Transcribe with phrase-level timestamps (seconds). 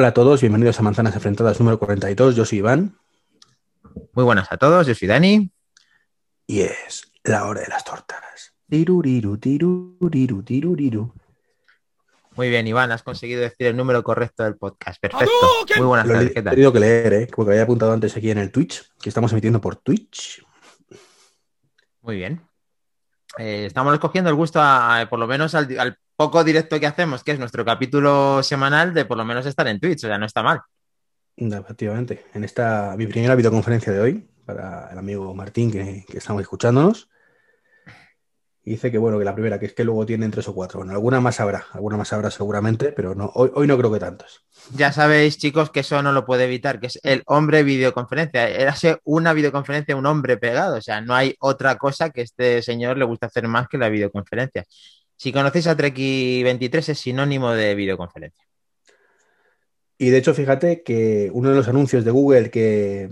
[0.00, 2.36] Hola a todos, bienvenidos a Manzanas Enfrentadas número 42.
[2.36, 2.96] Yo soy Iván.
[4.12, 5.50] Muy buenas a todos, yo soy Dani.
[6.46, 8.54] Y es la hora de las tortas.
[8.70, 11.12] Tiruriru, tiruriru, tiruriru.
[12.36, 15.00] Muy bien, Iván, has conseguido decir el número correcto del podcast.
[15.02, 15.34] Perfecto.
[15.78, 16.54] Muy buenas Lo tardes, he ¿qué tal?
[16.54, 17.28] tenido que leer, ¿eh?
[17.34, 20.46] Porque había apuntado antes aquí en el Twitch, que estamos emitiendo por Twitch.
[22.02, 22.40] Muy bien.
[23.36, 26.86] Eh, estamos cogiendo el gusto, a, a- por lo menos al, al poco directo que
[26.88, 30.18] hacemos, que es nuestro capítulo semanal, de por lo menos estar en Twitch, o sea,
[30.18, 30.60] no está mal.
[31.36, 36.42] Efectivamente, en esta mi primera videoconferencia de hoy, para el amigo Martín que, que estamos
[36.42, 37.08] escuchándonos.
[38.64, 40.80] Dice que bueno, que la primera, que es que luego tienen tres o cuatro.
[40.80, 44.00] Bueno, alguna más habrá, alguna más habrá seguramente, pero no, hoy, hoy no creo que
[44.00, 44.44] tantos.
[44.74, 48.48] Ya sabéis, chicos, que eso no lo puede evitar, que es el hombre videoconferencia.
[48.48, 50.76] Era una videoconferencia, un hombre pegado.
[50.76, 53.88] O sea, no hay otra cosa que este señor le gusta hacer más que la
[53.88, 54.64] videoconferencia.
[55.18, 58.44] Si conocéis a Treki23 es sinónimo de videoconferencia.
[59.98, 63.10] Y de hecho, fíjate que uno de los anuncios de Google que,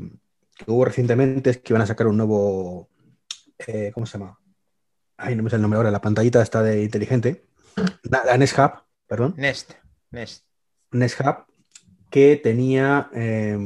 [0.57, 2.89] que hubo recientemente es que iban a sacar un nuevo.
[3.67, 4.39] eh, ¿Cómo se llama?
[5.17, 7.43] Ay, no me sé el nombre ahora, la pantallita está de inteligente.
[8.05, 8.71] La, la Nest Hub,
[9.09, 9.35] perdón.
[9.37, 9.73] Nest,
[10.13, 10.45] Nest.
[10.93, 11.45] Nest Hub,
[12.09, 13.11] que tenía.
[13.15, 13.59] eh,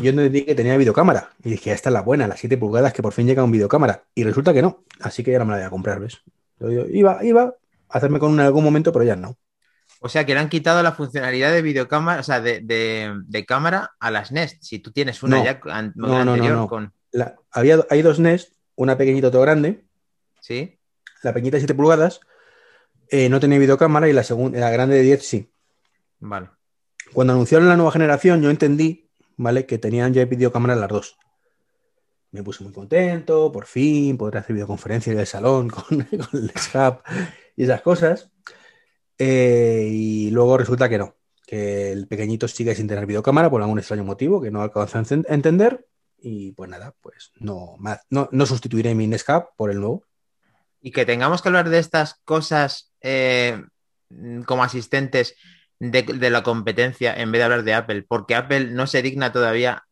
[0.00, 1.30] yo entendí que tenía videocámara.
[1.44, 4.04] Y dije, esta es la buena, las 7 pulgadas, que por fin llega un videocámara.
[4.14, 4.84] Y resulta que no.
[5.00, 6.22] Así que ya no me la voy a comprar, ¿ves?
[6.60, 7.54] Yo, yo iba, iba
[7.88, 9.36] hacerme con una en algún momento, pero ya no.
[10.00, 13.44] O sea que le han quitado la funcionalidad de videocámara, o sea, de, de- de
[13.46, 14.62] cámara a las Nest.
[14.62, 15.44] Si tú tienes una No.
[15.44, 16.68] ya an- No, no, no, anterior no.
[16.68, 16.92] con.
[17.10, 19.84] La- había, hay dos Nest, una pequeñita y otra grande.
[20.40, 20.78] ¿Sí?
[21.22, 22.20] La pequeñita de 7 pulgadas
[23.10, 25.52] eh, no tenía videocámara y la, segunda, la grande de 10 sí.
[26.20, 26.50] Vale.
[27.12, 29.66] Cuando anunciaron la nueva generación, yo entendí, ¿vale?
[29.66, 31.16] Que tenían ya videocámara las dos.
[32.30, 37.02] Me puse muy contento, por fin, podré hacer videoconferencias del salón con, el Hub
[37.56, 38.30] y esas cosas.
[39.18, 43.78] Eh, y luego resulta que no, que el pequeñito sigue sin tener videocámara por algún
[43.78, 45.86] extraño motivo que no alcanzo a enten- a entender.
[46.20, 47.76] Y pues nada, pues no,
[48.10, 50.04] no, no sustituiré mi Hub por el nuevo.
[50.80, 53.62] Y que tengamos que hablar de estas cosas eh,
[54.44, 55.34] como asistentes
[55.78, 59.32] de, de la competencia en vez de hablar de Apple, porque Apple no se digna
[59.32, 59.87] todavía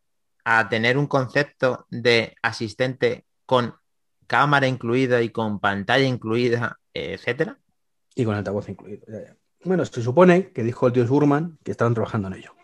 [0.48, 3.74] a tener un concepto de asistente con
[4.28, 7.58] cámara incluida y con pantalla incluida, etcétera.
[8.14, 9.04] Y con altavoz incluido.
[9.08, 9.36] ya, ya.
[9.64, 12.54] Bueno, se supone que dijo el tío Gurman que estaban trabajando en ello.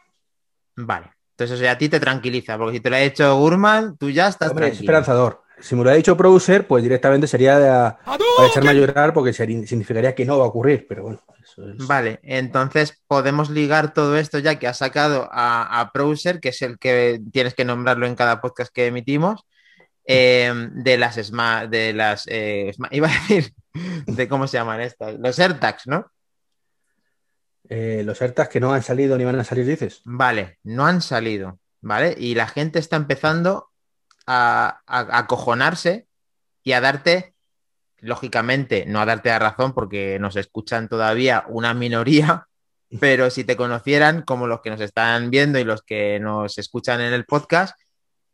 [0.77, 1.11] Vale.
[1.33, 4.11] Entonces, o sea, a ti te tranquiliza, porque si te lo ha hecho Gurman, tú
[4.11, 4.85] ya estás Hombre, es tranquilo.
[4.93, 5.43] esperanzador.
[5.63, 7.95] Si me lo ha dicho Browser, pues directamente sería de-
[8.37, 10.87] para echarme a llorar porque sería- significaría que no va a ocurrir.
[10.89, 11.87] Pero bueno, eso es.
[11.87, 16.61] Vale, entonces podemos ligar todo esto ya que ha sacado a, a Browser, que es
[16.63, 19.47] el que tienes que nombrarlo en cada podcast que emitimos,
[20.05, 23.55] eh, de las Smart, de las, eh, Sma- iba a decir,
[24.07, 26.11] de cómo se llaman estas, los AirTags, ¿no?
[27.69, 30.03] Eh, los AirTags que no han salido ni van a salir, dices.
[30.05, 32.15] Vale, no han salido, ¿vale?
[32.19, 33.69] Y la gente está empezando
[34.27, 36.07] a, a- a acojonarse
[36.65, 37.35] y a darte,
[37.99, 42.47] lógicamente, no a darte la razón porque nos escuchan todavía una minoría,
[43.01, 47.01] pero si te conocieran, como los que nos están viendo y los que nos escuchan
[47.01, 47.77] en el podcast,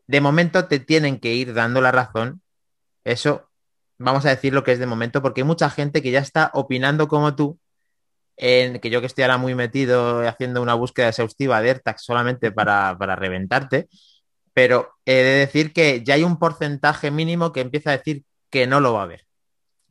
[0.06, 2.43] de momento te tienen que ir dando la razón.
[3.05, 3.50] Eso,
[3.99, 6.50] vamos a decir lo que es de momento, porque hay mucha gente que ya está
[6.55, 7.59] opinando como tú
[8.37, 12.53] en que yo que estoy ahora muy metido haciendo una búsqueda exhaustiva de AirTags solamente
[12.53, 13.88] para, para reventarte,
[14.59, 18.67] pero he de decir que ya hay un porcentaje mínimo que empieza a decir que
[18.67, 19.25] no lo va a haber.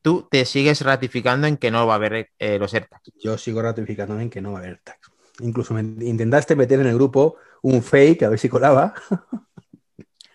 [0.01, 3.13] Tú te sigues ratificando en que no va a haber eh, los AirTags.
[3.17, 5.09] Yo sigo ratificándome en que no va a haber AirTags.
[5.39, 8.93] Incluso me intentaste meter en el grupo un fake a ver si colaba.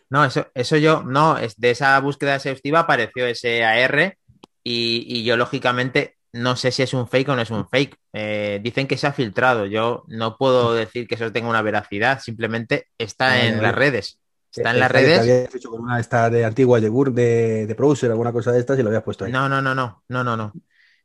[0.08, 4.16] No, eso, eso yo, no, es de esa búsqueda exhaustiva apareció ese AR
[4.64, 7.96] y, y yo lógicamente no sé si es un fake o no es un fake.
[8.14, 9.66] Eh, dicen que se ha filtrado.
[9.66, 14.18] Yo no puedo decir que eso tenga una veracidad, simplemente está en las redes.
[14.54, 15.20] Está en Eh, las esta que te redes.
[15.20, 17.76] habías hecho con una esta de antigua de, de,
[18.10, 19.32] alguna cosa de estas y lo habías puesto ahí.
[19.32, 20.52] No, no, no, no, no, no, no.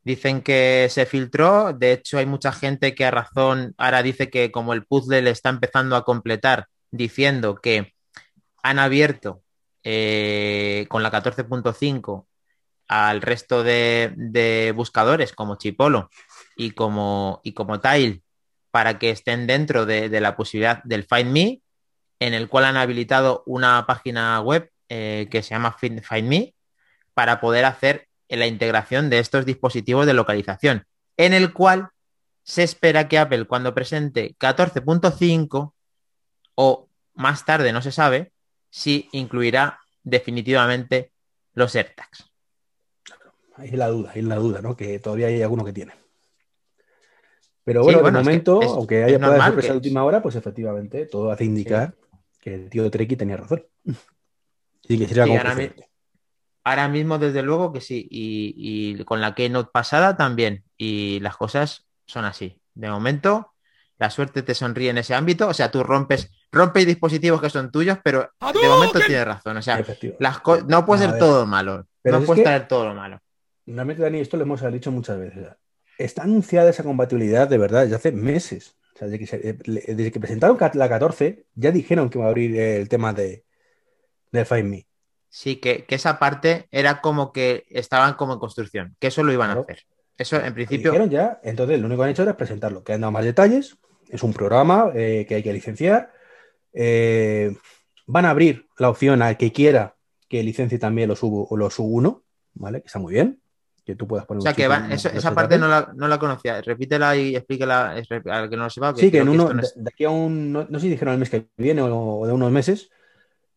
[0.03, 1.73] Dicen que se filtró.
[1.73, 5.31] De hecho, hay mucha gente que a razón ahora dice que como el puzzle le
[5.31, 7.93] está empezando a completar, diciendo que
[8.63, 9.41] han abierto
[9.83, 12.27] eh, con la 14.5
[12.87, 16.09] al resto de, de buscadores como Chipolo
[16.55, 18.21] y como, y como Tile
[18.71, 21.61] para que estén dentro de, de la posibilidad del Find Me,
[22.19, 26.55] en el cual han habilitado una página web eh, que se llama Find, Find Me
[27.13, 30.85] para poder hacer la integración de estos dispositivos de localización,
[31.15, 31.89] en el cual
[32.43, 35.73] se espera que Apple cuando presente 14.5
[36.55, 38.31] o más tarde, no se sabe,
[38.69, 41.11] si incluirá definitivamente
[41.53, 42.31] los AirTags.
[43.55, 44.75] Ahí es la duda, ahí es la duda, ¿no?
[44.75, 45.93] Que todavía hay alguno que tiene.
[47.63, 51.43] Pero bueno, de momento, aunque haya podido sorpresa de última hora, pues efectivamente todo hace
[51.43, 51.95] indicar
[52.47, 53.65] que el tío Treki tenía razón.
[54.83, 55.25] y que sería
[56.63, 58.07] ahora, mismo, desde luego que sí.
[58.09, 60.63] Y, con la Keynote pasada también.
[60.77, 62.61] Y las cosas son así.
[62.73, 63.53] De momento,
[63.97, 65.47] la suerte te sonríe en ese ámbito.
[65.49, 69.57] O sea, tú rompes, rompes dispositivos que son tuyos, pero de momento tienes razón.
[69.57, 69.83] O sea,
[70.19, 71.85] las no puede ser todo malo.
[72.03, 73.19] no puede estar todo lo malo.
[73.65, 75.47] Realmente, Dani, esto lo hemos dicho muchas veces.
[75.97, 78.76] Está anunciada esa compatibilidad de verdad desde hace meses.
[78.97, 83.13] O sea, desde que, presentaron la 14, ya dijeron que va a abrir el tema
[83.13, 83.45] de,
[84.31, 84.87] de Find Me.
[85.29, 89.51] Sí, que, esa parte era como que estaban como en construcción, que eso lo iban
[89.51, 89.83] a hacer.
[90.17, 90.97] Eso en principio.
[90.97, 93.77] Lo ya, entonces lo único que han hecho era presentarlo, que han dado más detalles,
[94.09, 96.11] es un programa eh, que hay que licenciar.
[96.73, 97.55] Eh,
[98.07, 99.95] van a abrir la opción al que quiera
[100.27, 102.23] que licencie también los sub, los sub 1,
[102.55, 102.81] ¿vale?
[102.81, 103.39] Que está muy bien.
[103.87, 104.65] Que tú puedas poner o sea, que
[105.17, 106.61] esa parte no la, no la, conocía.
[106.61, 108.93] Repítela y explíquela al que no lo sepa.
[108.93, 110.51] sí, que en uno, de, aquí a un.
[110.51, 112.89] No, sé si dijeron el mes que viene o, de unos meses.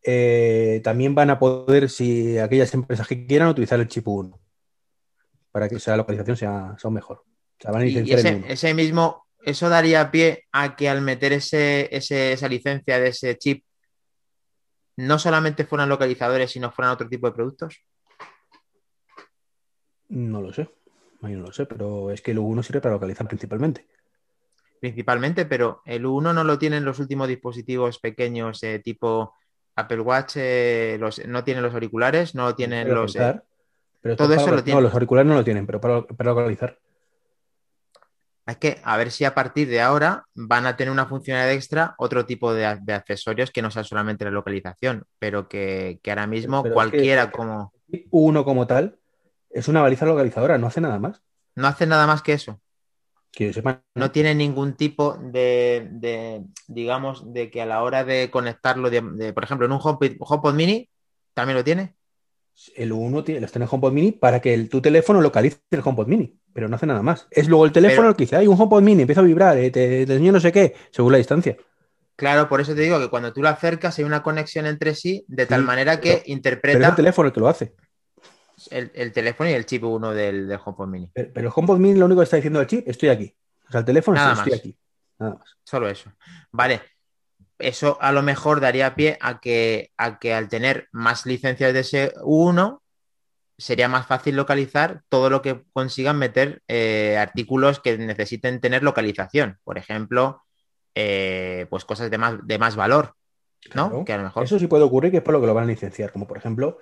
[0.05, 4.39] Eh, también van a poder, si aquellas empresas que quieran, utilizar el chip 1
[5.51, 7.25] para que esa localización sea, sea mejor.
[7.83, 13.37] y ese, mismo ¿eso daría pie a que al meter ese, esa licencia de ese
[13.37, 13.65] chip
[14.97, 17.83] no solamente fueran localizadores, sino fueran otro tipo de productos?
[20.11, 20.69] No lo sé,
[21.21, 23.87] no lo sé, pero es que el U1 sirve para localizar principalmente.
[24.81, 29.35] Principalmente, pero el U1 no lo tienen los últimos dispositivos pequeños eh, tipo
[29.77, 30.99] Apple Watch, eh,
[31.29, 33.15] no tienen los auriculares, no lo tienen los...
[33.15, 33.41] Eh,
[34.03, 34.83] pero todo eso lo tienen.
[34.83, 36.79] No, los auriculares no lo tienen, pero para, para localizar.
[38.47, 41.95] Es que a ver si a partir de ahora van a tener una funcionalidad extra,
[41.99, 47.31] otro tipo de, accesorios que no sea solamente la localización, pero que, ahora mismo cualquiera
[47.31, 47.73] como.
[48.11, 49.00] Uno como tal
[49.51, 51.23] es una baliza localizadora, no hace nada más.
[51.55, 52.61] No hace nada más que eso.
[53.31, 53.83] Que sepan.
[53.95, 59.45] No tiene ningún tipo de, digamos, de que a la hora de conectarlo, de, por
[59.45, 60.89] ejemplo, en un HomePod, Mini,
[61.35, 61.95] ¿también lo tiene?
[62.75, 66.41] El 1 tiene, los tiene HomePod Mini para que tu teléfono localice el HomePod Mini
[66.53, 67.27] pero no hace nada más.
[67.31, 69.71] Es luego el teléfono el que dice, hay un HomePod mini, empieza a vibrar, eh,
[69.71, 71.57] te, enseño no sé qué, según la distancia.
[72.17, 75.25] Claro, por eso te digo que cuando tú lo acercas hay una conexión entre sí
[75.27, 76.77] de tal manera que interpreta.
[76.77, 77.75] Pero es el teléfono el que lo hace.
[78.71, 81.11] El, teléfono y el chip uno del, del HomePod mini.
[81.13, 83.35] Pero, el HomePod mini lo único que está diciendo el chip, estoy aquí.
[83.69, 84.77] O sea, el teléfono nada estoy aquí.
[85.19, 85.57] Nada más.
[85.65, 86.13] Solo eso.
[86.51, 86.83] Vale.
[87.59, 91.81] Eso a lo mejor daría pie a que, a que al tener más licencias de
[91.81, 92.83] ese 1
[93.59, 99.59] sería más fácil localizar todo lo que consigan meter eh, artículos que necesiten tener localización.
[99.63, 100.43] Por ejemplo,
[100.95, 103.15] eh, pues cosas de más, de más valor.
[103.75, 104.05] ¿no?
[104.05, 104.45] Que a lo mejor...
[104.45, 106.39] Eso sí puede ocurrir, que es por lo que lo van a licenciar, como por
[106.39, 106.79] ejemplo.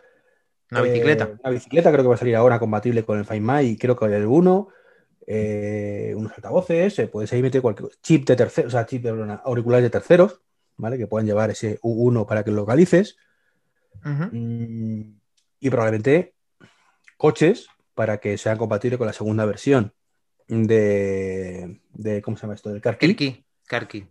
[0.70, 1.25] Una bicicleta.
[1.25, 3.76] Eh, una bicicleta creo que va a salir ahora compatible con el Find My y
[3.76, 4.69] creo que hay alguno.
[6.17, 9.91] unos altavoces, puedes ahí meter cualquier chip de terceros, o sea, chip de auriculares de
[9.91, 10.41] terceros,
[10.76, 10.99] ¿vale?
[10.99, 13.17] Que puedan llevar ese U1 para que lo localices.
[14.05, 15.03] Mm,
[15.61, 16.35] y probablemente
[17.17, 19.93] coches para que sean compatibles con la segunda versión
[20.47, 21.81] de,
[22.23, 22.71] ¿cómo se llama esto?
[22.71, 23.44] Del CarKey.
[23.67, 24.06] CarKey.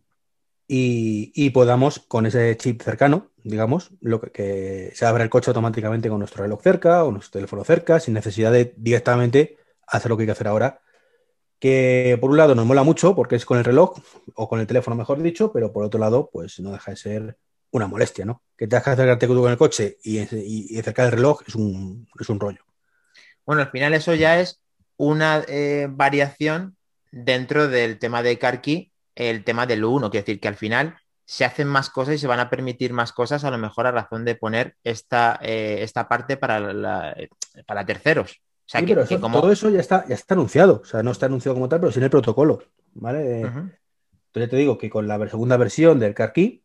[0.67, 6.09] Y, y, podamos, con ese chip cercano, digamos, lo que, se abra el coche automáticamente
[6.09, 9.57] con nuestro reloj cerca o nuestro teléfono cerca, sin necesidad de directamente
[9.87, 10.81] hacer lo que hay que hacer ahora.
[11.59, 13.97] Que por un lado nos mola mucho porque es con el reloj,
[14.35, 17.37] o con el teléfono mejor dicho, pero por otro lado, pues no deja de ser
[17.71, 18.43] una molestia, ¿no?
[18.55, 22.07] Que te que acercarte tú con el coche y, y, acercar el reloj es un,
[22.19, 22.63] es un rollo.
[23.45, 24.61] Bueno, al final eso ya es
[24.97, 26.75] una eh, variación
[27.11, 31.43] dentro del tema de Karki, el tema del 1, quiere decir que al final se
[31.43, 34.23] hacen más cosas y se van a permitir más cosas, a lo mejor a razón
[34.23, 37.13] de poner esta, eh, esta parte para,
[37.65, 38.39] para terceros.
[38.65, 40.81] O sea, que, todo eso ya está, ya está anunciado.
[40.81, 42.63] O sea, no está anunciado como tal, pero sí en el protocolo.
[42.93, 43.41] ¿vale?
[43.41, 46.63] Entonces te digo que con la segunda versión del CarKey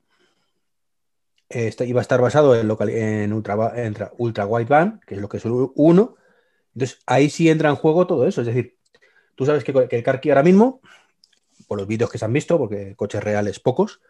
[1.49, 5.38] eh, iba a estar basado en, en, ultra, en ultra wideband, que es lo que
[5.38, 6.16] es el 1,
[6.75, 8.40] entonces, ahí sí entra en juego todo eso.
[8.40, 8.76] Es decir,
[9.35, 10.81] tú sabes que, el Carqui ahora mismo,
[11.69, 14.00] por los vídeos que se han visto, porque coches reales pocos.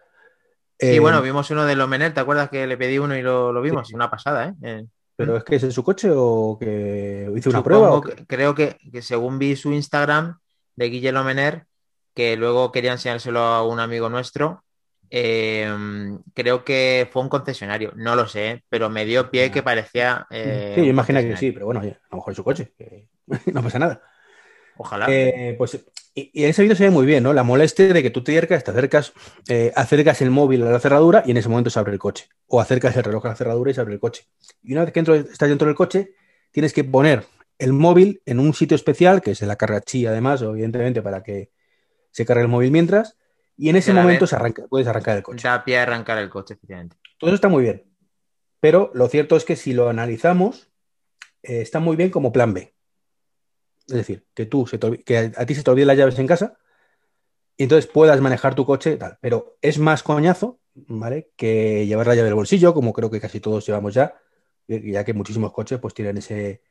[0.78, 3.60] Sí, bueno, eh, vimos uno de Lomener, ¿te acuerdas que le pedí uno y lo,
[3.62, 3.92] vimos?
[3.92, 4.54] Una pasada, ¿eh?
[4.62, 4.86] ¿eh?
[5.16, 8.00] ¿Pero es que es su coche o que hizo una prueba?
[8.26, 10.38] creo que, según vi su Instagram
[10.74, 11.66] de Guille Lomener,
[12.14, 14.64] que luego quería enseñárselo a un amigo nuestro,
[15.14, 20.26] Em, creo que fue un concesionario, no lo sé, pero me dio pie que parecía.
[20.30, 22.72] Eh, sí, imagina que sí, pero bueno, a lo mejor es su coche,
[23.52, 24.00] no pasa nada.
[24.78, 25.04] Ojalá.
[25.10, 27.32] Eh, pues, y, en ese vídeo se ve muy bien, ¿no?
[27.32, 29.12] La molestia de que tú te acercas, te acercas,
[29.48, 32.28] eh, acercas el móvil a la cerradura y en ese momento se abre el coche.
[32.46, 34.26] O acercas el reloj a la cerradura y se abre el coche.
[34.62, 36.14] Y una vez que estás dentro del coche,
[36.50, 37.24] tienes que poner
[37.58, 41.22] el móvil en un sitio especial, que es en la carga chi, además, evidentemente, para
[41.22, 41.50] que
[42.10, 43.16] se carga el móvil mientras,
[43.56, 45.46] y en ese momento se arranca, puedes arrancar el coche.
[45.46, 46.96] Da pie a arrancar el coche, efectivamente.
[47.18, 47.84] Todo eso está muy bien.
[48.60, 50.70] Pero lo cierto es que si lo analizamos,
[51.42, 52.74] eh, está muy bien como plan B.
[53.88, 56.18] Es decir, que tú se te que a, a ti se te olviden las llaves
[56.18, 56.56] en casa
[57.56, 59.18] y entonces puedas manejar tu coche tal.
[59.20, 61.30] Pero es más coñazo, ¿vale?
[61.36, 64.14] Que llevar la llave del bolsillo, como creo que casi todos llevamos ya,
[64.66, 66.62] y- ya que muchísimos coches pues tienen ese,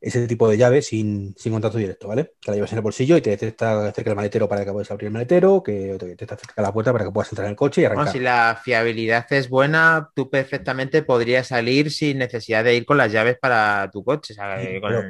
[0.00, 2.34] ese tipo de llave sin, sin contacto directo, ¿vale?
[2.40, 4.90] Que la llevas en el bolsillo y te detecta cerca del maletero para que puedas
[4.90, 7.56] abrir el maletero, que te detecta cerca la puerta para que puedas entrar en el
[7.56, 8.06] coche y arrancar.
[8.06, 12.98] Bueno, si la fiabilidad es buena, tú perfectamente podrías salir sin necesidad de ir con
[12.98, 14.34] las llaves para tu coche.
[14.34, 15.04] o sea, Sí, con- pero-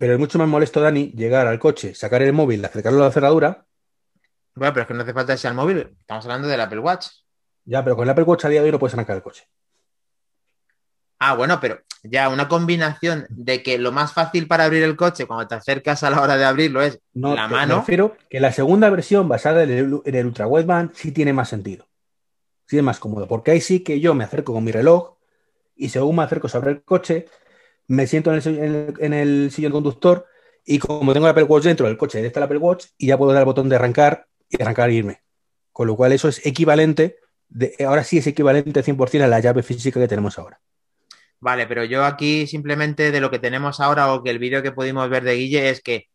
[0.00, 3.12] Pero es mucho más molesto, Dani, llegar al coche, sacar el móvil, acercarlo a la
[3.12, 3.66] cerradura.
[4.54, 5.94] Bueno, pero es que no hace falta que sea el móvil.
[6.00, 7.06] Estamos hablando del Apple Watch.
[7.66, 9.44] Ya, pero con el Apple Watch a día de hoy no puedes arrancar el coche.
[11.18, 15.26] Ah, bueno, pero ya una combinación de que lo más fácil para abrir el coche
[15.26, 17.76] cuando te acercas a la hora de abrirlo es No, la te- Me mano.
[17.80, 21.50] refiero que la segunda versión basada en el, en el Ultra Wideband sí tiene más
[21.50, 21.86] sentido.
[22.66, 23.28] Sí es más cómodo.
[23.28, 25.16] Porque ahí sí que yo me acerco con mi reloj
[25.76, 27.26] y según me acerco sobre el coche,
[27.90, 30.26] me siento en el, si- en el- en el sillón conductor
[30.64, 33.18] y como tengo el Apple Watch dentro del coche, directo al Apple Watch y ya
[33.18, 35.22] puedo dar el botón de arrancar y arrancar e irme.
[35.72, 37.16] Con lo cual eso es equivalente,
[37.48, 40.60] de, ahora sí es equivalente 100% a la llave física que tenemos ahora.
[41.40, 44.72] Vale, pero yo aquí simplemente de lo que tenemos ahora o que el vídeo que
[44.72, 46.06] pudimos ver de Guille es que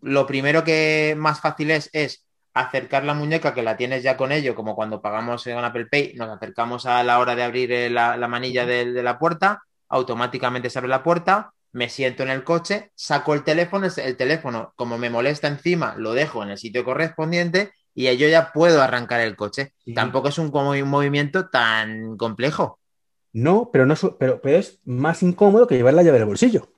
[0.00, 4.30] lo primero que más fácil es es acercar la muñeca que la tienes ya con
[4.30, 7.88] ello, como cuando pagamos en Apple Pay, nos acercamos a la hora de abrir eh,
[7.90, 12.30] la, la manilla de, de la puerta, automáticamente se abre la puerta, me siento en
[12.30, 16.50] el coche, saco el teléfono, el- el teléfono, como me molesta encima, lo dejo en
[16.50, 19.74] el sitio correspondiente y yo ya puedo arrancar el coche.
[19.84, 19.94] Sí.
[19.94, 22.80] Tampoco es un, movimiento tan complejo.
[23.32, 26.68] No, pero, no, pero, pero es más incómodo que llevar la llave del bolsillo.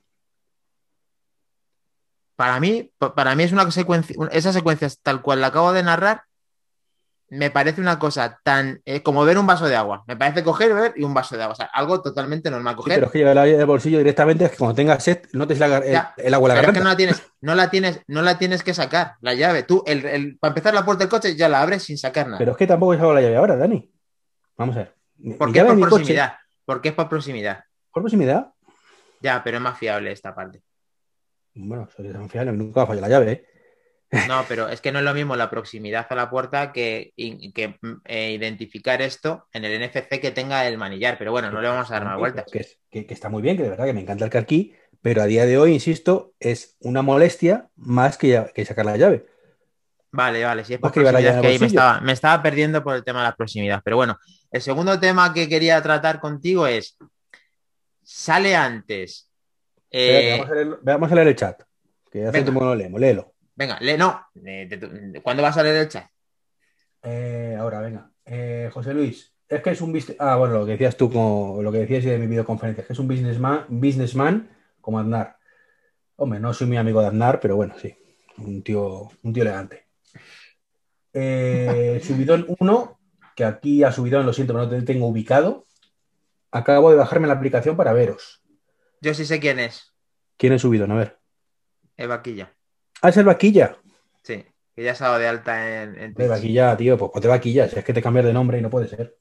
[2.35, 5.83] Para mí, pa- para mí es una secuencia, esa secuencia tal cual la acabo de
[5.83, 6.23] narrar,
[7.29, 10.03] me parece una cosa tan eh, como ver un vaso de agua.
[10.07, 11.53] Me parece coger, ver y un vaso de agua.
[11.53, 12.75] O sea, algo totalmente normal.
[12.75, 15.03] Sí, Coger, pero es que llevar la llave del bolsillo directamente es que cuando tengas
[15.03, 17.55] sed, la gar- el, Ya, el agua la pero es que no la tienes, no
[17.55, 19.63] la tienes, no la tienes que sacar, la llave.
[19.63, 22.37] Tú, el, el- para empezar la puerta del coche, ya la abres sin sacar nada.
[22.37, 23.91] Pero es que tampoco he sacado la llave ahora, Dani.
[24.57, 24.95] Vamos a ver.
[25.17, 26.35] Mi- ¿Por mi qué llave por proximidad?
[26.65, 27.55] Porque es por proximidad.
[27.57, 28.51] Coche, por proximidad.
[29.21, 30.61] Ya, pero es más fiable esta parte.
[31.55, 33.31] Bueno, soy tan fiable, nunca falla la llave.
[33.31, 33.45] ¿eh?
[34.27, 38.31] No, pero es que no es lo mismo la proximidad a la puerta que, eh,
[38.31, 41.17] identificar esto en el NFC que tenga el manillar.
[41.17, 42.45] Pero bueno, no le vamos a dar más vueltas.
[42.51, 44.73] Que, es- que- que está muy bien, que de verdad que me encanta el carquí,
[45.01, 48.97] pero a día de hoy, insisto, es una molestia más que, ya- que sacar la
[48.97, 49.25] llave.
[50.11, 53.03] Vale, vale, si es por proximidad, que ahí me estaba, me estaba perdiendo por el
[53.03, 53.81] tema de la proximidad.
[53.83, 54.17] Pero bueno,
[54.49, 56.97] el segundo tema que quería tratar contigo es,
[58.01, 59.29] sale antes.
[59.91, 61.61] Espérate, eh, vamos, a leer, vamos a leer el chat,
[62.11, 63.33] que hace tiempo no lo leemos, léelo.
[63.55, 64.27] Venga, lee, no,
[65.23, 66.07] ¿cuándo vas a leer el chat?
[67.01, 68.11] Eh, ahora, venga.
[68.25, 69.97] Eh, José Luis, es que es un.
[70.19, 72.93] Ah, bueno, lo que decías tú, como lo que decías de mi videoconferencia, es que
[72.93, 74.49] es un businessman, businessman
[74.81, 75.37] como Aznar.
[76.15, 77.95] Hombre, no soy muy amigo de Aznar, pero bueno, sí.
[78.37, 79.87] Un tío, un tío elegante.
[81.13, 82.99] Eh, subidón 1,
[83.35, 85.67] que aquí a subidón, lo siento, pero no te tengo ubicado.
[86.51, 88.41] Acabo de bajarme la aplicación para veros.
[89.01, 89.93] Yo sí sé quién es,
[90.37, 90.91] ¿Quién es subidón?
[90.91, 91.19] A ver.
[91.97, 92.54] Eva Quilla.
[93.05, 93.77] Ah, es el vaquilla.
[94.23, 94.43] Sí,
[94.75, 97.85] que ya dado de alta en, en De vaquilla, tío, pues ponte vaquilla, si es
[97.85, 99.15] que te cambias de nombre y no puede ser.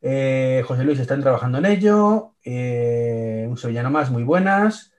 [0.00, 2.36] Eh, José Luis, están trabajando en ello.
[2.44, 4.92] Eh, un sevillano más, muy buenas.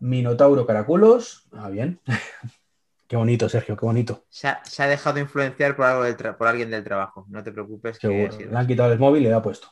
[0.00, 1.46] Minotauro Caraculos.
[1.52, 2.00] Ah, bien.
[3.06, 4.24] qué bonito, Sergio, qué bonito.
[4.28, 7.26] Se ha, se ha dejado influenciar por, algo del por alguien del trabajo.
[7.28, 8.00] No te preocupes.
[8.00, 8.08] que.
[8.08, 9.68] Le han quitado el móvil y le ha puesto.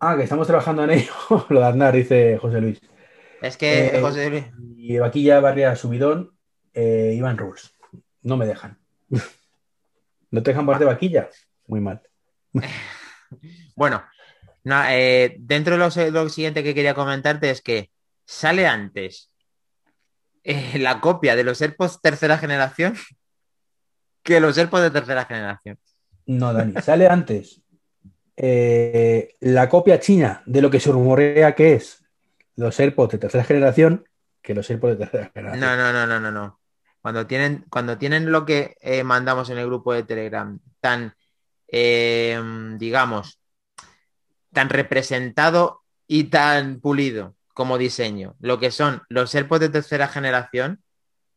[0.00, 1.12] Ah, que estamos trabajando en ello.
[1.50, 2.80] Lo de Aznar, dice José Luis.
[3.40, 4.44] Es que, Eh, José Luis,
[4.76, 6.36] Y vaquilla, barria, subidón,
[6.72, 7.74] eh, Iván Rules.
[8.22, 8.78] No me dejan.
[10.30, 11.28] ¿No te dejan par de vaquilla?
[11.66, 12.02] Muy mal.
[13.76, 14.02] Bueno,
[14.64, 17.90] no, eh, dentro de lo, lo siguiente que quería comentarte es que
[18.24, 19.30] sale antes
[20.42, 22.96] eh, la copia de los AirPods tercera generación
[24.22, 25.78] que los AirPods de tercera generación.
[26.24, 27.60] No, Dani, sale antes
[28.34, 32.02] la copia china de lo que se rumorea que es
[32.58, 34.04] los AirPods de tercera generación
[34.42, 35.60] que los AirPods de tercera generación.
[35.60, 36.60] No, no, no, no, no, no.
[37.00, 41.14] Cuando tienen, cuando tienen lo que eh, mandamos en el grupo de Telegram tan,
[41.68, 42.40] eh,
[42.76, 43.38] digamos,
[44.52, 50.82] tan representado y tan pulido como diseño, lo que son los AirPods de tercera generación,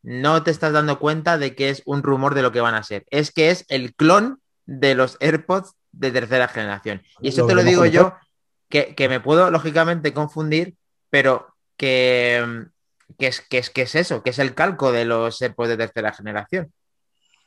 [0.02, 2.82] no te estás dando cuenta de que es un rumor de lo que van a
[2.82, 3.04] ser.
[3.10, 7.02] Es que es el clon de los AirPods de tercera generación.
[7.20, 8.16] Y eso Lo te lo digo yo,
[8.68, 10.74] que, que me puedo lógicamente confundir,
[11.12, 12.64] pero que,
[13.18, 14.22] ¿Qué es, qué es, qué es eso?
[14.22, 16.72] ¿Qué es el calco de los AirPods de tercera generación?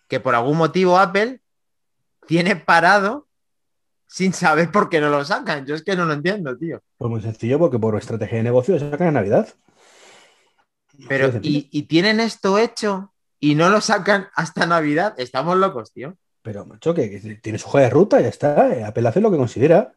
[0.07, 1.41] Que por algún motivo Apple
[2.27, 3.27] tiene parado
[4.07, 5.65] sin saber por qué no lo sacan.
[5.65, 6.79] Yo es que no lo entiendo, tío.
[6.95, 9.49] Pues muy sencillo, porque por estrategia de negocio se sacan en Navidad.
[11.09, 15.15] Pero, y, y tienen esto hecho y no lo sacan hasta Navidad.
[15.17, 16.15] Estamos locos, tío.
[16.43, 18.87] Pero, macho, que, que tiene su hoja de ruta, ya está.
[18.87, 19.95] Apple hace lo que considera.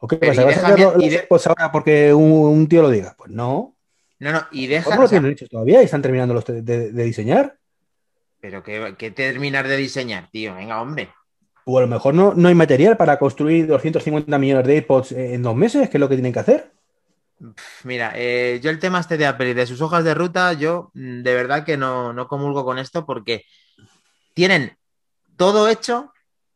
[0.00, 0.44] ¿O qué pasa?
[0.44, 3.14] ¿Vas a déjame- hacer los y de- AirPods ahora porque un, un tío lo diga?
[3.16, 3.76] Pues no.
[4.18, 4.96] No, no, y ¿Cómo deja.
[4.96, 7.56] no o sea, tienen hechos todavía y están terminando los de, de- de diseñar?
[8.42, 10.54] pero que, que terminar de diseñar, tío.
[10.54, 11.10] Venga, hombre.
[11.66, 15.42] O a lo mejor no, no hay material para construir 250 millones de AirPods en
[15.42, 16.72] dos meses, que es lo que tienen que hacer.
[17.84, 20.90] Mira, eh, yo el tema este de Apple y de sus hojas de ruta, yo
[20.94, 23.44] mm, de verdad que no, no comulgo con esto porque
[24.34, 24.76] tienen
[25.36, 26.12] todo hecho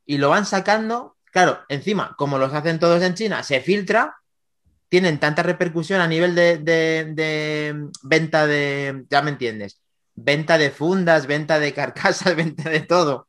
[0.07, 1.14] y lo van sacando.
[1.35, 4.17] Claro, encima, como los hacen todos en China, se filtra,
[4.89, 9.81] tienen tanta repercusión a nivel de, de- de venta de, ya me entiendes,
[10.15, 13.27] venta de fundas, venta de carcasas, venta de todo,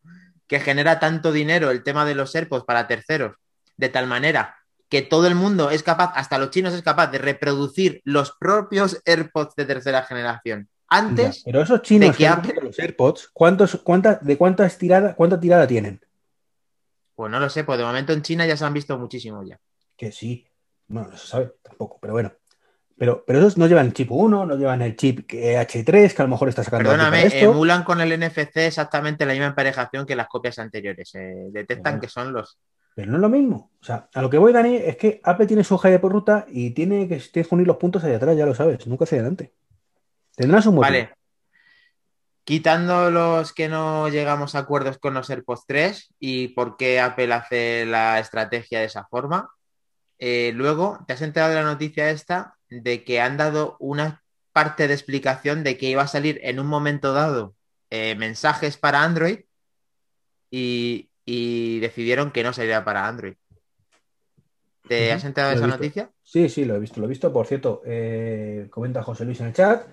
[0.48, 3.38] que genera tanto dinero el tema de los AirPods para terceros,
[3.76, 4.56] de tal manera
[4.88, 9.02] que todo el mundo es capaz, hasta los chinos es capaz de reproducir los propios
[9.04, 10.70] AirPods de tercera generación.
[10.88, 15.16] Antes, Ya, pero esos chinos de que Apple- los AirPods, ¿cuántos, cuántas, ¿de cuántas tirada,
[15.16, 16.00] cuánta tirada tienen?
[17.16, 19.60] Pues no lo sé, pues de momento en China ya se han visto muchísimo ya.
[19.98, 20.48] Que sí.
[20.88, 22.32] Bueno, no se sabe tampoco, pero bueno.
[22.98, 26.22] Pero, pero esos no llevan el chip 1, no llevan el chip que H3, que
[26.22, 27.52] a lo mejor está sacando Perdóname, esto.
[27.52, 31.14] emulan con el NFC exactamente la misma emparejación que las copias anteriores.
[31.16, 32.02] eh, detectan Bueno.
[32.02, 32.58] que son los.
[32.96, 33.72] Pero no es lo mismo.
[33.82, 36.14] O sea, a lo que voy, Dani, es que Apple tiene su hoja de por
[36.14, 39.04] ruta y tiene que, tiene que unir los puntos hacia atrás, ya lo sabes, nunca
[39.04, 39.52] hacia adelante.
[40.38, 40.84] Tendrán su motivo.
[40.94, 41.10] Vale.
[42.46, 47.34] Quitando los que no llegamos a acuerdos con los AirPods 3 y por qué Apple
[47.34, 49.50] hace la estrategia de esa forma,
[50.20, 54.24] eh, luego te has enterado de la noticia esta de que han dado una
[54.54, 57.56] parte de explicación de que iba a salir en un momento dado
[57.90, 59.40] eh, mensajes para Android
[60.52, 63.34] y, y decidieron que no saliera para Android.
[64.88, 65.78] ¿Te has enterado de esa visto.
[65.80, 66.12] noticia?
[66.22, 67.34] Sí, sí, lo he visto, lo he visto.
[67.34, 69.88] Por cierto, eh, comenta José Luis en el chat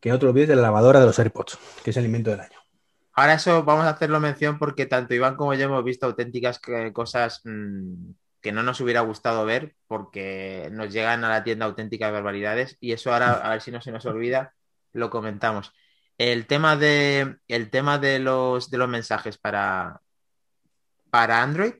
[0.00, 2.40] que no te olvides de la lavadora de los AirPods, que es el invento del
[2.40, 2.58] año.
[3.12, 6.92] Ahora eso vamos a hacerlo mención porque tanto Iván como yo hemos visto auténticas que-
[6.92, 12.12] cosas mm, que no nos hubiera gustado ver porque nos llegan a la tienda auténticas
[12.12, 14.54] barbaridades y eso ahora a ver si no se nos olvida
[14.92, 15.72] lo comentamos.
[16.16, 20.00] El tema de el tema de los de los mensajes para
[21.10, 21.74] para Android,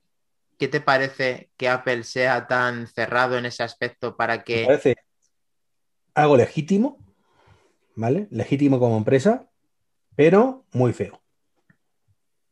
[0.59, 4.97] ¿qué te parece que Apple sea tan cerrado en ese aspecto para Me que parece
[6.15, 6.99] algo legítimo,
[7.95, 8.29] ¿vale?
[8.31, 9.47] Legítimo como empresa,
[10.17, 11.21] pero muy feo.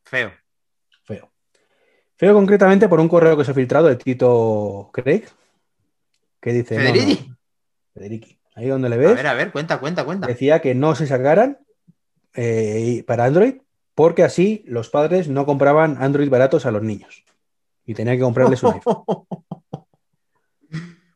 [0.04, 0.32] feo?
[1.04, 1.30] Feo.
[2.16, 5.24] Feo concretamente por un correo que se ha filtrado de Tito Craig,
[6.40, 6.76] que dice...
[6.76, 7.32] no, no, Federici.
[7.94, 8.38] Federici.
[8.54, 10.26] Ahí donde le A ves, ver, a ver, cuenta, cuenta, cuenta.
[10.26, 11.58] decía que no se sacaran
[12.34, 13.58] eh, para Android
[13.94, 17.24] porque así los padres no compraban Android baratos a los niños.
[17.84, 19.04] Y tenían que comprarles un iPhone.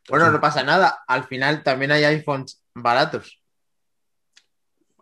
[0.09, 1.05] Bueno, no pasa nada.
[1.07, 3.42] Al final también hay iPhones baratos.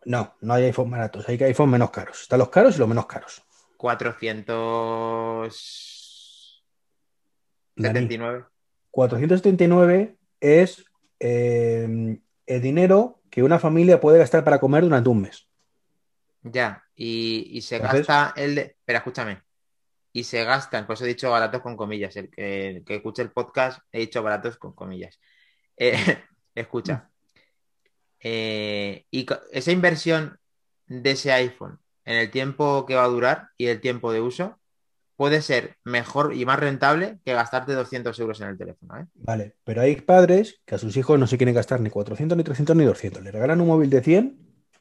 [0.05, 2.23] No, no hay iPhone baratos, hay que iPhone menos caros.
[2.23, 3.43] Están los caros y los menos caros.
[3.77, 5.51] 479.
[7.77, 8.45] Dani,
[8.91, 10.85] 479 es
[11.19, 15.47] eh, el dinero que una familia puede gastar para comer durante un mes.
[16.43, 16.85] Ya.
[16.95, 18.63] Y, y se Entonces- gasta el de...
[18.63, 19.43] Espera, escúchame.
[20.13, 22.17] Y se gastan, por eso he dicho baratos con comillas.
[22.17, 25.21] El que, el que escuche el podcast he dicho baratos con comillas.
[25.77, 25.95] Eh,
[26.55, 27.10] escucha.
[28.21, 30.39] Eh, y esa inversión
[30.87, 34.59] de ese iPhone en el tiempo que va a durar y el tiempo de uso
[35.17, 38.99] puede ser mejor y más rentable que gastarte 200 euros en el teléfono.
[38.99, 39.07] ¿eh?
[39.15, 42.45] Vale, pero hay padres que a sus hijos no se quieren gastar ni 400, ni
[42.45, 43.23] 300, ni 200.
[43.23, 44.39] Le regalan un móvil de 100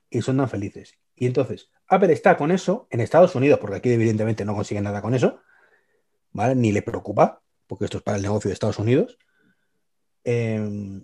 [0.10, 0.97] y son tan felices.
[1.15, 5.02] Y entonces, Apple está con eso en Estados Unidos, porque aquí evidentemente no consiguen nada
[5.02, 5.41] con eso,
[6.32, 6.56] ¿vale?
[6.56, 9.17] Ni le preocupa, porque esto es para el negocio de Estados Unidos.
[10.23, 11.02] Eh,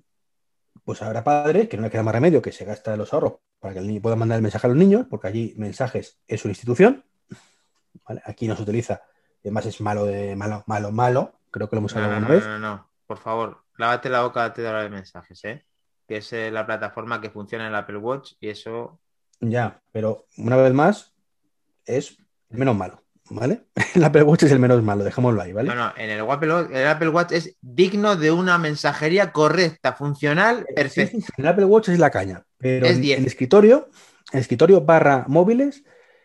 [0.86, 3.74] pues habrá padres que no le queda más remedio que se gasta los ahorros para
[3.74, 6.52] que el niño pueda mandar el mensaje a los niños, porque allí mensajes es una
[6.52, 7.04] institución.
[8.08, 8.21] ¿vale?
[8.26, 9.02] Aquí no se utiliza,
[9.41, 11.39] además es malo de malo, malo, malo.
[11.52, 12.45] Creo que lo hemos No, hablado no, no, vez.
[12.45, 12.89] no, no.
[13.08, 15.65] Por favor, lávate la boca antes de hablar de mensajes, ¿eh?
[16.08, 19.00] Que es eh, la plataforma que funciona en el Apple Watch y eso
[19.39, 21.15] Ya, pero una vez más,
[21.86, 22.17] es
[22.50, 23.64] menos malo, ¿vale?
[23.96, 25.70] El Apple Watch es el menos malo, dejémoslo ahí, ¿vale?
[25.70, 29.94] No, no, en el Apple, Watch- el Apple Watch es digno de una mensajería correcta,
[29.94, 31.12] funcional, perfecta.
[31.12, 33.20] sí, sí, el Apple Watch es la caña, pero Es en, 10.
[33.20, 33.90] en escritorio,
[34.32, 35.84] en escritorio barra móviles,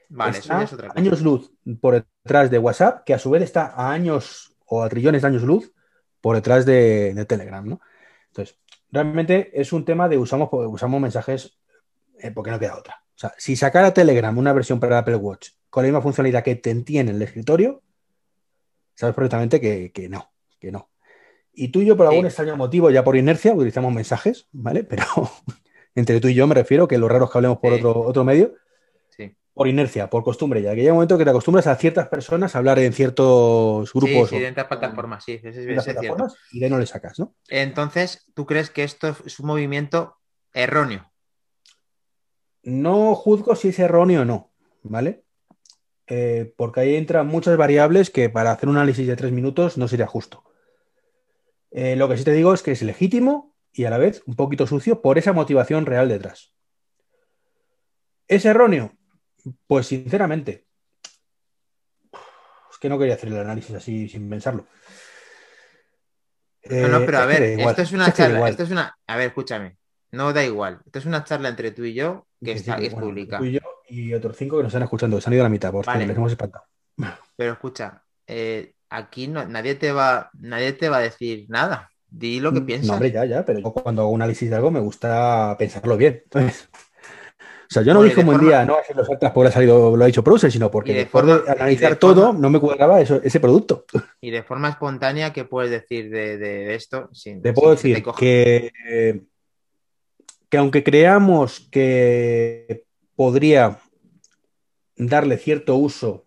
[0.09, 1.01] Vale, eso está ya es otra cosa.
[1.01, 4.89] años luz por detrás de WhatsApp, que a su vez está a años o a
[4.89, 5.73] trillones de años luz
[6.21, 7.81] por detrás de, de Telegram, ¿no?
[8.27, 8.59] Entonces,
[8.91, 11.59] realmente es un tema de usamos, usamos mensajes
[12.19, 13.03] eh, porque no queda otra.
[13.21, 16.57] O sea, si sacara Telegram una versión para Apple Watch con la misma funcionalidad que
[16.57, 17.83] te entiende en el escritorio,
[18.95, 20.89] sabes perfectamente que, que no, que no.
[21.53, 24.85] Y tú y yo, por algún extraño motivo, ya por inercia, utilizamos mensajes, ¿vale?
[24.85, 25.05] Pero
[25.95, 28.25] entre tú y yo me refiero que lo raro es que hablemos por otro, otro
[28.25, 28.55] medio.
[29.53, 32.55] Por inercia, por costumbre, ya que llega un momento que te acostumbras a ciertas personas
[32.55, 34.31] a hablar en ciertos grupos.
[34.31, 37.35] Sí, sí, plataformas, sí, es, plataformas y de no le sacas, ¿no?
[37.49, 40.17] Entonces, ¿tú crees que esto es un movimiento
[40.55, 41.10] erróneo?
[42.63, 44.51] No juzgo si es erróneo o no,
[44.83, 45.25] ¿vale?
[46.13, 49.87] Eh, porque ahí entran muchas variables que para hacer un análisis de tres minutos no
[49.87, 50.45] sería justo.
[51.71, 54.35] Eh, lo que sí te digo es que es legítimo y a la vez un
[54.35, 56.53] poquito sucio por esa motivación real detrás.
[58.27, 58.93] ¿Es erróneo?
[59.69, 60.67] Pues sinceramente,
[62.13, 64.67] es que no quería hacer el análisis así sin pensarlo.
[66.65, 69.79] no, no, pero a ver, esto es una charla, esto es una, a ver, escúchame,
[70.11, 73.39] no da igual, esto es una charla entre tú y yo que, está, es pública.
[73.39, 75.45] Tú y yo y otros cinco que nos están escuchando, que se han ido a
[75.45, 76.65] la mitad porque les hemos espantado.
[77.37, 81.91] Pero escucha, eh, aquí no, nadie, te va, nadie te va a decir nada.
[82.09, 82.89] Di lo que mm, piensas.
[82.89, 86.23] No, hombre, ya, ya, pero cuando hago un análisis de algo me gusta pensarlo bien.
[86.25, 89.53] Entonces, o sea, yo no dije un buen día, no a los atlas por ha
[89.53, 93.21] salido, lo ha dicho Prouser, sino porque después de, analizar todo, no me cuadraba eso,
[93.23, 93.85] ese producto.
[94.21, 97.09] Y de forma espontánea, ¿qué puedes decir de, esto?
[97.13, 99.23] Sin, te puedo decir que, que
[100.59, 102.87] aunque creamos que
[103.17, 103.79] podría
[104.97, 106.27] darle cierto uso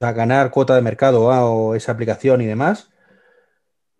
[0.00, 2.90] a ganar cuota de mercado o esa aplicación y demás.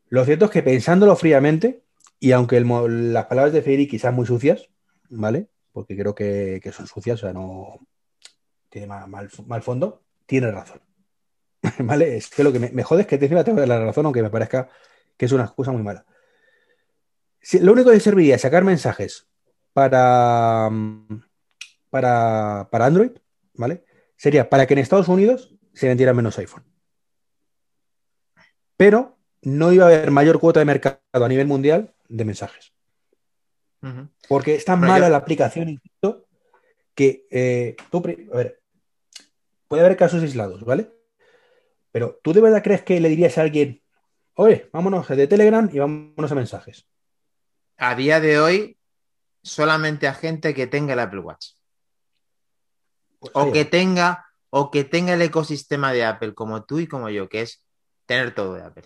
[0.09, 1.83] Lo cierto es que pensándolo fríamente,
[2.21, 4.69] y aunque las palabras de Federici quizás muy sucias,
[5.09, 5.49] ¿vale?
[5.73, 7.81] Porque creo que, son sucias, o sea, no
[8.69, 9.29] tiene mal,
[9.63, 10.81] fondo, tiene razón.
[11.81, 12.17] ¿Vale?
[12.17, 14.69] Es que lo que me, jode es que te tengo la razón, aunque me parezca
[15.17, 16.07] que es una excusa muy mala.
[17.55, 19.29] Lo único que serviría es sacar mensajes
[19.73, 20.71] para,
[21.91, 23.13] para, para Android,
[23.55, 23.85] ¿vale?
[24.17, 26.65] Sería para que en Estados Unidos se vendiera menos iPhone.
[28.77, 32.73] Pero no iba a haber mayor cuota de mercado a nivel mundial de mensajes.
[34.29, 35.81] Porque es tan mala la aplicación
[36.95, 37.99] que eh, tú,
[38.33, 38.61] a ver,
[39.69, 40.91] puede haber casos aislados, ¿vale?
[41.93, 43.83] Pero tú de verdad crees que le dirías a alguien,
[44.35, 46.89] oye, vámonos de Telegram y vámonos a mensajes.
[47.79, 48.79] A día de hoy,
[49.43, 51.49] solamente a gente que tenga el Apple Watch.
[53.19, 57.11] Pues o que tenga o que tenga el ecosistema de Apple como tú y como
[57.11, 57.65] yo, que es
[58.07, 58.85] tener todo de Apple.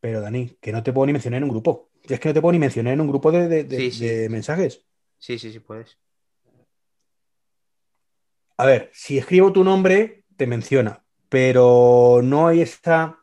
[0.00, 1.90] Pero Dani, que no te puedo ni mencionar en un grupo.
[2.02, 4.84] Es que no te puedo ni mencionar en un grupo de, mensajes.
[5.18, 5.98] Sí, sí, sí, puedes.
[8.58, 13.18] A ver, si escribo tu nombre, te menciona, pero no hay esta.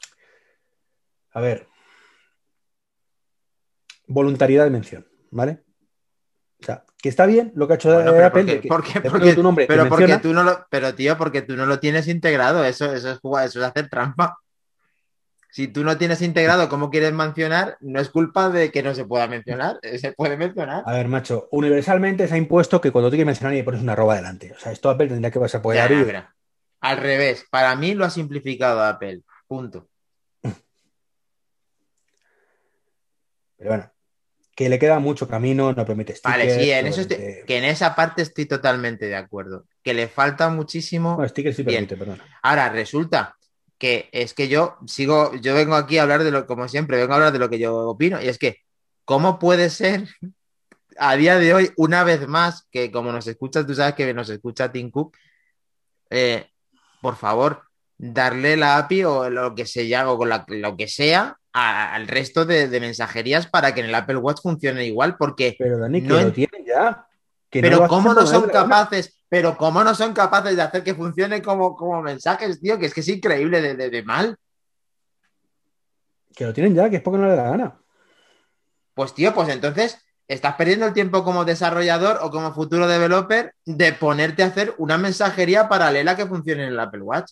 [1.32, 1.68] A ver.
[4.14, 5.64] Voluntariedad de mención, ¿vale?
[6.62, 8.62] O sea, que está bien lo que ha hecho Apple.
[8.68, 12.08] Porque, tu nombre pero porque tú no lo, pero tío, porque tú no lo tienes
[12.08, 12.64] integrado.
[12.64, 14.38] Eso, eso es jugar, eso es hacer trampa.
[15.50, 19.06] Si tú no tienes integrado cómo quieres mencionar, no es culpa de que no se
[19.06, 19.80] pueda mencionar.
[19.98, 20.84] Se puede mencionar.
[20.86, 23.94] A ver, macho, universalmente se ha impuesto que cuando tú quieres mencionar y pones una
[23.94, 24.52] arroba delante.
[24.52, 26.24] O sea, esto Apple tendría que vas a poder abrir.
[26.82, 29.22] Al revés, para mí lo ha simplificado Apple.
[29.48, 29.90] Punto.
[33.58, 33.93] Pero bueno,
[34.56, 36.38] que le queda mucho camino, no permite stickers.
[36.38, 39.66] Vale, sí, en eso que en esa parte estoy totalmente de acuerdo.
[39.82, 41.18] Que le falta muchísimo.
[41.20, 42.22] No, stickers sí permite, perdón.
[42.42, 43.36] Ahora, resulta
[43.78, 47.14] que es que yo sigo, yo vengo aquí a hablar de lo, como siempre, vengo
[47.14, 48.58] a hablar de lo que yo opino, y es que,
[49.04, 50.08] ¿cómo puede ser
[50.98, 54.30] a día de hoy, una vez más, que como nos escuchas, tú sabes que nos
[54.30, 55.18] escucha Tim Cook,
[56.10, 56.48] eh,
[57.02, 57.64] por favor,
[57.98, 63.48] darle la API o lo que sea, o lo que sea al resto de, mensajerías
[63.48, 65.56] para que en el Apple Watch funcione igual, porque...
[65.58, 67.08] Pero Dani, que lo tienen ya.
[67.52, 71.76] pero cómo no son capaces, pero cómo no son capaces de hacer que funcione como,
[71.76, 74.36] como mensajes, tío, que es que es increíble de, mal.
[76.36, 77.80] Que lo tienen ya, que es porque no le da gana.
[78.96, 83.94] Pues tío, pues entonces estás perdiendo el tiempo como desarrollador o como futuro developer de
[83.94, 87.32] ponerte a hacer una mensajería paralela que funcione en el Apple Watch.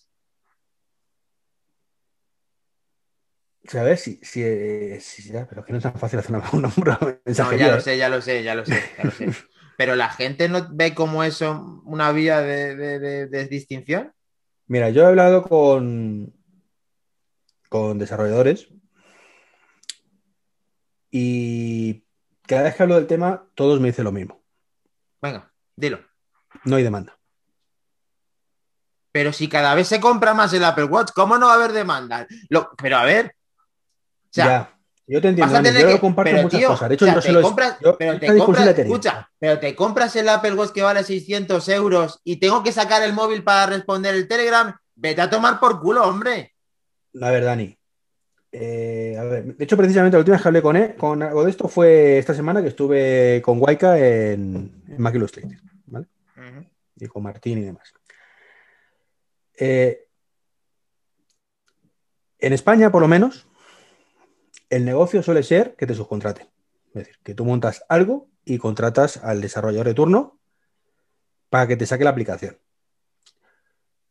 [3.64, 4.02] ¿Sabes?
[4.02, 7.68] Sí, sí, eh, sí, pero es que no es tan fácil hacer una, una, mensajería.
[7.68, 9.32] No, ya lo sé, ya lo sé, ya lo sé, ya lo sé.
[9.78, 14.14] pero la gente no ve como eso una vía de, distinción.
[14.68, 16.34] Mira, yo he hablado con,
[17.70, 18.70] con desarrolladores
[21.10, 22.06] y
[22.48, 24.44] cada vez que hablo del tema, todos me dicen lo mismo.
[25.22, 26.00] Venga, dilo.
[26.64, 27.18] No hay demanda.
[29.12, 31.74] Pero si cada vez se compra más el Apple Watch, ¿cómo no va a haber
[31.74, 32.28] demanda?
[32.82, 33.36] pero a ver,
[34.32, 36.90] ya, Yo te entiendo, Dani, yo que- lo comparto pero, muchas tío, cosas.
[36.90, 38.74] De hecho, o sea, yo te se lo compras- yo pero te compras, la he
[38.74, 38.96] tenido.
[38.96, 43.04] escucha, pero te compras el Apple Watch que vale 600 euros y tengo que sacar
[43.04, 44.74] el móvil para responder el Telegram.
[44.96, 46.54] Vete a tomar por culo, hombre.
[47.22, 47.78] A ver, Dani.
[48.54, 51.44] eh, a ver, de hecho, precisamente la última vez que hablé con, él, con algo
[51.46, 56.08] de esto fue esta semana que estuve con Waika en, en Mac Illustrated, ¿vale?
[56.98, 57.94] Y con Martín y demás.
[59.58, 60.06] Eh,
[62.40, 63.48] en España, por lo menos,
[64.72, 66.48] el negocio suele ser que te subcontraten.
[66.88, 70.40] Es decir, que tú montas algo y contratas al desarrollador de turno
[71.50, 72.58] para que te saque la aplicación.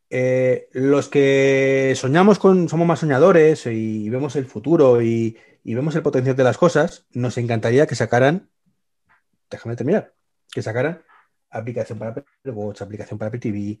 [0.09, 6.03] Eh, los que soñamos con, somos más soñadores y vemos el futuro y, vemos el
[6.03, 8.49] potencial de las cosas, nos encantaría que sacaran,
[9.49, 10.13] déjame terminar,
[10.51, 11.01] que sacaran
[11.49, 13.79] aplicación para Apple Watch, aplicación para Apple TV,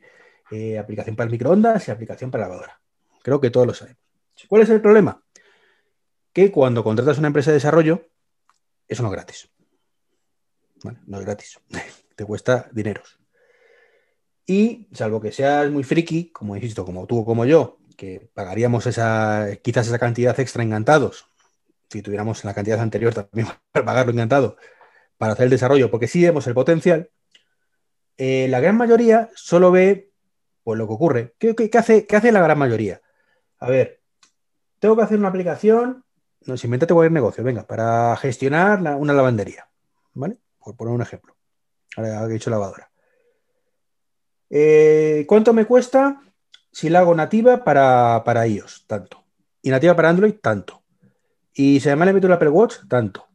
[0.51, 2.81] eh, aplicación para el microondas y aplicación para lavadora.
[3.21, 4.01] Creo que todos lo sabemos.
[4.47, 5.21] ¿Cuál es el problema?
[6.33, 8.07] Que cuando contratas una empresa de desarrollo,
[8.87, 9.49] eso no es gratis.
[10.83, 11.59] Vale, no es gratis.
[12.15, 13.19] Te cuesta dineros.
[14.45, 18.85] Y salvo que seas muy friki, como insisto, como tú o como yo, que pagaríamos
[18.87, 21.27] esa, quizás esa cantidad extra encantados,
[21.89, 24.57] si tuviéramos la cantidad anterior también para pagarlo encantado,
[25.17, 27.11] para hacer el desarrollo, porque sí vemos el potencial,
[28.17, 30.11] eh, la gran mayoría solo ve
[30.63, 31.35] pues, lo que ocurre.
[31.37, 33.01] ¿Qué, qué- qué hace, qué hace la gran mayoría?
[33.59, 34.01] A ver,
[34.79, 36.03] tengo que hacer una aplicación,
[36.45, 39.67] no sé, invéntate cualquier negocio, venga, para gestionar una lavandería,
[40.13, 40.37] ¿vale?
[40.59, 41.35] Por poner un ejemplo.
[41.95, 42.89] Ahora he dicho lavadora.
[44.49, 46.21] Eh, ¿Cuánto me cuesta
[46.71, 48.85] si la hago nativa para, para iOS?
[48.87, 49.23] Tanto.
[49.61, 50.83] Y nativa para Android, tanto.
[51.53, 53.27] Y si además le meto el Apple Watch, tanto.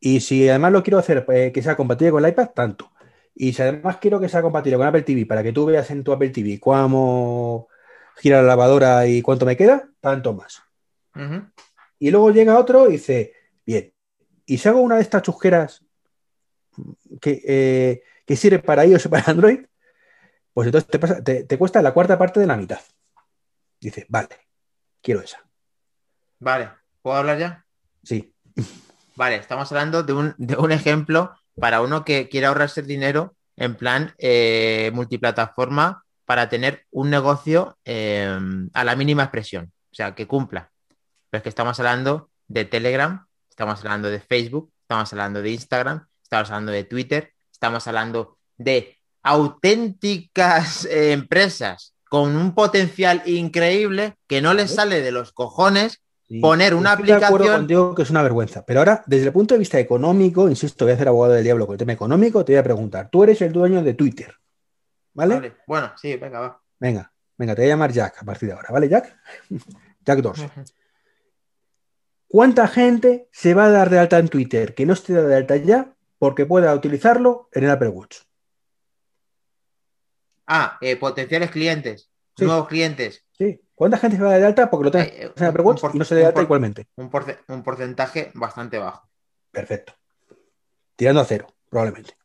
[0.00, 2.90] Y si además lo quiero hacer eh, que sea compatible con el iPad, tanto.
[3.34, 6.04] Y si además quiero que sea compatible con Apple TV para que tú veas en
[6.04, 7.68] tu Apple TV cómo
[8.16, 10.62] gira la lavadora y cuánto me queda, tanto más.
[12.04, 13.32] Y luego llega otro y dice,
[13.64, 13.94] bien,
[14.44, 15.82] y si hago una de estas chusqueras
[17.18, 19.60] que, eh, que sirve para iOS y para Android,
[20.52, 22.78] pues entonces te, pasa- te- te cuesta la cuarta parte de la mitad.
[23.80, 24.28] Dice, vale,
[25.00, 25.48] quiero esa.
[26.40, 27.64] Vale, ¿puedo hablar ya?
[28.02, 28.34] Sí,
[29.16, 33.76] Vale, estamos hablando de un, de un ejemplo para uno que quiere ahorrarse dinero en
[33.76, 38.38] plan eh, multiplataforma para tener un negocio eh,
[38.74, 40.70] a la mínima expresión, o sea, que cumpla.
[41.34, 46.06] Pero es que estamos hablando de Telegram, estamos hablando de Facebook, estamos hablando de Instagram,
[46.22, 54.40] estamos hablando de Twitter, estamos hablando de auténticas eh, empresas con un potencial increíble que
[54.40, 56.38] no les sale de los cojones sí.
[56.38, 58.64] Poner una Estoy de acuerdo aplicación- contigo que es una vergüenza.
[58.64, 61.66] Pero ahora, desde el punto de vista económico, insisto, voy a hacer abogado del diablo
[61.66, 64.32] con el tema económico, te voy a preguntar, tú eres el dueño de Twitter,
[65.14, 65.34] ¿vale?
[65.34, 66.62] Vale, Bueno, sí, venga, va.
[66.78, 69.18] Venga, venga, te voy a llamar Jack a partir de ahora, ¿vale, Jack?
[70.06, 70.38] Jack 2.
[72.28, 75.56] ¿Cuánta gente se va a dar de alta en Twitter que no esté de alta
[75.56, 78.18] ya porque pueda utilizarlo en el Apple Watch?
[80.46, 82.44] Ah, eh, potenciales clientes, Sí.
[82.44, 83.24] nuevos clientes.
[83.32, 83.60] Sí.
[83.74, 85.62] ¿Cuánta gente se va a dar de alta porque lo tenga Eh, en el Apple
[85.62, 86.86] Watch y no se dé de alta igualmente?
[86.96, 89.08] Un, porce- un porcentaje bastante bajo.
[89.50, 89.94] Perfecto.
[90.96, 92.16] Tirando a cero, probablemente.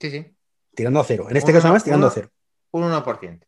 [0.00, 0.36] Sí, sí.
[0.74, 1.26] Tirando a cero.
[1.30, 2.30] En este Uno- caso, además, tirando a cero.
[2.72, 3.46] Un 1%.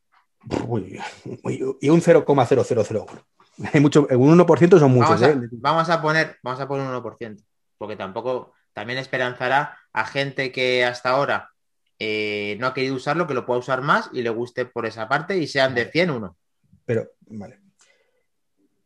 [0.66, 0.98] Uy,
[1.42, 3.26] uy, y un 0,0001.
[3.72, 5.20] Hay mucho, un 1% son muchos.
[5.20, 5.48] Vamos a, ¿eh?
[5.52, 7.42] vamos a poner, vamos a poner un 1%.
[7.76, 11.50] Porque tampoco, también esperanzará a gente que hasta ahora
[11.98, 15.08] eh, no ha querido usarlo, que lo pueda usar más y le guste por esa
[15.08, 16.36] parte y sean de 100 uno.
[16.84, 17.60] Pero, vale.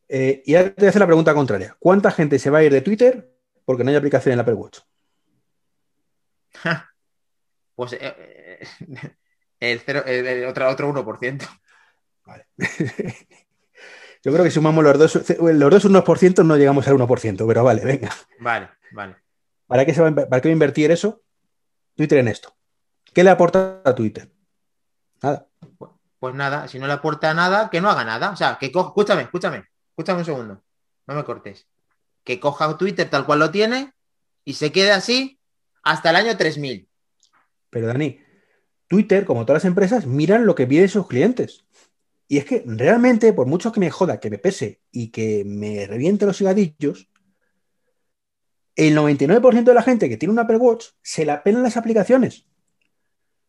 [0.09, 1.77] Eh, y ahora te voy a hacer la pregunta contraria.
[1.79, 4.55] ¿Cuánta gente se va a ir de Twitter porque no hay aplicación en el Apple
[4.55, 4.81] Watch?
[7.75, 8.61] Pues eh, eh,
[9.61, 11.49] el, cero, el- el otro, otro 1%.
[12.27, 12.47] Vale.
[14.25, 17.85] Yo creo que sumamos los dos, los dos 1% no llegamos al 1%, pero vale,
[17.85, 18.11] venga.
[18.39, 19.17] Vale, vale.
[19.67, 21.23] ¿Para qué, se va, ¿Para qué va a invertir eso?
[21.97, 22.55] Twitter en esto.
[23.13, 24.31] ¿Qué le aporta a Twitter?
[25.23, 25.47] Nada.
[26.19, 28.31] Pues nada, si no le aporta nada, que no haga nada.
[28.31, 30.63] O sea, que coja, escúchame, escúchame, escúchame un segundo.
[31.07, 31.67] No me cortes.
[32.23, 33.93] Que coja Twitter tal cual lo tiene
[34.45, 35.41] y se quede así
[35.83, 36.89] hasta el año 3000.
[37.71, 38.21] Pero Dani,
[38.87, 41.65] Twitter, como todas las empresas, miran lo que piden sus clientes.
[42.33, 45.87] Y es que realmente, por mucho que me joda, que me pese y que me
[45.87, 47.11] reviente los higadillos,
[48.75, 52.47] el 99% de la gente que tiene un Apple Watch se la pelan las aplicaciones.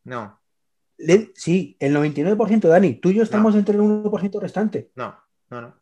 [0.04, 0.38] No,
[0.98, 4.92] Le- sí, el 99%, Dani, tú y yo estamos entre el 1% restante.
[4.96, 5.16] no,
[5.50, 5.82] no, no.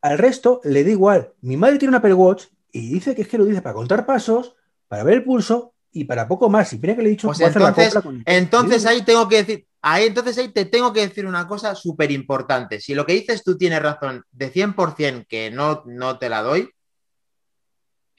[0.00, 1.32] Al resto le da igual.
[1.40, 4.06] Mi madre tiene un Apple Watch y dice que es que lo dice para contar
[4.06, 4.54] pasos,
[4.86, 6.72] para ver el pulso y para poco más.
[6.72, 9.36] Y mira que le he dicho Pues la entonces, compra con- entonces ahí tengo que
[9.44, 12.80] decir, ahí entonces ahí te tengo que decir una cosa súper importante.
[12.80, 16.70] Si lo que dices tú tienes razón de 100% que no, no te la doy,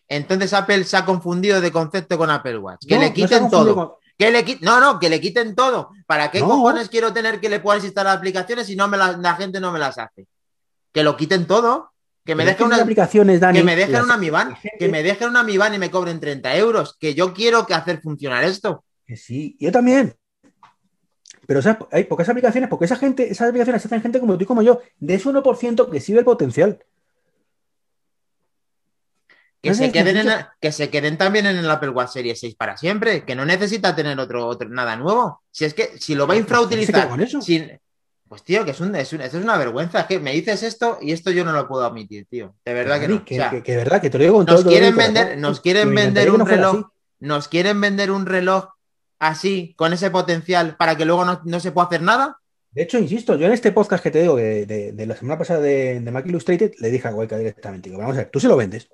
[0.08, 2.86] entonces Apple se ha confundido de concepto con Apple Watch.
[2.88, 3.76] Que no, le quiten todo.
[3.76, 5.90] con- Que le qui- no, no, que le quiten todo.
[6.06, 6.48] ¿Para qué No.
[6.50, 9.72] cojones quiero tener que le puedas instalar aplicaciones si no me las- la gente no
[9.72, 10.28] me las hace?
[10.92, 11.93] Que lo quiten todo.
[12.26, 14.30] Que me dejen una, aplicaciones, Dani, que me dejen las- una Mi
[14.80, 16.96] que me dejen una Mi y me cobren 30 euros.
[16.98, 18.86] Que yo quiero que hacer funcionar esto.
[19.06, 20.16] Que sí, yo también.
[21.46, 21.80] Pero ¿sabes?
[21.92, 24.62] hay pocas aplicaciones, porque esa gente, esas aplicaciones se hacen gente como tú y como
[24.62, 26.80] yo, de ese 1% que sí ve el potencial.
[29.62, 32.56] Que No se, queden en, que se queden también en el Apple Watch Series 6
[32.56, 35.42] para siempre, que no necesita tener otro, otro nada nuevo.
[35.52, 37.42] Si es que si lo va a ¿Quién se queda infrautilizar, con eso?
[37.42, 37.80] sin-
[38.34, 40.00] pues tío, que es, un, es, un- esto es una vergüenza.
[40.02, 42.56] Es que me dices esto y esto yo no lo puedo admitir, tío.
[42.66, 43.24] De verdad que no.
[43.24, 45.38] que, O sea, que- verdad, que te lo digo con todo nos dolor quieren vender,
[45.38, 46.86] nos quieren vender un no reloj, así.
[47.20, 48.70] nos quieren vender un reloj
[49.20, 52.40] así, con ese potencial, para que luego no, no se pueda hacer nada.
[52.72, 55.38] De hecho, insisto, yo en este podcast que te digo de, de- de la semana
[55.38, 58.40] pasada de, de Mac Illustrated, le dije a Goica directamente, digo, vamos a ver, tú
[58.40, 58.90] se lo vendes.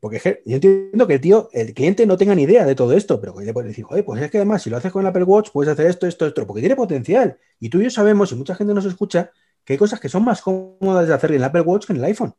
[0.00, 2.74] Porque es que yo entiendo que el tío, el cliente no tenga ni idea de
[2.74, 4.90] todo esto, pero que le puede decir, oye, pues es que además si lo haces
[4.90, 7.38] con el Apple Watch, puedes hacer esto, esto, esto, porque tiene potencial.
[7.58, 9.30] Y tú y yo sabemos, y mucha gente nos escucha,
[9.64, 11.98] que hay cosas que son más cómodas de hacer en el Apple Watch que en
[11.98, 12.34] el iPhone.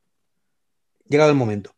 [1.07, 1.71] Llegado el momento.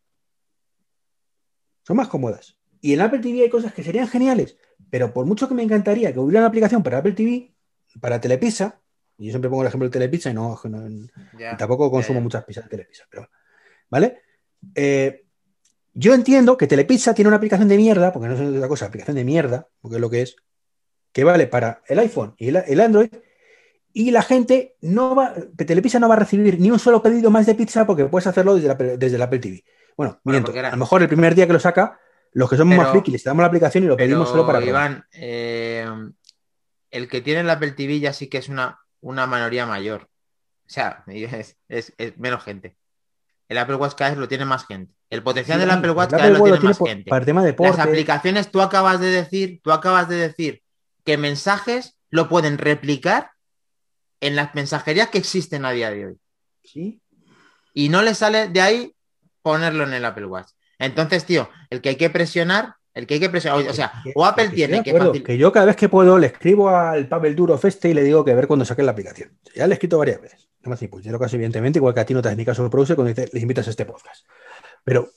[1.85, 2.57] Son más cómodas.
[2.79, 4.57] Y en Apple TV hay cosas que serían geniales,
[4.89, 7.53] pero por mucho que me encantaría que hubiera una aplicación para Apple TV,
[7.99, 8.79] para Telepizza,
[9.17, 12.43] y yo siempre pongo el ejemplo de Telepizza y no, no- y tampoco consumo muchas
[12.45, 13.29] pizzas de Telepizza, pero
[13.89, 14.21] ¿vale?
[14.75, 15.22] Eh,
[15.93, 19.15] yo entiendo que Telepizza tiene una aplicación de mierda, porque no es otra cosa, aplicación
[19.15, 20.35] de mierda, porque es lo que es,
[21.11, 23.09] que vale para el iPhone y el, el Android,
[23.93, 27.45] y la gente no va, Telepizza no va a recibir ni un solo pedido más
[27.45, 29.63] de pizza porque puedes hacerlo desde, la, desde el Apple TV.
[29.95, 31.99] Bueno, Bueno, miento, era- a lo mejor el primer día que lo saca,
[32.31, 34.65] los que somos Pero- más friki les damos la aplicación y lo pedimos solo para.
[34.65, 35.85] Iván, eh,
[36.89, 40.09] el que tiene el Apple TV ya sí que es una, una minoría mayor.
[40.65, 42.75] O sea, es, es- es menos gente.
[43.47, 44.95] El Apple Watch cada vez lo tiene más gente.
[45.13, 47.09] El potencial del Sí, Apple Watch cada vez lo tiene más por- gente.
[47.09, 50.61] Para el tema de Las aplicaciones, tú acabas de decir, tú acabas de decir
[51.05, 53.31] que mensajes lo pueden replicar
[54.21, 56.17] en las mensajerías que existen a día de hoy.
[56.63, 56.99] Sí,
[57.73, 58.95] Y no le sale de ahí
[59.41, 60.49] ponerlo en el Apple Watch.
[60.79, 64.25] Entonces, tío, el que hay que presionar, el que hay que presionar, o sea, o
[64.25, 67.35] Apple que tiene que facil- que yo cada vez que puedo le escribo al Pavel
[67.35, 69.37] Duro Feste y le digo que ver cuando saque la aplicación.
[69.55, 70.49] Ya le he escrito varias veces.
[70.61, 72.95] No ni puñetero caso, evidentemente, igual que a ti no te haces ni caso produce
[72.95, 74.25] cuando dice- les invitas a este podcast.
[74.83, 75.09] Pero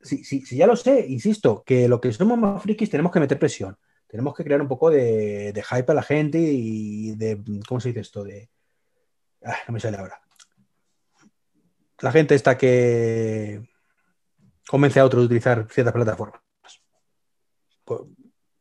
[0.00, 3.20] si, si, si ya lo sé, insisto, que lo que somos más frikis tenemos que
[3.20, 3.76] meter presión.
[4.06, 7.42] Tenemos que crear un poco de, de hype a la gente y de.
[7.66, 8.22] ¿Cómo se dice esto?
[8.22, 8.48] De.
[9.44, 10.20] Ah, no me sale ahora.
[12.00, 13.66] La gente está que
[14.68, 16.40] convence a otros de utilizar ciertas plataformas.
[17.84, 18.08] Por,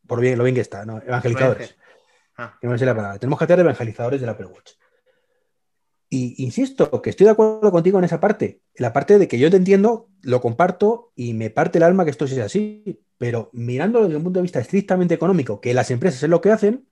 [0.08, 0.98] por bien, lo bien que está, ¿no?
[0.98, 1.76] Evangelizadores.
[2.38, 2.58] Ah.
[2.62, 3.20] No me sé la palabra.
[3.20, 4.72] Tenemos que hacer evangelizadores del Apple Watch.
[6.16, 8.62] Y insisto, que estoy de acuerdo contigo en esa parte.
[8.76, 12.04] En la parte de que yo te entiendo, lo comparto y me parte el alma
[12.06, 13.02] que esto sea así.
[13.18, 16.52] Pero mirándolo desde un punto de vista estrictamente económico, que las empresas es lo que
[16.52, 16.88] hacen,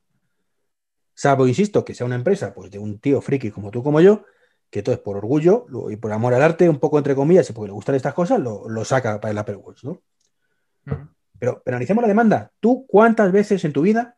[1.13, 4.25] salvo, insisto, que sea una empresa pues de un tío friki como tú, como yo,
[4.71, 7.47] que todo es por orgullo lo- y por amor al arte, un poco entre comillas,
[7.47, 10.01] y porque le gustan estas cosas, lo, lo saca para el Apple Watch, ¿no?
[11.37, 12.51] Pero, pero analicemos la demanda.
[12.59, 14.17] ¿Tú cuántas veces en tu vida,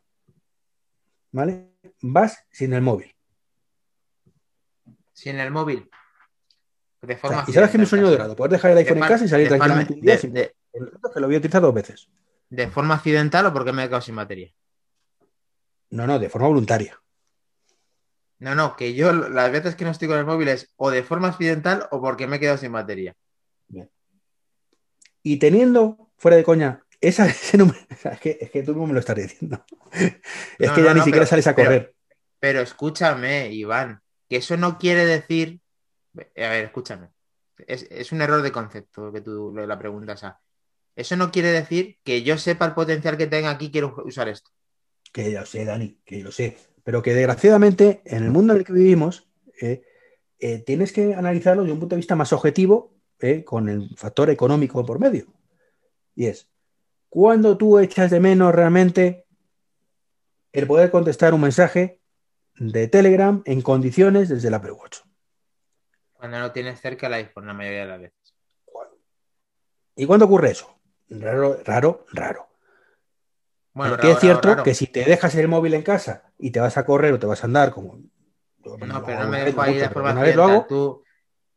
[1.33, 1.73] ¿vale?
[2.01, 3.12] Vas sin el móvil?
[5.13, 5.89] Sí, en el móvil.
[7.02, 8.97] De O forma sea, y sabes que es mi sueño dorado, poder dejar el iPhone
[8.97, 11.28] en casa y salir tranquilamente un día de- sin- de- Por lo tanto, que lo
[11.28, 12.10] voy a utilizar dos veces.
[12.49, 14.52] ¿De forma accidental o porque me he quedado sin batería?
[15.89, 16.99] No, no, de forma voluntaria.
[18.39, 21.04] No, no, que yo las veces que no estoy con el móvil es o de
[21.04, 23.15] forma accidental o porque me he quedado sin batería.
[25.21, 27.80] Y teniendo, fuera de coña, esa, ese número.
[27.91, 29.63] o sea, es, que, es que tú mismo me lo estás diciendo.
[30.60, 31.95] Es No, que no, ya ni no, siquiera pero- sales a pero- correr.
[32.39, 34.02] Pero escúchame, Iván,
[34.36, 35.62] eso no quiere decir.
[36.15, 37.10] A ver, escúchame.
[37.67, 40.41] Es, un error de concepto que tú la preguntas a.
[40.96, 44.52] Eso no quiere decir que yo sepa el potencial que tenga aquí quiero usar esto.
[45.12, 46.58] Que ya lo sé, Dani, que lo sé.
[46.84, 49.28] Pero que desgraciadamente, en el mundo en el que vivimos,
[49.62, 49.84] eh,
[50.39, 54.29] eh, tienes que analizarlo desde un punto de vista más objetivo, eh, con el factor
[54.29, 55.27] económico por medio.
[56.15, 56.50] Y es,
[57.10, 59.25] ¿cuándo tú echas de menos realmente
[60.52, 62.02] el poder contestar un mensaje
[62.56, 64.99] de Telegram en condiciones desde el Apple Watch?
[66.13, 68.35] Cuando no tienes cerca el iPhone la mayoría de las veces.
[69.95, 70.79] ¿Y cuándo ocurre eso?
[71.10, 72.49] Raro, raro, raro.
[73.73, 76.60] Bueno, raro, es cierto raro, que si te dejas el móvil en casa y te
[76.60, 77.99] vas a correr o te vas a andar como...
[78.63, 80.65] No, pero no me dejo ahí de forma accidental.
[80.67, 81.04] Tú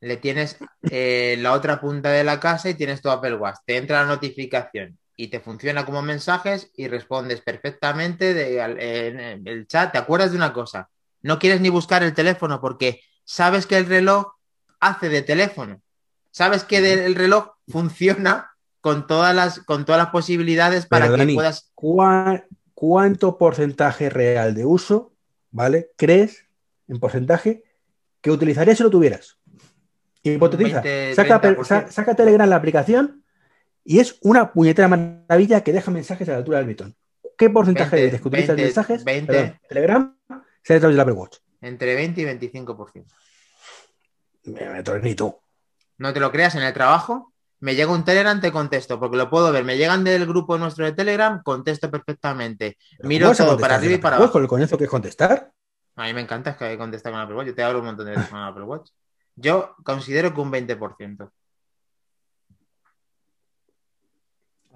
[0.01, 0.59] le tienes
[0.91, 3.59] eh, la otra punta de la casa y tienes tu Apple Watch.
[3.65, 4.99] Te entra la notificación.
[5.17, 9.93] Y te funciona como mensajes y respondes perfectamente de, en el chat.
[9.93, 10.91] ¿Te acuerdas de una cosa?
[11.23, 14.35] No quieres ni buscar el teléfono porque sabes que el reloj
[14.79, 15.81] hace de teléfono.
[16.31, 18.51] Sabes que el reloj funciona
[18.83, 21.73] con todas las, con todas las posibilidades para que puedas.
[22.75, 25.15] ¿Cuánto porcentaje real de uso,
[25.51, 25.93] ¿vale?
[25.97, 26.45] ¿Crees
[26.89, 27.65] en porcentaje
[28.21, 29.39] que utilizarías si lo tuvieras?
[30.23, 30.83] Hipotetiza.
[31.15, 33.25] saca, saca Telegram la aplicación
[33.87, 36.95] y es una puñetera maravilla que deja mensajes a la altura del botón.
[37.39, 39.05] ¿Qué porcentaje de que utilizas mensajes?
[39.05, 40.17] 20, Telegram
[40.63, 41.39] se a través del Apple Watch.
[41.61, 43.05] Entre 20 y 25%.
[44.45, 45.39] Me, me ni tú.
[45.99, 49.31] No te lo creas, en el trabajo me llega un Telegram, te contesto, porque lo
[49.31, 49.65] puedo ver.
[49.65, 52.77] Me llegan del grupo nuestro de Telegram, contesto perfectamente.
[53.01, 54.33] Miro todo para arriba y para abajo.
[54.33, 55.53] ¿Con el coñazo que es contestar?
[55.97, 57.47] A mí me encanta es que contestar con Apple Watch.
[57.49, 58.91] Yo te hablo un montón de veces con Apple Watch.
[59.37, 61.31] Yo considero que un 20%.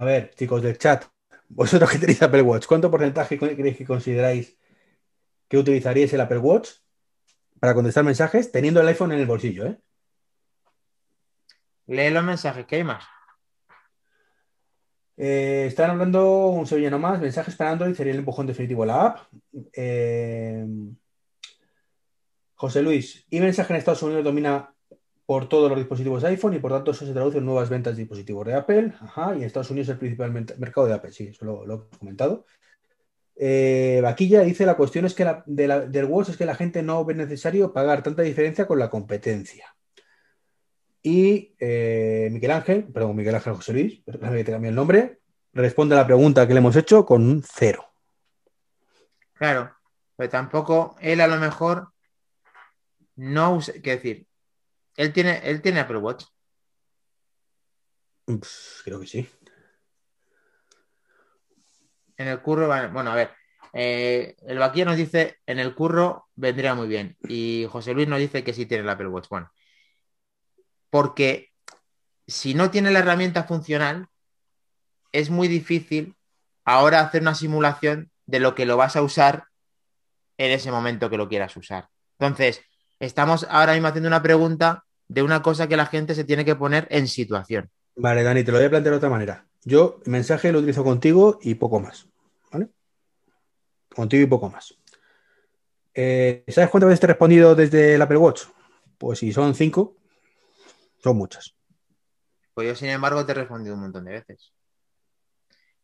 [0.00, 1.04] A ver, chicos del chat,
[1.50, 4.56] vosotros que tenéis Apple Watch, ¿cuánto porcentaje creéis que consideráis
[5.46, 6.70] que utilizaríais el Apple Watch
[7.60, 9.66] para contestar mensajes teniendo el iPhone en el bolsillo?
[9.66, 9.78] ¿eh?
[11.88, 13.04] Lee los mensajes, ¿qué hay más?
[15.18, 19.04] Eh, están hablando un segundo más, mensajes para Android sería el empujón definitivo de la
[19.04, 19.18] app.
[19.74, 20.66] Eh,
[22.54, 24.74] José Luis, y mensaje en Estados Unidos domina
[25.30, 28.02] por todos los dispositivos iPhone y por tanto eso se traduce en nuevas ventas de
[28.02, 28.92] dispositivos de Apple.
[28.98, 31.74] Ajá, y en Estados Unidos es el principal mercado de Apple, sí, eso lo, lo
[31.74, 32.46] hemos comentado.
[33.36, 37.14] Eh, Vaquilla dice la cuestión es que del Watch es que la gente no ve
[37.14, 39.72] necesario pagar tanta diferencia con la competencia.
[41.00, 45.20] Y eh, Miguel Ángel, perdón, Miguel Ángel José Luis, que te el nombre,
[45.52, 47.84] responde a la pregunta que le hemos hecho con un cero.
[49.34, 49.76] Claro,
[50.16, 51.92] pero tampoco él a lo mejor
[53.14, 54.26] no usa, qué decir,
[55.00, 56.26] él tiene, él tiene Apple Watch.
[58.84, 59.26] creo que sí.
[62.18, 63.30] En el curro, bueno, a ver,
[63.72, 67.16] eh, el vaquillo nos dice, en el curro vendría muy bien.
[67.22, 69.30] Y José Luis nos dice que sí tiene el Apple Watch.
[69.30, 69.50] Bueno,
[70.90, 71.50] porque
[72.26, 74.06] si no tiene la herramienta funcional,
[75.12, 76.14] es muy difícil
[76.66, 79.46] ahora hacer una simulación de lo que lo vas a usar
[80.36, 81.88] en ese momento que lo quieras usar.
[82.18, 82.60] Entonces,
[82.98, 86.54] estamos ahora mismo haciendo una pregunta de una cosa que la gente se tiene que
[86.54, 87.68] poner en situación.
[87.96, 89.44] Vale, Dani, te lo voy a plantear de otra manera.
[89.64, 92.08] Yo el mensaje lo utilizo contigo y poco más.
[92.52, 92.68] ¿Vale?
[93.92, 94.72] Contigo y poco más.
[95.94, 98.42] Eh, ¿Sabes cuántas veces te he respondido desde el Apple Watch?
[98.98, 99.96] Pues si son cinco,
[100.98, 101.56] son muchas.
[102.54, 104.52] Pues yo, sin embargo, te he respondido un montón de veces.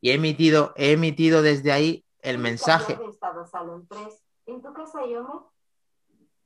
[0.01, 2.97] Y he emitido, he emitido desde ahí el mensaje.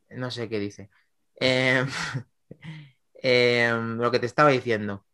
[0.08, 0.88] No sé qué dice.
[1.38, 1.84] Eh,
[3.22, 5.04] Em, lo que te estaba diciendo.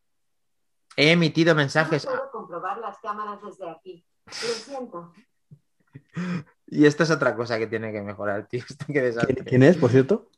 [0.97, 2.05] He emitido mensajes.
[2.05, 4.05] No puedo comprobar las cámaras desde aquí.
[4.27, 5.13] Lo siento.
[6.69, 8.65] Y esto es otra cosa que tiene que mejorar, tío.
[9.47, 10.31] ¿Quién es, por cierto?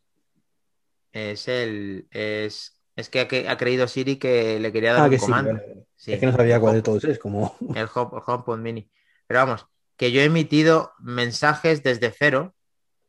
[1.10, 2.06] Es el.
[2.10, 5.58] Es, es que ha, creído Siri que le quería dar ah, un comando.
[5.96, 7.56] Es que no sabía cuál de todos es, como.
[7.74, 8.90] El HomePod Mini.
[9.26, 12.54] Pero vamos, que yo he emitido mensajes desde cero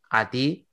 [0.10, 0.69] a ti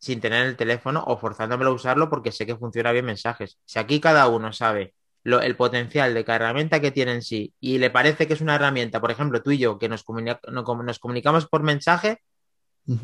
[0.00, 3.58] sin tener el teléfono o forzándomelo a usarlo porque sé que funciona bien mensajes.
[3.66, 7.54] Si aquí cada uno sabe lo, el potencial de cada herramienta que tiene en sí
[7.60, 10.98] y le parece que es una herramienta, por ejemplo, tú y yo, que nos, nos
[10.98, 12.22] comunicamos por mensaje,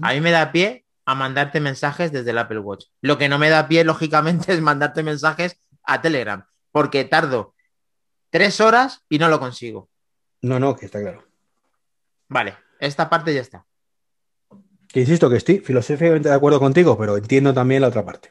[0.01, 2.86] a mí me da pie a mandarte mensajes desde el Apple Watch.
[3.03, 7.55] Lo que no me da pie, lógicamente, es mandarte mensajes a Telegram, porque tardo
[8.30, 9.90] tres horas y no lo consigo.
[10.40, 11.24] No, no, que está claro.
[12.28, 13.66] Vale, esta parte ya está.
[14.97, 18.30] Que insisto que estoy filosóficamente de acuerdo contigo, pero entiendo también la otra parte.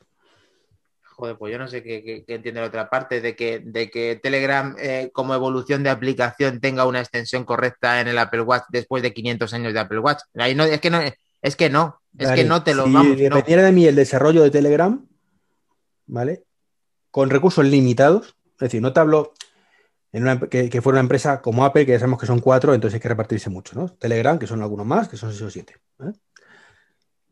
[1.11, 4.75] Joder, pues yo no sé qué, entiende la otra parte, de que, de que Telegram
[4.79, 9.13] eh, como evolución de aplicación tenga una extensión correcta en el Apple Watch después de
[9.13, 10.21] 500 años de Apple Watch.
[10.33, 11.01] Ahí no, es que no,
[11.39, 13.15] es que no, es que no te lo si vamos.
[13.15, 15.07] dependiera de mí el desarrollo de Telegram,
[16.07, 16.45] ¿vale?
[17.11, 19.33] Con recursos limitados, es decir, no te hablo
[20.11, 22.95] en una, que, fuera una empresa como Apple, que ya sabemos que son cuatro, entonces
[22.95, 23.87] hay que repartirse mucho, ¿no?
[23.89, 25.75] Telegram, que son algunos más, que son seis o siete.
[25.99, 26.15] ¿vale?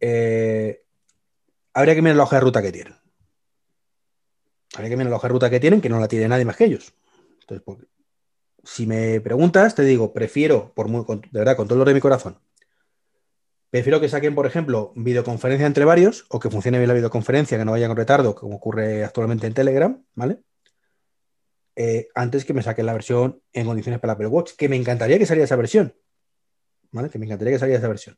[0.05, 0.83] Eh,
[1.73, 2.93] habría que mirar la hoja de ruta que tienen.
[4.75, 6.57] Habría que mirar la hoja de ruta que tienen, que no la tiene nadie más
[6.57, 6.93] que ellos.
[7.39, 7.79] Entonces, pues,
[8.65, 12.37] si me preguntas, te digo, prefiero, por de verdad, con todo lo de mi corazón,
[13.69, 17.63] prefiero que saquen, por ejemplo, videoconferencia entre varios o que funcione bien la videoconferencia, que
[17.63, 20.39] no vaya con retardo, como ocurre actualmente en Telegram, ¿vale?
[21.77, 25.17] Eh, antes que me saquen la versión en condiciones para Apple Watch, que me encantaría
[25.17, 25.95] que saliera esa versión,
[26.91, 27.09] ¿vale?
[27.09, 28.17] Que me encantaría que saliera esa versión.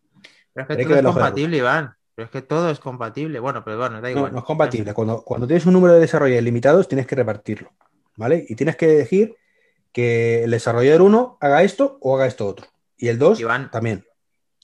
[0.55, 1.95] Pero es que todo es compatible, Iván.
[2.15, 3.39] Pero es que todo es compatible.
[3.39, 4.31] Bueno, pero bueno, da igual.
[4.31, 4.93] No, es compatible.
[4.93, 7.71] Cuando, cuando tienes un número de desarrolladores limitados, tienes que repartirlo.
[8.15, 8.45] ¿Vale?
[8.47, 9.35] Y tienes que elegir
[9.91, 12.67] que el desarrollador 1 haga esto o haga esto otro.
[12.97, 14.05] Y el 2 Y van- también.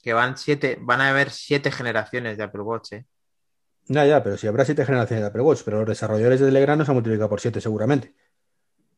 [0.01, 3.05] Que van siete, van a haber siete generaciones de Apple Watch, ¿eh?
[3.87, 6.77] Ya, ya, pero si habrá siete generaciones de Apple Watch, pero los desarrolladores de Telegram
[6.77, 8.15] no se han multiplicado por 7 seguramente.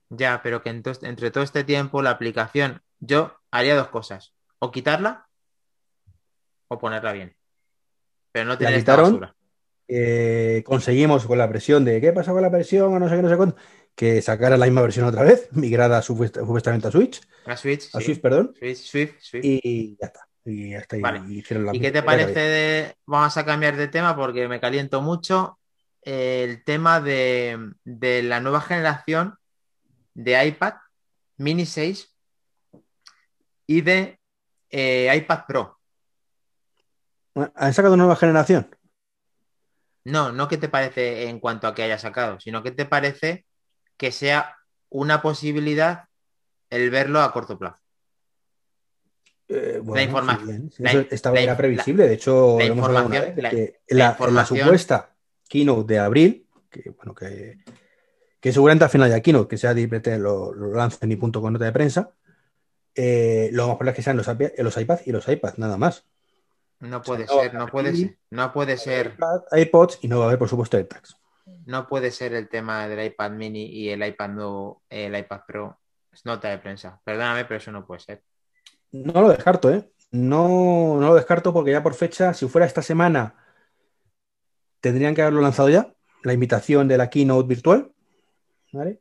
[0.09, 4.33] Ya, pero que entonces, entre todo este tiempo la aplicación, yo haría dos cosas.
[4.59, 5.27] O quitarla
[6.67, 7.35] o ponerla bien.
[8.31, 9.13] Pero no tener esta quitaron?
[9.19, 9.35] basura.
[9.87, 13.21] Eh, conseguimos con la presión de qué pasa con la presión o no sé qué,
[13.21, 13.57] no sé cuánto,
[13.95, 17.99] que sacara la misma versión otra vez, migrada supuest- supuestamente a Switch, La Switch, a
[17.99, 18.05] sí.
[18.05, 19.43] Swift, perdón, Swift, Swift.
[19.43, 20.27] y ya está.
[20.45, 20.97] Y ya está.
[20.97, 22.95] y hicieron la ¿Y qué te parece de...
[23.05, 25.57] Vamos a cambiar de tema porque me caliento mucho.
[26.01, 29.35] el tema de, de la nueva generación
[30.13, 30.73] de iPad
[31.37, 32.13] Mini 6
[33.67, 34.19] y de
[34.69, 35.79] eh, iPad Pro.
[37.35, 38.67] ¿Han sacado una nueva generación?
[40.05, 43.45] No, no qué te parece en cuanto a que haya sacado, sino qué te parece
[43.97, 44.57] que sea
[44.89, 46.05] una posibilidad
[46.69, 47.77] el verlo a corto plazo.
[49.47, 52.07] Eh, bueno, información- sí, sí, la- estaba la- era previsible.
[52.07, 55.15] De hecho, la información- vez, de la- que la la, la supuesta
[55.47, 57.59] keynote de abril, que bueno, que,
[58.39, 61.53] que seguramente al final ya keynote, que sea DiPT lo, lo lancen y punto con
[61.53, 62.11] nota de prensa,
[62.95, 66.05] eh, lo más probable es que sean los iPads y los iPads, nada más.
[66.83, 70.25] No puede ser, no puede aquí- ser, no puede ser, iPad, iPods y no va
[70.25, 71.15] a haber, por supuesto, AirTags.
[71.65, 75.79] no puede ser el tema del iPad mini y el iPad nuevo, el iPad Pro.
[76.11, 76.99] Es nota de prensa.
[77.03, 78.21] Perdóname, pero eso no puede ser.
[78.91, 79.89] No lo descarto, ¿eh?
[80.11, 83.35] No, no lo descarto porque ya por fecha, si fuera esta semana,
[84.81, 87.91] tendrían que haberlo lanzado ya, la invitación de la keynote virtual,
[88.73, 88.99] ¿vale?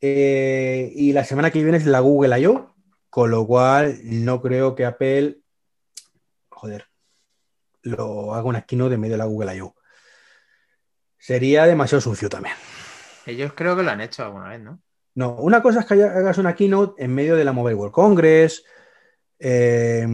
[0.00, 2.74] Eh, y la semana que viene es la Google I.O.,
[3.10, 5.37] con lo cual no creo que Apple,
[6.58, 6.86] joder,
[7.82, 9.74] lo haga una keynote en medio de la Google I.O.
[11.16, 12.54] Sería demasiado sucio también.
[13.26, 14.82] Ellos creo que lo han hecho alguna vez, ¿no?
[15.14, 18.64] No, una cosa es que hagas una keynote en medio de la Mobile World Congress
[19.38, 20.06] eh,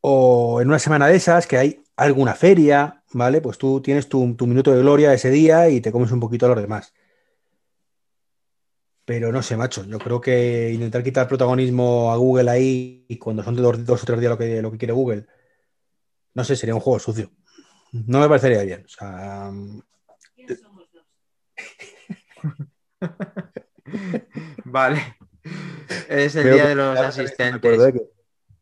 [0.00, 3.40] o en una semana de esas que hay alguna feria, ¿vale?
[3.40, 6.46] Pues tú tienes tu, tu minuto de gloria ese día y te comes un poquito
[6.46, 6.92] a los demás.
[9.08, 13.42] Pero no sé, macho, yo creo que intentar quitar protagonismo a Google ahí y cuando
[13.42, 15.24] son de dos, dos o tres días lo que, lo que quiere Google,
[16.34, 17.32] no sé, sería un juego sucio.
[17.90, 18.84] No me parecería bien.
[18.84, 19.50] O sea,
[20.36, 21.04] ¿Quién somos dos?
[24.64, 25.16] Vale.
[26.06, 27.54] Es el creo día de los asistentes.
[27.54, 28.08] acuerdo de que-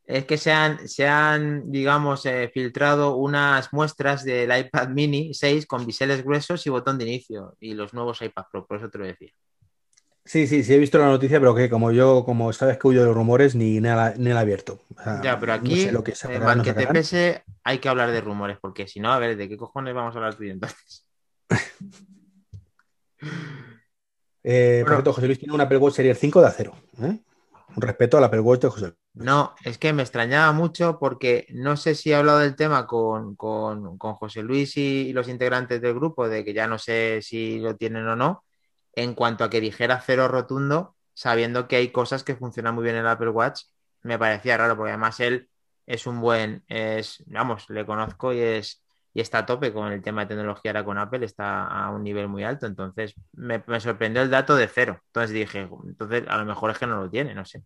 [0.06, 5.66] Es que se han, se han digamos, eh, filtrado unas muestras del iPad mini 6
[5.66, 8.98] con biseles gruesos y botón de inicio y los nuevos iPad Pro, por eso te
[8.98, 9.32] lo decía.
[10.26, 13.00] Sí, sí, sí he visto la noticia, pero que como yo, como sabes que huyo
[13.00, 14.80] de los rumores, ni nada, ni el abierto.
[14.96, 16.80] O sea, Ya, pero no aquí, sé lo que eh, sacarán, mal no que te
[16.80, 16.94] sacarán.
[16.94, 20.14] pese, hay que hablar de rumores, porque si no, a ver, ¿de qué cojones vamos
[20.14, 21.06] a hablar tú y entonces?
[24.48, 26.72] Eh, por cierto, José Luis tiene una Apple Watch Series 5 de acero.
[27.02, 27.18] ¿eh?
[27.74, 28.94] Un respeto al Apple Watch de José Luis.
[29.14, 33.34] No, es que me extrañaba mucho porque no sé si he hablado del tema con,
[33.34, 37.20] con- con José Luis y, y los integrantes del grupo, de que ya no sé
[37.22, 38.44] si lo tienen o no,
[38.96, 42.96] en cuanto a que dijera cero rotundo, sabiendo que hay cosas que funcionan muy bien
[42.96, 43.62] en el Apple Watch,
[44.02, 45.48] me parecía raro, porque además él
[45.86, 48.82] es un buen, es, vamos, le conozco y es
[49.14, 52.02] y está a tope con el tema de tecnología ahora con Apple, está a un
[52.04, 55.00] nivel muy alto, entonces me, me sorprendió el dato de cero.
[55.06, 57.64] Entonces dije, entonces a lo mejor es que no lo tiene, no sé.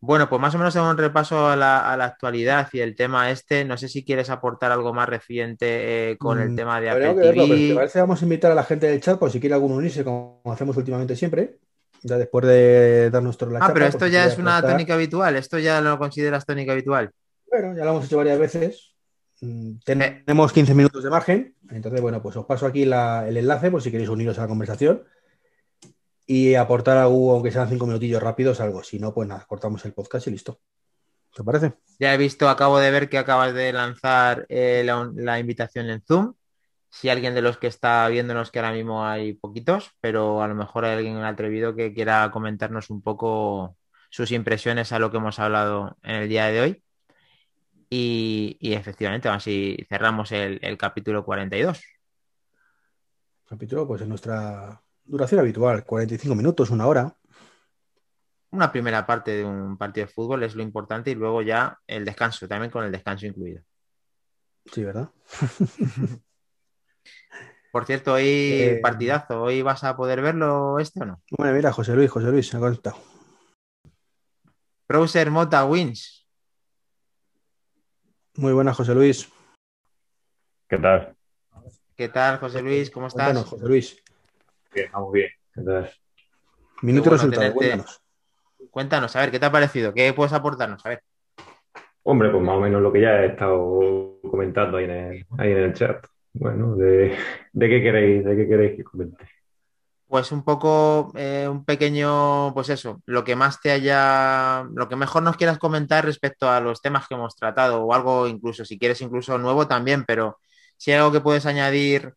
[0.00, 2.94] Bueno, pues más o menos hago un repaso a la, a la actualidad y el
[2.94, 3.64] tema este.
[3.64, 7.14] No sé si quieres aportar algo más reciente eh, con el Mm, tema de Apple
[7.14, 9.40] que verlo, pero te parece, vamos a invitar a la gente del chat por si
[9.40, 11.58] quiere alguno unirse, como hacemos últimamente siempre.
[12.02, 15.34] Ya después de dar nuestro la Ah, chapa, pero esto ya es una tónica habitual.
[15.36, 17.10] Esto ya lo consideras tónica habitual.
[17.50, 18.94] Bueno, ya lo hemos hecho varias veces.
[19.40, 21.54] Mm, Tenemos 15 minutos de margen.
[21.70, 24.48] Entonces, bueno, pues os paso aquí la- el enlace por si queréis uniros a la
[24.48, 25.02] conversación
[26.26, 28.82] y aportar algo, aunque sean 5 minutillos rápidos, algo.
[28.82, 30.60] Si no, pues nada, cortamos el podcast y listo.
[31.32, 31.74] ¿Te parece?
[32.00, 36.02] Ya he visto, acabo de ver que acabas de lanzar eh, la, la invitación en
[36.02, 36.34] Zoom.
[36.90, 40.54] Si alguien de los que está viéndonos, que ahora mismo hay poquitos, pero a lo
[40.54, 43.76] mejor hay alguien atrevido que quiera comentarnos un poco
[44.10, 46.82] sus impresiones a lo que hemos hablado en el día de hoy.
[47.90, 51.84] Y, y efectivamente, así cerramos el, el capítulo 42.
[53.46, 57.16] Capítulo, pues en nuestra duración habitual, 45 minutos, una hora.
[58.50, 62.04] Una primera parte de un partido de fútbol es lo importante y luego ya el
[62.04, 63.62] descanso, también con el descanso incluido.
[64.72, 65.10] Sí, ¿verdad?
[67.72, 71.20] Por cierto, hoy Eh, partidazo, ¿hoy vas a poder verlo este o no?
[71.36, 72.96] Bueno, mira, José Luis, José Luis, se ha conectado.
[74.88, 76.26] Browser Mota Wins.
[78.36, 79.28] Muy buenas, José Luis.
[80.68, 81.14] ¿Qué tal?
[81.96, 82.90] ¿Qué tal, José Luis?
[82.90, 83.24] ¿Cómo estás?
[83.24, 84.02] Cuéntanos, José Luis.
[84.74, 85.30] Bien, vamos bien.
[85.54, 85.90] ¿Qué tal?
[86.82, 87.58] Minuto bueno resultado, tenerte.
[87.58, 88.02] cuéntanos.
[88.70, 89.94] Cuéntanos, a ver, ¿qué te ha parecido?
[89.94, 90.84] ¿Qué puedes aportarnos?
[90.84, 91.02] A ver.
[92.02, 95.52] Hombre, pues más o menos lo que ya he estado comentando ahí en el, ahí
[95.52, 96.06] en el chat.
[96.34, 97.16] Bueno, de,
[97.52, 99.26] de qué queréis, de qué queréis que comente.
[100.06, 104.94] Pues un poco, eh, un pequeño, pues eso, lo que más te haya, lo que
[104.94, 108.78] mejor nos quieras comentar respecto a los temas que hemos tratado o algo incluso, si
[108.78, 110.38] quieres incluso nuevo también, pero
[110.76, 112.14] si hay algo que puedes añadir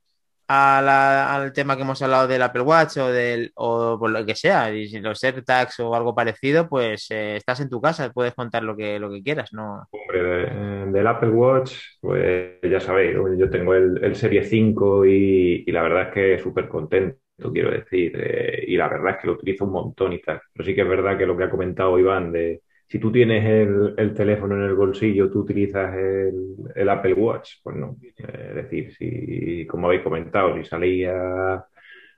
[0.50, 4.26] a la- al tema que hemos hablado del Apple Watch o del, o por lo
[4.26, 8.34] que sea, y los AirTags o algo parecido, pues eh, estás en tu casa, puedes
[8.34, 9.84] contar lo que, lo que quieras, ¿no?
[9.92, 15.64] Hombre, de- del Apple Watch, pues ya sabéis, yo tengo el, el Serie 5 y,
[15.68, 17.18] y la verdad es que súper contento,
[17.54, 20.42] quiero decir, eh, y la verdad es que lo utilizo un montón y tal.
[20.54, 23.46] Pero sí que es verdad que lo que ha comentado Iván, de si tú tienes
[23.46, 27.98] el, el teléfono en el bolsillo, tú utilizas el, el Apple Watch, pues no.
[28.18, 31.68] Es decir, si, como habéis comentado, si salís a,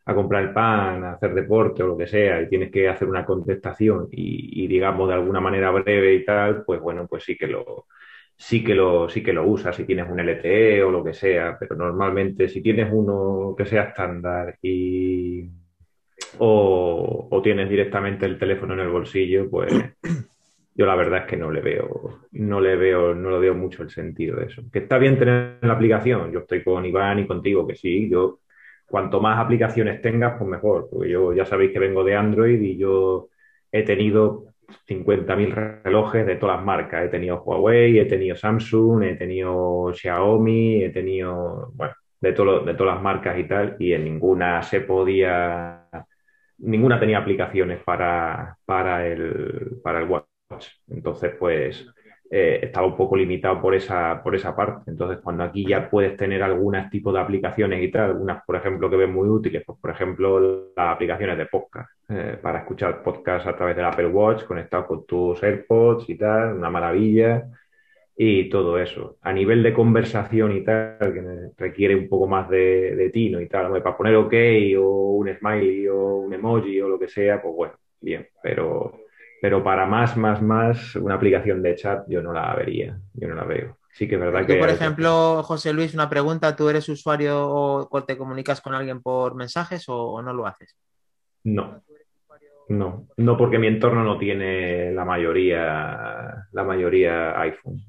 [0.06, 3.08] a comprar el pan, a hacer deporte o lo que sea, y tienes que hacer
[3.10, 7.38] una contestación y, y digamos de alguna manera breve y tal, pues bueno, pues sí
[7.38, 7.88] que lo,
[8.38, 11.58] sí que lo, sí que lo usas si tienes un LTE o lo que sea,
[11.60, 15.50] pero normalmente si tienes uno que sea estándar y
[16.40, 19.74] o, o tienes directamente el teléfono en el bolsillo, pues
[20.74, 23.84] yo la verdad es que no le veo, no le veo, no le veo mucho
[23.84, 24.64] el sentido de eso.
[24.72, 28.40] Que está bien tener la aplicación, yo estoy con Iván y contigo, que sí, yo
[28.88, 32.78] cuanto más aplicaciones tengas, pues mejor, porque yo ya sabéis que vengo de Android y
[32.78, 33.30] yo
[33.72, 34.46] he tenido
[34.88, 37.06] 50.000 relojes de todas las marcas.
[37.06, 42.60] He tenido Huawei, he tenido Samsung, he tenido Xiaomi, he tenido, bueno, de, todo, lo-
[42.66, 45.88] de todas las marcas y tal, y en ninguna se podía,
[46.60, 50.08] ninguna tenía aplicaciones para, para el, para el.
[50.90, 51.86] Entonces, pues
[52.34, 54.90] eh, estaba un poco limitado por esa, por esa parte.
[54.90, 58.90] Entonces, cuando aquí ya puedes tener algunos tipos de aplicaciones y tal, algunas, por ejemplo,
[58.90, 63.48] que ven muy útiles, pues, por ejemplo, las aplicaciones de podcast, eh, para escuchar podcast
[63.48, 67.48] a través del Apple Watch, conectado con tus AirPods y tal, una maravilla.
[68.16, 69.18] Y todo eso.
[69.22, 73.48] A nivel de conversación y tal, que requiere un poco más de, de tino y
[73.48, 74.34] tal, para poner OK
[74.78, 79.02] o un smiley o un emoji o lo que sea, pues bueno, bien, pero
[79.42, 83.34] pero para más, más, más, una aplicación de chat yo no la vería, yo no
[83.34, 83.78] la veo.
[83.92, 84.60] Sí que es verdad Tú, que...
[84.60, 89.36] por ejemplo, José Luis, una pregunta, ¿tú eres usuario o te comunicas con alguien por
[89.36, 90.78] mensajes o, o no lo haces?
[91.44, 91.82] No,
[92.70, 97.82] no, no porque mi entorno no tiene la mayoría, la mayoría iPhone.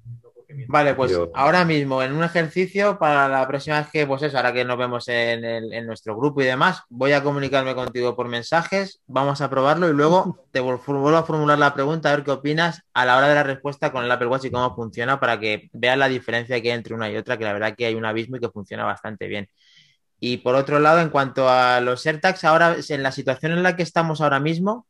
[0.68, 4.36] Vale, pues Yo- ahora mismo en un ejercicio para la próxima vez que, pues eso,
[4.36, 8.16] ahora que nos vemos en, el- en nuestro grupo y demás, voy a comunicarme contigo
[8.16, 12.24] por mensajes, vamos a probarlo y luego te vuelvo a formular la pregunta a ver
[12.24, 15.18] qué opinas a la hora de la respuesta con el Apple Watch y cómo funciona
[15.20, 17.86] para que veas la diferencia que hay entre una y otra, que la verdad que
[17.86, 19.48] hay un abismo y que funciona bastante bien.
[20.20, 23.74] Y por otro lado, en cuanto a los AirTags, ahora en la situación en la
[23.76, 24.86] que estamos ahora mismo,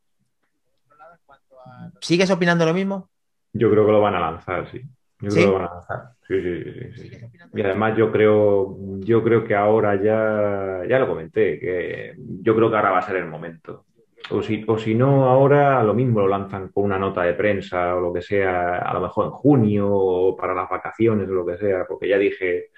[2.01, 3.09] ¿sigues opinando lo mismo?
[3.53, 4.81] Yo creo que lo van a lanzar, sí.
[5.23, 5.39] Yo ¿Sí?
[5.39, 5.99] creo que van a lanzar.
[6.27, 6.63] Sí, sí,
[6.95, 7.17] sí.
[7.55, 12.69] Y además yo creo, yo creo que ahora ya, ya lo comenté, que yo creo
[12.69, 13.85] que ahora va a ser el momento.
[14.31, 17.95] O si, o si no, ahora lo mismo lo lanzan con una nota de prensa
[17.95, 21.45] o lo que sea, a lo mejor en junio o para las vacaciones o lo
[21.45, 22.69] que sea, porque ya dije,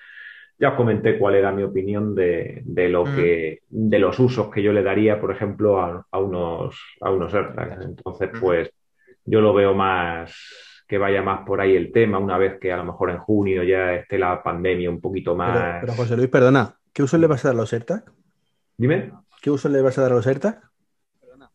[0.60, 3.12] ya os comenté cuál era mi opinión de, de lo Mm.
[3.12, 7.34] que, de los usos que yo le daría, por ejemplo, a, a unos, a unos
[7.34, 7.86] AirTags.
[7.86, 8.39] Entonces, Ujú.
[8.39, 8.72] pues,
[9.26, 12.78] yo lo veo más que vaya más por ahí el tema, una vez que a
[12.78, 15.80] lo mejor en junio ya esté la pandemia un poquito más.
[15.82, 18.04] pero, José Luis, perdona, ¿qué uso le vas a dar a los AirTag?
[18.78, 19.12] Dime.
[19.42, 20.62] ¿Qué uso le vas a dar a los AirTag?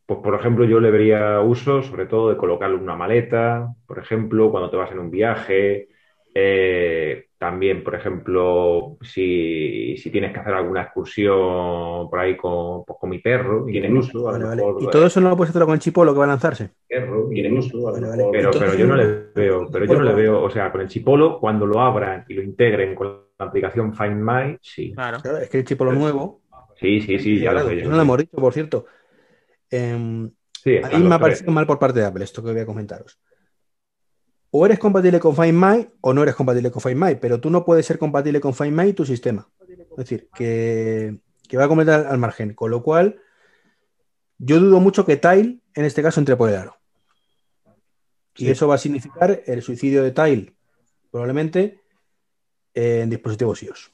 [0.06, 4.00] Pues, por ejemplo, yo le vería uso, sobre todo, de colocarlo en una maleta, por
[4.00, 5.88] ejemplo, cuando te vas en un viaje.
[6.34, 12.98] Eh, también, por ejemplo, si, si tienes que hacer alguna excursión por ahí con, pues,
[13.00, 14.62] con mi perro, tienen uso, a Vale, lo vale.
[14.62, 14.82] mejor.
[14.82, 16.70] ¿Y todo eso no lo puedes hacer con el chipolo que va a lanzarse?
[16.86, 18.32] perro, tienen uso, Vale, mejor.
[18.32, 20.82] Pero, Entonces, pero yo no le veo, pero yo no le veo, o sea, con
[20.82, 24.92] el chipolo, cuando lo abran y lo integren con la aplicación Find My, sí.
[24.92, 25.18] Claro.
[25.22, 26.42] Claro, es que el chipolo nuevo.
[26.78, 27.90] Sí, sí, sí, ya lo sé yo.
[27.90, 28.86] no lo hemos dicho, por cierto.
[29.70, 32.66] Sí, a mí me ha parecido mal por parte de Apple esto que voy a
[32.66, 33.18] comentaros.
[34.52, 37.50] O eres compatible con Find My o no eres compatible con Find My, pero tú
[37.50, 39.48] no puedes ser compatible con Find My y tu sistema.
[39.68, 41.16] Es decir, que,
[41.48, 42.54] que va a comentar al margen.
[42.54, 43.20] Con lo cual,
[44.38, 46.76] yo dudo mucho que Tile, en este caso, entre por el aro.
[48.36, 48.50] Y Sí.
[48.50, 50.54] eso va a significar el suicidio de Tile,
[51.10, 51.80] probablemente,
[52.74, 53.92] en dispositivos iOS.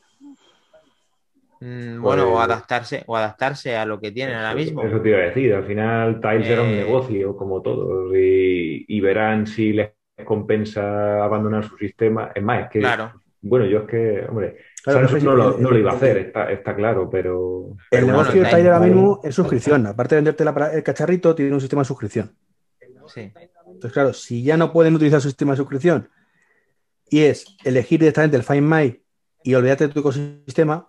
[1.61, 4.83] Mm, bueno, o Pues- adaptarse, o adaptarse a lo que tienen ahora mismo.
[4.83, 8.85] Eso te iba a decir, al final Tiles era un Eh, negocio como todos y,
[8.87, 9.91] y verán si les
[10.25, 12.31] compensa abandonar su sistema.
[12.35, 13.23] Es más, es que, Claro.
[13.43, 16.17] bueno, yo es que, hombre, Claro, Samsung no, lo, el- no lo iba a hacer,
[16.19, 17.71] está, está claro, pero...
[17.71, 19.85] El pero negocio está está ahí ahora mismo es suscripción.
[19.87, 22.31] Aparte de venderte la- el cacharrito, tiene un sistema de suscripción.
[23.09, 23.33] Sí.
[23.67, 26.09] Entonces, claro, si ya no pueden utilizar su sistema de suscripción
[27.11, 29.01] y es elegir directamente el Find My
[29.43, 30.89] y olvidarte de tu ecosistema,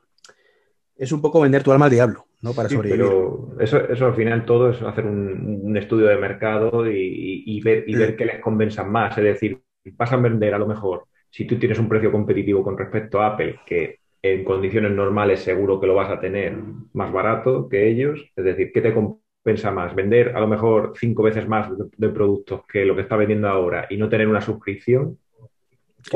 [0.96, 2.56] es un poco vender tu alma al diablo, ¿no?
[2.56, 3.20] Para Sí, sobrevivir.
[3.20, 7.84] pero eso, eso al final todo es hacer un, un estudio de mercado y, ver,
[7.88, 9.18] y ver qué les convenza más.
[9.18, 9.62] Es decir,
[9.94, 13.28] vas a vender a lo mejor, si tú tienes un precio competitivo con respecto a
[13.28, 16.56] Apple, que en condiciones normales seguro que lo vas a tener
[16.94, 19.96] más barato que ellos, es decir, ¿qué te compensa más?
[19.96, 23.48] Vender a lo mejor cinco veces más de, de productos que lo que está vendiendo
[23.48, 25.18] ahora y no tener una suscripción.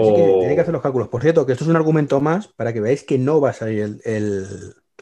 [0.01, 1.09] Sí que o- tiene que hacer los cálculos.
[1.09, 3.53] Por cierto, que esto es un argumento más para que veáis que no va a
[3.53, 4.45] salir el, el,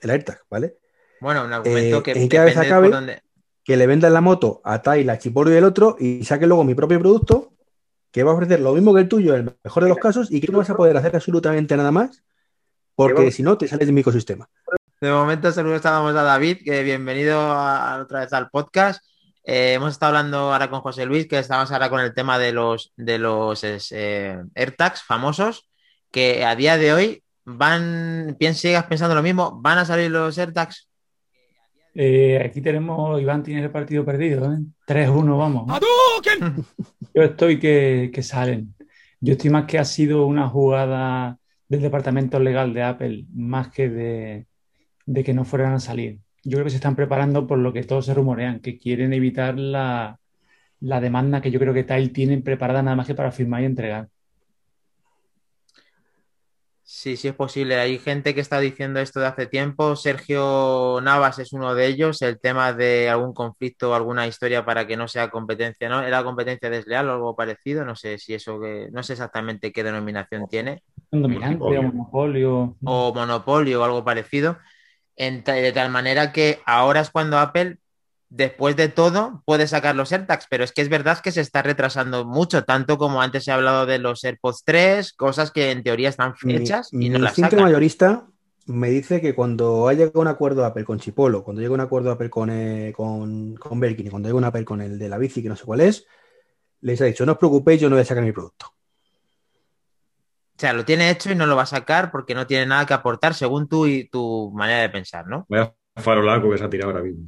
[0.01, 0.77] el AirTag, ¿vale?
[1.21, 3.05] Bueno, un argumento Eh, que ¿en qué cabeza depende de por cabe?
[3.07, 3.23] dónde-
[3.63, 6.63] Que le vendan la moto a Tyla, a Chipolo y el otro y saque luego
[6.63, 7.53] mi propio producto
[8.11, 10.31] que va a ofrecer lo mismo que el tuyo en el mejor de los casos
[10.31, 12.23] y que no vas a poder hacer absolutamente nada más
[12.95, 14.49] porque si no te sales de mi ecosistema.
[14.99, 19.03] De momento saludos a David, que bienvenido a- a- otra vez al podcast.
[19.45, 22.51] Eh, hemos estado hablando ahora con José Luis, que estamos ahora con el tema de
[22.51, 25.69] los, de los eh, AirTags famosos,
[26.11, 30.88] que a día de hoy van, sigas pensando lo mismo, van a salir los AirTags.
[31.95, 34.57] Eh, aquí tenemos, Iván tiene el partido perdido, ¿eh?
[34.85, 35.79] 3-1, vamos.
[37.13, 38.75] Yo estoy que, que salen.
[39.19, 41.37] Yo estoy más que ha sido una jugada
[41.67, 44.47] del departamento legal de Apple, más que de,
[45.05, 46.19] de que no fueran a salir.
[46.43, 49.59] Yo creo que se están preparando por lo que todos se rumorean, que quieren evitar
[49.59, 50.19] la,
[50.79, 53.65] la demanda que yo creo que Tile tiene preparada nada más que para firmar y
[53.65, 54.09] entregar.
[56.91, 57.75] Sí, sí es posible.
[57.75, 59.95] Hay gente que está diciendo esto de hace tiempo.
[59.95, 62.19] Sergio Navas es uno de ellos.
[62.23, 66.01] El tema de algún conflicto o alguna historia para que no sea competencia, ¿no?
[66.01, 67.85] Era competencia desleal o algo parecido.
[67.85, 70.81] No sé si eso que, no sé exactamente qué denominación tiene.
[71.11, 72.75] Dominante o Monopolio.
[72.83, 74.57] O monopolio o algo parecido.
[75.15, 77.77] En de tal manera que ahora es cuando Apple,
[78.29, 80.47] después de todo, puede sacar los AirTags.
[80.49, 83.55] Pero es que es verdad que se está retrasando mucho, tanto como antes se ha
[83.55, 87.19] hablado de los AirPods 3, cosas que en teoría están Mi, hechas y mi no
[87.19, 87.65] las instinto sacan.
[87.65, 88.27] mayorista
[88.67, 92.11] me dice que cuando haya llegado un acuerdo Apple con Chipolo, cuando llegue un acuerdo
[92.11, 95.17] Apple con, eh, con, con Belkin y cuando llegue un Apple con el de la
[95.17, 96.05] bici, que no sé cuál es,
[96.81, 98.67] les ha dicho, no os preocupéis, yo no voy a sacar mi producto.
[98.67, 102.85] O sea, lo tiene hecho y no lo va a sacar porque no tiene nada
[102.85, 105.45] que aportar según tú y tu manera de pensar, ¿no?
[105.47, 107.27] Vaya farolaco que se ha tirado ahora mismo.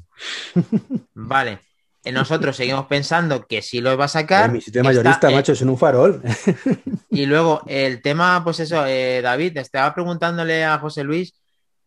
[1.13, 1.59] Vale.
[2.03, 4.51] Eh, Nosotros seguimos pensando que sí lo va a Eh, sacar.
[4.51, 6.21] mi sistema Está, mayorista, eh, macho, es en un farol.
[7.11, 11.33] Y luego el tema, pues eso, eh, David, estaba preguntándole a José Luis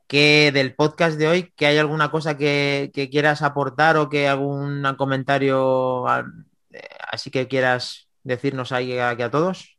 [0.06, 4.28] que del podcast de hoy, que hay alguna cosa que, que quieras aportar o que
[4.28, 6.04] algún comentario
[6.70, 6.80] eh,
[7.10, 9.78] así que quieras decirnos ahí aquí a todos.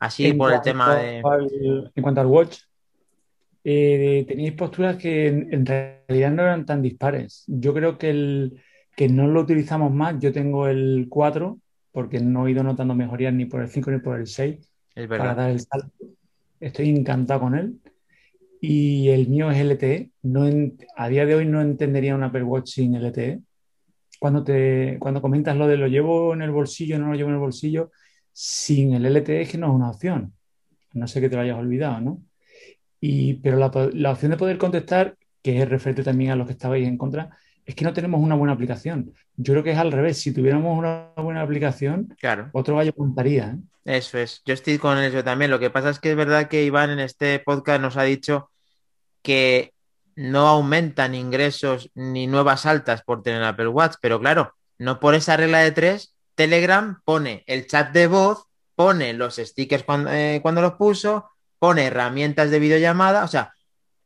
[0.00, 1.22] Así En por el tema de...
[1.24, 2.58] al- en cuanto al Watch,
[3.64, 7.44] eh, teníais posturas que en, en realidad no eran tan dispares.
[7.46, 8.60] Yo creo que, el,
[8.96, 10.18] que no lo utilizamos más.
[10.20, 11.60] Yo tengo el 4
[11.92, 15.08] porque no he ido notando mejorías ni por el 5 ni por el 6 Es
[15.08, 15.92] para dar el salto.
[16.60, 17.78] Estoy encantado con él.
[18.60, 20.10] Y el mío es LTE.
[20.22, 23.40] No en- a día de hoy no entendería un Apple Watch sin LTE.
[24.18, 27.34] Cuando, te, cuando comentas lo de lo llevo en el bolsillo, no lo llevo en
[27.36, 27.92] el bolsillo,
[28.32, 30.34] sin el LTE es que no es una opción.
[30.94, 32.22] No sé que te lo hayas olvidado, ¿no?
[33.00, 36.86] Y, pero la, opción de poder contestar, que es referente también a los que estabais
[36.86, 39.12] en contra, es que no tenemos una buena aplicación.
[39.36, 40.18] Yo creo que es al revés.
[40.18, 42.50] Si tuviéramos una buena aplicación, Claro.
[42.52, 43.56] otro gallo contaría.
[43.84, 43.96] ¿eh?
[43.96, 45.50] Eso es, yo estoy con eso también.
[45.50, 48.50] Lo que pasa es que es verdad que Iván en este podcast nos ha dicho
[49.22, 49.72] que
[50.16, 55.36] no aumentan ingresos ni nuevas altas por tener Apple Watch, pero claro, no por esa
[55.36, 60.60] regla de tres, Telegram pone el chat de voz, pone los stickers cuando, eh, cuando
[60.60, 63.52] los puso, pone herramientas de videollamada, o sea,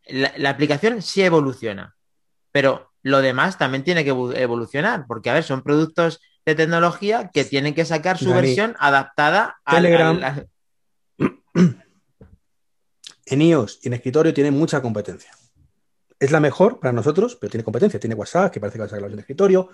[0.07, 1.94] la, la aplicación sí evoluciona,
[2.50, 7.30] pero lo demás también tiene que evo- evolucionar, porque a ver, son productos de tecnología
[7.32, 10.20] que tienen que sacar su Dani, versión adaptada al- Telegram.
[10.22, 10.48] al-
[13.26, 15.30] En iOS y en escritorio tiene mucha competencia.
[16.18, 17.98] Es la mejor para nosotros, pero tiene competencia.
[18.00, 19.68] Tiene WhatsApp, que parece que va a sacar la versión de escritorio.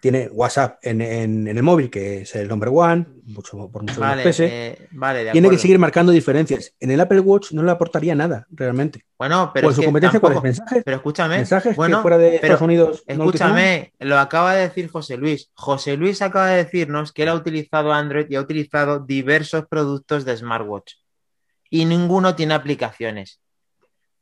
[0.00, 3.94] Tiene WhatsApp en, en- en el móvil, que es el number one, mucho, por mucho
[3.94, 4.46] que Vale, pese.
[4.52, 6.74] eh, vale, de Tiene que seguir marcando diferencias.
[6.78, 9.06] En el Apple Watch no le aportaría nada, realmente.
[9.18, 10.20] Bueno, pero ¿Cuál es su que competencia?
[10.20, 10.82] Tampoco- ¿Mensajes?
[10.84, 13.48] Pero escúchame, ¿Mensajes bueno, que fuera de pero Estados Unidos no lo utilizan?
[13.58, 15.50] escúchame, lo acaba de decir José Luis.
[15.54, 20.26] José Luis acaba de decirnos que él ha utilizado Android y ha utilizado diversos productos
[20.26, 20.92] de smartwatch
[21.70, 23.40] y ninguno tiene aplicaciones.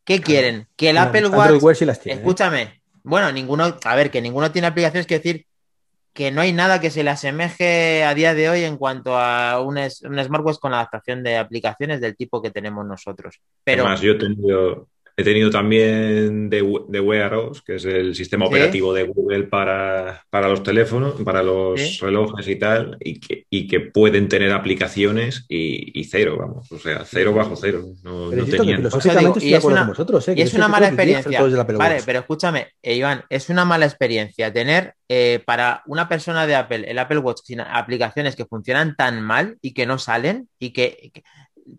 [0.05, 0.69] ¿Qué quieren?
[0.77, 2.21] Que el No, Apple Watch, Wear sí las tiene, ¿eh?
[2.23, 5.47] escúchame, bueno, ninguno, a ver, que ninguno tiene aplicaciones, quiere decir
[6.15, 9.61] que no hay nada que se le asemeje a día de hoy en cuanto a
[9.61, 13.41] un, un smartwatch con adaptación de aplicaciones del tipo que tenemos nosotros.
[13.65, 16.59] Pero Además, yo he tenido, he tenido también de,
[16.89, 18.49] de Wear OS, que es el sistema Sí.
[18.49, 21.99] operativo de Google para, para los teléfonos, para los Sí.
[22.01, 26.79] relojes y tal, y que, y que pueden tener aplicaciones y, y cero, vamos, o
[26.79, 27.85] sea, cero bajo cero.
[28.03, 28.77] No, Pero no insisto que tenían.
[28.79, 30.29] filosóficamente digo, estoy y es una- vosotros.
[30.29, 30.35] ¿eh?
[30.37, 31.41] Y es una mala experiencia.
[31.79, 36.55] Vale, pero escúchame, eh, Iván, es una mala experiencia tener eh, para una persona de
[36.55, 40.71] Apple el Apple Watch sin aplicaciones que funcionan tan mal y que no salen y
[40.71, 41.23] que, que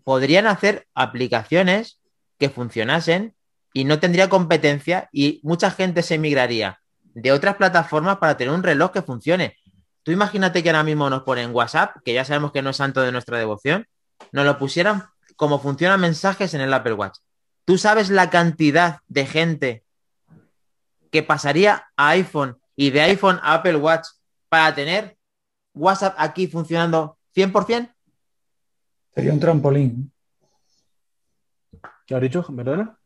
[0.04, 2.00] podrían hacer aplicaciones
[2.38, 3.34] que funcionasen
[3.72, 6.80] y no tendría competencia y mucha gente se migraría
[7.14, 9.56] de otras plataformas para tener un reloj que funcione.
[10.02, 13.02] Tú imagínate que ahora mismo nos ponen WhatsApp, que ya sabemos que no es santo
[13.02, 13.86] de nuestra devoción,
[14.32, 15.04] nos lo pusieran
[15.36, 17.18] como funcionan mensajes en el Apple Watch.
[17.64, 19.84] ¿Tú sabes la cantidad de gente
[21.10, 24.06] que pasaría a iPhone y de iPhone a Apple Watch
[24.48, 25.16] para tener
[25.74, 27.92] WhatsApp aquí funcionando 100%?
[29.14, 30.12] Sería un trampolín.
[32.06, 32.96] ¿Qué has dicho, Verdona?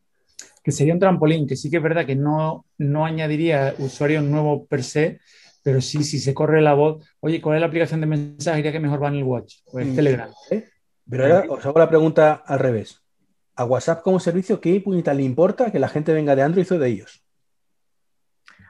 [0.62, 4.66] Que sería un trampolín, que sí que es verdad que no, no añadiría usuarios nuevos
[4.68, 5.20] per se,
[5.62, 8.80] pero sí, si se corre la voz, oye, ¿cuál es la aplicación de mensajería que
[8.80, 9.56] mejor va en el Watch?
[9.70, 9.94] Pues Mm.
[9.96, 10.30] Telegram.
[11.08, 13.02] Pero ahora os hago la pregunta al revés.
[13.56, 16.78] ¿A WhatsApp como servicio qué puñeta le importa que la gente venga de Android o
[16.78, 17.22] de ellos?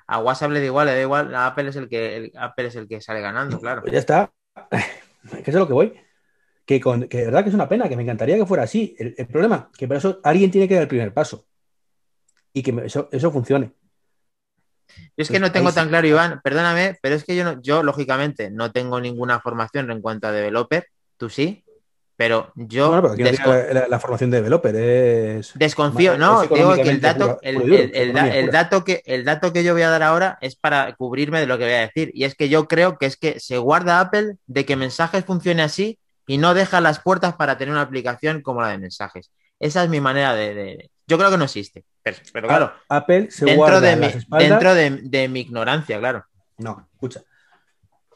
[0.07, 2.67] A WhatsApp le da igual, le da igual, a Apple es el que, el- Apple
[2.67, 3.83] es el que sale ganando, claro.
[3.83, 4.33] Pues ya está.
[5.45, 5.93] Que es lo que voy.
[6.71, 8.95] Que, con- que de verdad que es una pena, que me encantaría que fuera así.
[8.97, 11.45] El, el problema, que para eso alguien tiene que dar el primer paso.
[12.53, 13.73] Y que eso, eso funcione.
[14.87, 15.75] Yo es que Pues no tengo sí.
[15.75, 19.91] tan claro, Iván, perdóname, pero es que yo, no, yo lógicamente no tengo ninguna formación
[19.91, 21.65] en cuanto a developer, tú sí,
[22.15, 25.53] pero yo Bueno, pero aquí no la, la formación de developer, es.
[25.57, 30.05] desconfío, es no, digo que el dato que, el dato que yo voy a dar
[30.05, 32.97] ahora es para cubrirme de lo que voy a decir, y es que yo creo
[32.97, 35.99] que es que se guarda Apple de que mensajes funcione así
[36.31, 39.33] y no deja las puertas para tener una aplicación como la de mensajes.
[39.59, 40.55] Esa es mi manera de...
[40.55, 44.15] de- Yo creo que no existe, pero, pero claro, Apple se dentro, guarda de las
[44.15, 44.49] espaldas.
[44.49, 46.25] dentro de, de mi ignorancia, claro.
[46.59, 47.23] No, escucha.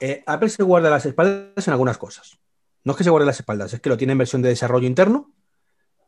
[0.01, 2.39] Eh, Apple se guarda las espaldas en algunas cosas.
[2.85, 4.87] No es que se guarde las espaldas, es que lo tiene en versión de desarrollo
[4.87, 5.33] interno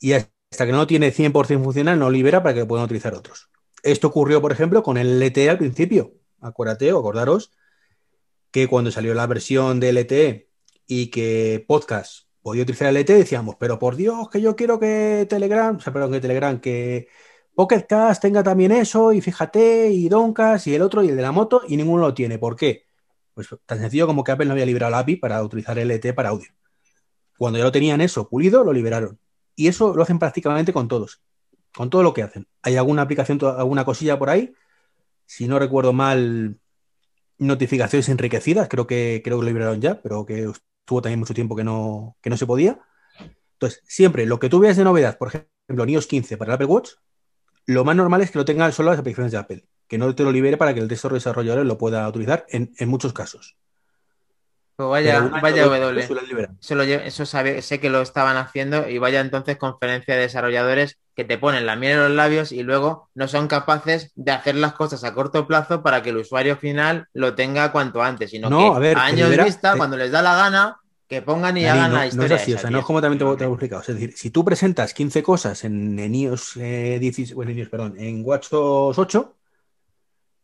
[0.01, 0.31] y hasta
[0.65, 3.49] que no lo tiene 100% funcional no libera para que lo puedan utilizar otros.
[3.83, 6.13] Esto ocurrió, por ejemplo, con el LTE al principio.
[6.41, 7.51] Acuérdate o acordaros
[8.53, 10.46] que cuando salió la versión de LTE
[10.87, 15.27] y que podcast podía utilizar el LTE, decíamos, pero por Dios, que yo quiero que
[15.29, 17.09] Telegram, o sea, perdón, que Telegram, que
[17.55, 21.23] Pocket Cast tenga también eso, y fíjate, y Doncast, y el otro, y el de
[21.23, 22.39] la moto, y ninguno lo tiene.
[22.39, 22.87] ¿Por qué?
[23.35, 26.29] Pues tan sencillo como que Apple no había liberado la API para utilizar LTE para
[26.31, 26.49] audio.
[27.39, 29.19] Cuando ya lo tenían eso pulido, lo liberaron.
[29.55, 31.23] Y eso lo hacen prácticamente con todos,
[31.75, 32.47] con todo lo que hacen.
[32.63, 34.55] Hay alguna aplicación, alguna cosilla por ahí,
[35.27, 36.61] si no recuerdo mal,
[37.39, 40.51] notificaciones enriquecidas, creo que, creo que lo liberaron ya, pero que
[40.87, 42.79] estuvo también mucho tiempo que no, que no se podía.
[43.55, 46.55] Entonces, siempre lo que tú veas de novedad, por ejemplo, en iOS 15 para el
[46.55, 46.91] Apple Watch,
[47.67, 50.23] lo más normal es que lo tengan solo las aplicaciones de Apple, que no te
[50.23, 53.57] lo libere para que el resto de desarrolladores lo pueda utilizar en, en muchos casos.
[54.77, 56.01] Pues vaya, vaya W.
[56.61, 60.21] Eso, lo lle- eso sabe- sé que lo estaban haciendo y vaya entonces conferencia de
[60.23, 64.33] desarrolladores que te ponen la miel en los labios y luego no son capaces de
[64.33, 68.31] hacer las cosas a corto plazo para que el usuario final lo tenga cuanto antes,
[68.33, 70.77] sino No, que a ver, a años libera- vista, cuando les da la gana,
[71.09, 72.37] que pongan y Dani, hagan no, la no historia.
[72.37, 73.81] es así, esa, o sea, no es como también te, te he explicado.
[73.81, 77.69] Es decir, si tú presentas 15 cosas en, en iOS eh, 16, bueno, en iOS,
[77.71, 79.37] perdón, en WatchOS 8,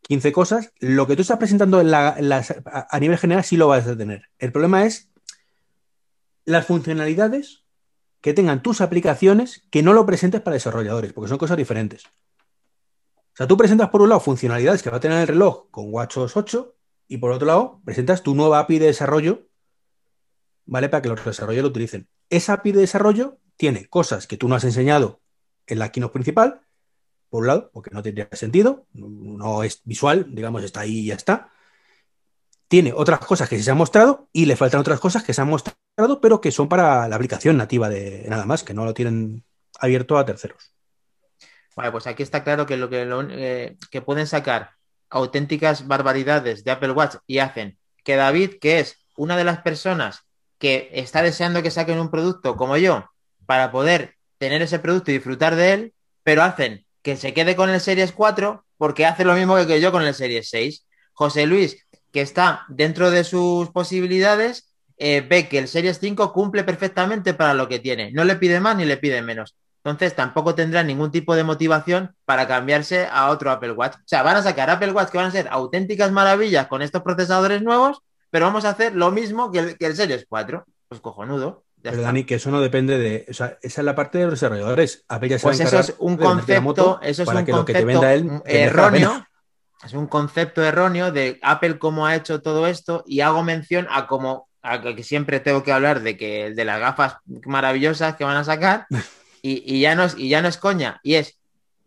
[0.02, 4.28] 15 cosas, lo que tú estás presentando a nivel general sí lo vas a tener.
[4.38, 5.10] El problema es
[6.44, 7.64] las funcionalidades
[8.20, 12.04] que tengan tus aplicaciones que no lo presentes para desarrolladores, porque son cosas diferentes.
[12.06, 15.86] O sea, tú presentas por un lado funcionalidades que va a tener el reloj con
[15.92, 16.74] WatchOS 8
[17.08, 19.48] y por otro lado presentas tu nueva API de desarrollo
[20.66, 20.88] ¿vale?
[20.88, 22.08] Para que los desarrolladores lo utilicen.
[22.30, 25.20] Esa API de desarrollo tiene cosas que tú no has enseñado
[25.66, 26.62] en la keynote principal,
[27.32, 31.14] por un lado, porque no tendría sentido, no es visual, digamos, está ahí y ya
[31.14, 31.48] está.
[32.68, 35.48] Tiene otras cosas que se han mostrado y le faltan otras cosas que se han
[35.48, 39.44] mostrado, pero que son para la aplicación nativa de nada más, que no lo tienen
[39.80, 40.74] abierto a terceros.
[41.74, 44.72] Vale, pues aquí está claro que lo que, lo, eh, que pueden sacar
[45.08, 50.26] auténticas barbaridades de Apple Watch y hacen que David, que es una de las personas
[50.58, 53.10] que está deseando que saquen un producto como yo
[53.46, 57.70] para poder tener ese producto y disfrutar de él, pero hacen que se quede con
[57.70, 60.86] el Series 4 porque hace lo mismo que yo con el Series 6.
[61.12, 66.64] José Luis, que está dentro de sus posibilidades, eh, ve que el Series 5 cumple
[66.64, 68.12] perfectamente para lo que tiene.
[68.12, 69.56] No le pide más ni le pide menos.
[69.84, 73.96] Entonces tampoco tendrán ningún tipo de motivación para cambiarse a otro Apple Watch.
[73.96, 77.02] O sea, van a sacar Apple Watch que van a ser auténticas maravillas con estos
[77.02, 78.00] procesadores nuevos,
[78.30, 80.64] pero vamos a hacer lo mismo que el, que el Series 4.
[80.88, 81.61] Pues cojonudo.
[81.82, 82.02] Pero.
[82.02, 83.26] Dani, que eso no depende de.
[83.28, 85.04] O sea, esa es la parte de los desarrolladores.
[85.08, 87.26] Apple ya se Pues va a eso es un de venderte la concepto, eso es
[87.26, 89.26] para un que lo que te concepto venda él erróneo.
[89.84, 94.06] Es un concepto erróneo de Apple cómo ha hecho todo esto y hago mención a
[94.06, 97.16] como a que siempre tengo que hablar de que de las gafas
[97.46, 98.86] maravillosas que van a sacar
[99.42, 101.40] y, y ya no es, y ya no es coña y es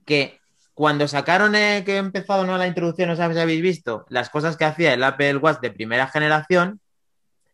[0.04, 0.42] que
[0.74, 4.30] cuando sacaron eh, que he empezado no la introducción, no sabes si habéis visto las
[4.30, 6.82] cosas que hacía el Apple Watch de primera generación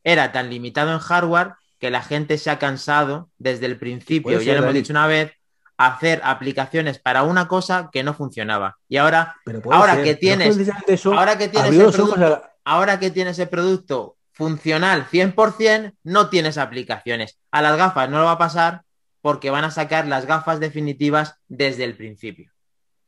[0.04, 4.54] era tan limitado en hardware que la gente se ha cansado desde el principio, ya
[4.54, 5.34] lo hemos dicho una vez,
[5.78, 8.78] hacer aplicaciones para una cosa que no funcionaba.
[8.88, 9.36] Y ahora
[9.72, 10.56] Ahora ser, que tienes-
[10.88, 16.30] eso ahora que tienes el producto- la- ahora que tienes ese producto funcional 100%, no
[16.30, 17.40] tienes aplicaciones.
[17.50, 18.84] A las gafas no lo va a pasar
[19.22, 22.52] porque van a sacar las gafas definitivas desde el principio.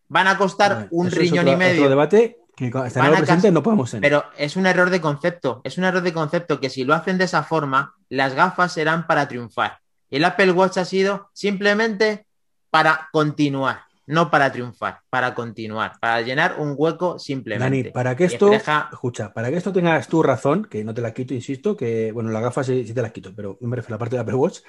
[0.08, 1.90] Van a costar un riñón otro- y medio.
[1.90, 4.02] Debate que hasta Van no podemos tener.
[4.10, 7.18] Pero es un error de concepto, es un error de concepto que si lo hacen
[7.18, 9.80] de esa forma, las gafas serán para triunfar.
[10.10, 12.28] El Apple Watch ha sido simplemente
[12.70, 17.78] para continuar, no para triunfar, para continuar, para llenar un hueco simplemente.
[17.84, 20.94] Dani, para que Y esto, refleja- escucha, para que esto tengas tu razón, que no
[20.94, 23.76] te la quito, insisto, que, bueno, las gafas sí, sí te las quito, pero me
[23.76, 24.60] refiero a la parte del Apple Watch,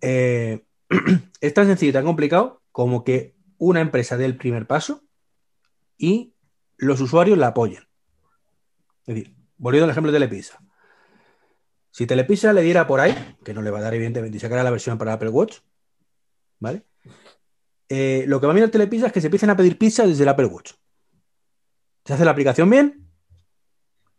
[0.00, 0.64] eh,
[1.40, 5.02] es tan sencillo y tan complicado como que una empresa dé el primer paso
[5.96, 6.34] y
[6.78, 7.82] los usuarios la apoyen.
[9.06, 10.62] Es decir, volviendo al ejemplo de Telepizza.
[11.90, 14.62] Si Telepizza le diera por ahí, que no le va a dar evidentemente, y sacara
[14.62, 15.58] la versión para Apple Watch,
[16.60, 16.84] ¿vale?
[17.88, 20.22] Eh, lo que va a mirar Telepizza es que se empiecen a pedir pizza desde
[20.22, 20.72] el Apple Watch.
[22.04, 23.04] Se hace la aplicación bien.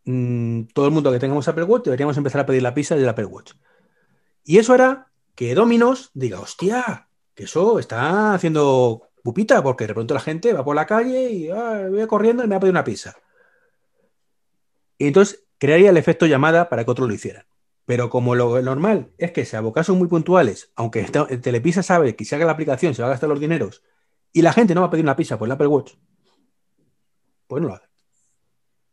[0.06, 3.06] mm, todo el mundo que tengamos Apple Watch deberíamos empezar a pedir la pizza desde
[3.06, 3.54] el Apple Watch.
[4.44, 10.14] Y eso hará que Domino's diga, hostia, que eso está haciendo pupita, porque de pronto
[10.14, 12.74] la gente va por la calle y ah, voy corriendo y me va a pedir
[12.74, 13.16] una pizza.
[14.98, 17.46] Y entonces crearía el efecto llamada para que otros lo hicieran.
[17.86, 22.26] Pero como lo normal es que sea casos muy puntuales, aunque esta- Telepizza sabe que
[22.26, 23.84] si haga la aplicación se va a gastar los dineros
[24.32, 25.94] y la gente no va a pedir una pizza por el Apple Watch,
[27.48, 27.88] pues no lo hace.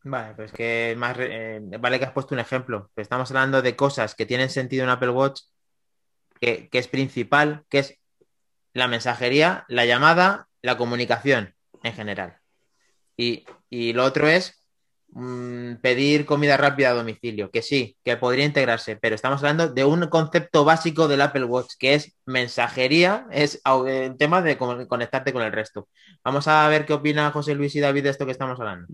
[0.04, 2.90] Vale, pues que más eh, vale que has puesto un ejemplo.
[2.96, 5.42] Estamos hablando de cosas que tienen sentido en Apple Watch,
[6.40, 7.98] que, que es principal, que es
[8.76, 12.36] la mensajería, la llamada, la comunicación en general.
[13.16, 14.62] Y, y lo otro es
[15.08, 19.84] mm, pedir comida rápida a domicilio, que sí, que podría integrarse, pero estamos hablando de
[19.86, 25.32] un concepto básico del Apple Watch, que es mensajería, es el tema de con- conectarte
[25.32, 25.88] con el resto.
[26.22, 28.88] Vamos a ver qué opina José Luis y David de esto que estamos hablando.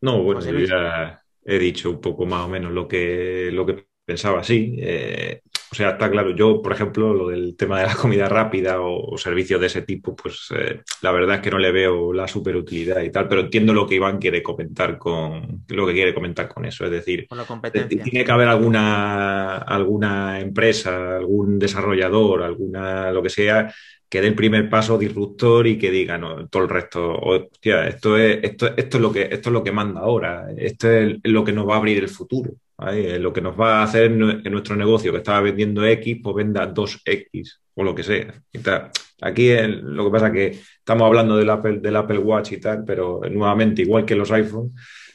[0.00, 3.89] No, bueno, yo ya he dicho un poco más o menos lo que, lo que
[4.10, 4.74] pensaba, sí.
[4.78, 5.40] Eh,
[5.70, 9.12] o sea, está claro, yo, por ejemplo, lo del tema de la comida rápida o,
[9.14, 12.26] o servicios de ese tipo, pues eh, la verdad es que no le veo la
[12.26, 16.48] superutilidad y tal, pero entiendo lo que Iván quiere comentar con, lo que quiere comentar
[16.48, 16.84] con eso.
[16.86, 17.28] Es decir,
[17.72, 23.72] eh, tiene que haber alguna, alguna empresa, algún desarrollador, alguna, lo que sea,
[24.08, 28.18] que dé el primer paso disruptor y que diga, no, todo el resto, hostia, esto
[28.18, 31.44] es, esto, esto es lo que, esto es lo que manda ahora, esto es lo
[31.44, 32.50] que nos va a abrir el futuro,
[32.80, 33.14] ¿vale?
[33.16, 36.36] Es lo que nos va a hacer en nuestro negocio que estaba vendiendo X, pues
[36.36, 38.34] venda 2X o lo que sea.
[38.52, 38.90] Y tal.
[39.22, 40.46] Aquí lo que pasa es que
[40.78, 44.72] estamos hablando del Apple, del Apple Watch y tal, pero nuevamente, igual que los iPhones,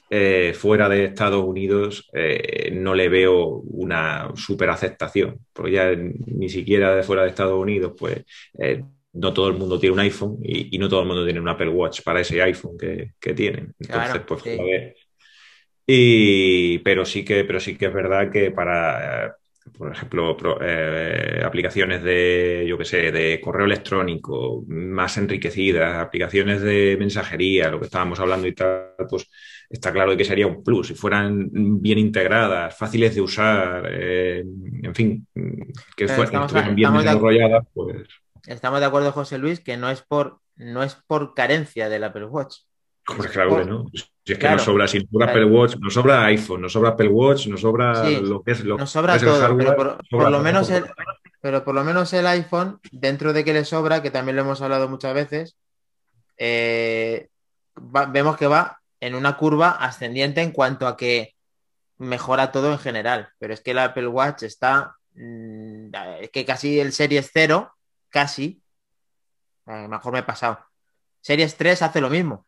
[0.09, 6.47] eh, fuera de Estados Unidos eh, no le veo una super aceptación, porque ya ni
[6.49, 8.23] siquiera de fuera de Estados Unidos, pues
[8.59, 11.39] eh, no todo el mundo tiene un iPhone y, y no todo el mundo tiene
[11.39, 13.73] un Apple Watch para ese iPhone que, que tienen.
[13.79, 14.49] Entonces, Claro, pues sí.
[14.59, 14.95] a ver.
[15.87, 19.31] Y, pero sí que, pero sí que es verdad que para, eh,
[19.77, 26.61] por ejemplo, pro- eh, aplicaciones de, yo qué sé, de correo electrónico más enriquecidas, aplicaciones
[26.61, 29.29] de mensajería, lo que estábamos hablando y tal, pues
[29.69, 30.87] está claro que sería un plus.
[30.87, 31.49] Si fueran
[31.81, 34.43] bien integradas, fáciles de usar, eh,
[34.83, 35.27] en fin,
[35.95, 38.07] que fueran- estamos- estuvieran bien estamos de- desarrolladas, pues
[38.47, 42.25] Estamos de acuerdo, José Luis, que no es por, no es por carencia del Apple
[42.25, 42.57] Watch.
[43.05, 43.85] Que no.
[43.93, 44.55] Si es que Claro.
[44.55, 45.39] nos sobra, si nos sobra Claro.
[45.45, 48.63] Apple Watch, nos sobra iPhone, nos sobra Apple Watch, nos sobra Sí, lo que es
[48.63, 50.43] lo Nos sobra es todo, hardware, pero por, sobra lo todo.
[50.43, 50.85] menos el,
[51.39, 54.59] pero por lo menos el iPhone, dentro de que le sobra, que también lo hemos
[54.61, 55.55] hablado muchas veces,
[56.37, 57.29] eh,
[57.77, 61.35] va- vemos que va en una curva ascendiente en cuanto a que
[61.97, 63.29] mejora todo en general.
[63.37, 65.89] Pero es que el Apple Watch está, mm,
[66.21, 67.71] es que casi el Series 0,
[68.09, 68.61] casi,
[69.67, 70.59] a lo mejor me he pasado.
[71.21, 72.45] Series 3 hace lo mismo.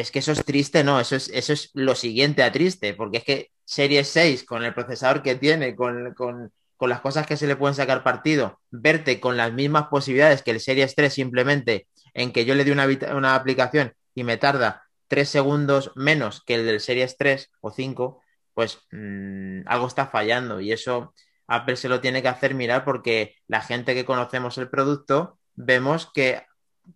[0.00, 3.18] Es que eso es triste, no, eso es, eso es lo siguiente a triste, porque
[3.18, 7.36] es que Series 6, con el procesador que tiene, con, con con las cosas que
[7.36, 11.88] se le pueden sacar partido, verte con las mismas posibilidades que el Series 3 simplemente
[12.14, 16.54] en que yo le di una, una aplicación y me tarda tres segundos menos que
[16.54, 18.22] el del Series 3 o 5,
[18.54, 20.60] pues mmm, algo está fallando.
[20.60, 21.14] Y eso
[21.48, 26.08] Apple se lo tiene que hacer mirar porque la gente que conocemos el producto vemos
[26.14, 26.42] que,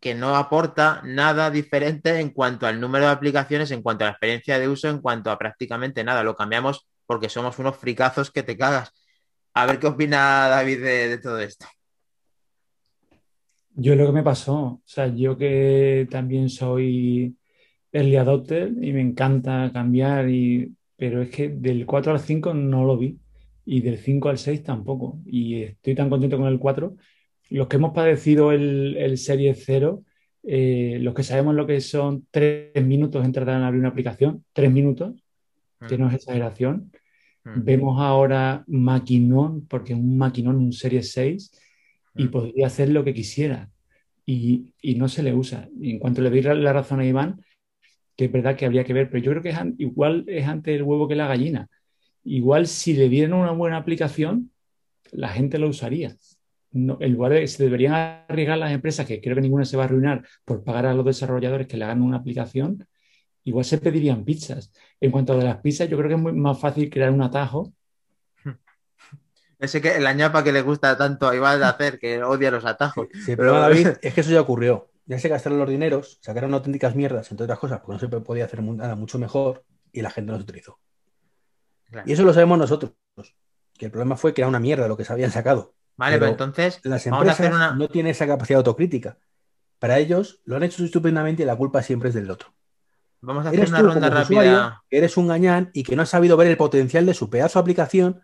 [0.01, 4.13] que, no aporta nada diferente en cuanto al número de aplicaciones, en cuanto a la
[4.13, 6.23] experiencia de uso, en cuanto a prácticamente nada.
[6.23, 8.93] Lo cambiamos porque somos unos fricazos que te cagas.
[9.55, 11.67] A ver qué opina David de, todo esto.
[13.75, 17.37] Yo lo que me pasó, o sea, yo que también soy
[17.91, 22.85] early adopter y me encanta cambiar, y, pero es que del 4 al 5 no
[22.85, 23.19] lo vi
[23.65, 25.21] y del 5 al 6 tampoco.
[25.27, 26.97] Y estoy tan contento con el 4.
[27.53, 30.03] Los que hemos padecido el, el Serie 0,
[30.45, 34.45] eh, los que sabemos lo que son 3 minutos en tratar de abrir una aplicación,
[34.53, 35.15] 3 minutos,
[35.81, 35.87] mm.
[35.87, 36.91] que no es exageración.
[37.45, 37.65] Mm.
[37.65, 41.53] Vemos ahora maquinón, porque un maquinón, un Serie 6,
[42.17, 42.31] y mm.
[42.31, 43.71] podría hacer lo que quisiera.
[44.25, 45.69] Y, y, no se le usa.
[45.81, 47.43] Y en cuanto le doy la razón a Iván,
[48.17, 50.75] que es verdad que habría que ver, pero yo creo que es, igual es antes
[50.75, 51.69] el huevo que la gallina.
[52.25, 54.53] Igual si le dieran una buena aplicación,
[55.11, 56.17] la gente lo usaría.
[56.73, 59.85] No, en lugar de se deberían arriesgar las empresas, que creo que ninguna se va
[59.85, 62.87] a arruinar por pagar a los desarrolladores que le hagan una aplicación,
[63.45, 64.73] igual se pedirían pizzas.
[65.01, 67.23] En cuanto a de las pizzas, yo creo que es muy más fácil crear un
[67.23, 67.73] atajo.
[69.59, 72.65] Ese que la ñapa que le gusta tanto a Iván de hacer, que odia los
[72.65, 73.09] atajos.
[73.25, 74.89] Sí, pero David, es que eso ya ocurrió.
[75.05, 78.47] Ya se gastaron los dineros, sacaron auténticas mierdas, entre otras cosas, porque no se podía
[78.47, 80.79] hacer nada mucho mejor y la gente no se utilizó.
[81.91, 82.09] Claro.
[82.09, 82.93] Y eso lo sabemos nosotros.
[83.75, 85.75] Que el problema fue que era una mierda lo que se habían sacado.
[86.03, 87.77] Vale, pero, pero entonces las empresas una...
[87.77, 89.19] no tienen esa capacidad autocrítica.
[89.79, 92.53] Para ellos lo han hecho estupendamente y la culpa siempre es del otro.
[93.21, 94.41] Vamos a hacer eres una tú, ronda rápida.
[94.41, 97.31] Usuario, que eres un gañán y que no has sabido ver el potencial de su
[97.31, 98.21] pedazo de aplicación,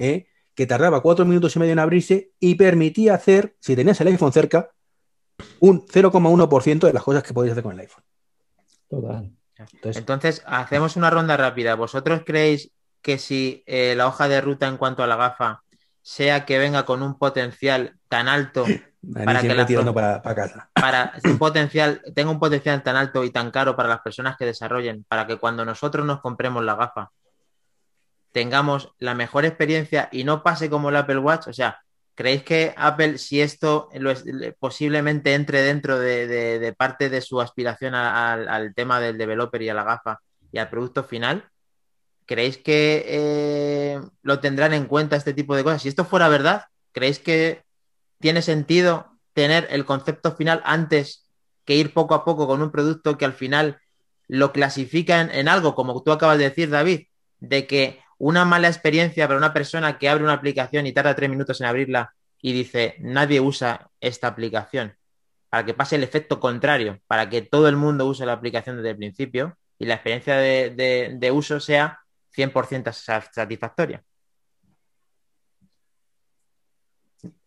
[0.00, 0.26] ¿eh?
[0.56, 4.32] que tardaba cuatro minutos y medio en abrirse y permitía hacer, si tenías el iPhone
[4.32, 4.72] cerca,
[5.60, 8.02] un 0,1% de las cosas que podéis hacer con el iPhone.
[8.90, 9.30] Total.
[9.56, 11.76] Entonces, Entonces, hacemos una ronda rápida.
[11.76, 15.62] ¿Vosotros creéis que si eh, la hoja de ruta en cuanto a la gafa
[16.02, 18.64] sea que venga con un potencial tan alto
[19.14, 20.70] para que la tirando para, para, casa.
[20.74, 24.44] Para un potencial, tenga un potencial tan alto y tan caro para las personas que
[24.44, 27.10] desarrollen, para que cuando nosotros nos compremos la gafa
[28.32, 31.82] tengamos la mejor experiencia y no pase como el Apple Watch, o sea,
[32.14, 34.24] ¿creéis que Apple, si esto lo es,
[34.58, 39.18] posiblemente entre dentro de, de, de, parte de su aspiración a, a, al tema del
[39.18, 41.44] developer y a la gafa y al producto final,
[42.32, 45.82] ¿creéis que eh, lo tendrán en cuenta este tipo de cosas?
[45.82, 47.62] Si esto fuera verdad, ¿creéis que
[48.20, 51.28] tiene sentido tener el concepto final antes
[51.66, 53.80] que ir poco a poco con un producto que al final
[54.28, 57.02] lo clasifica en, algo, como tú acabas de decir, David,
[57.38, 61.28] de que una mala experiencia para una persona que abre una aplicación y tarda tres
[61.28, 64.96] minutos en abrirla y dice, nadie usa esta aplicación,
[65.50, 68.90] para que pase el efecto contrario, para que todo el mundo use la aplicación desde
[68.90, 72.01] el principio y la experiencia de uso sea
[72.34, 72.92] 100%
[73.32, 74.02] satisfactoria.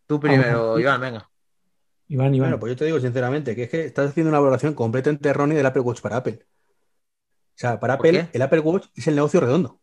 [0.08, 1.30] Tú primero, Iván, venga.
[2.08, 2.50] Iván, Iván.
[2.50, 5.58] Bueno, pues yo te digo sinceramente que es que estás haciendo una valoración completamente errónea
[5.58, 6.40] del Apple Watch para Apple.
[6.44, 9.80] O sea, para Apple, el Apple Watch es el negocio redondo.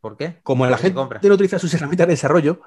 [0.00, 0.38] ¿Por qué?
[0.42, 2.60] Como la gente no utiliza sus herramientas de desarrollo,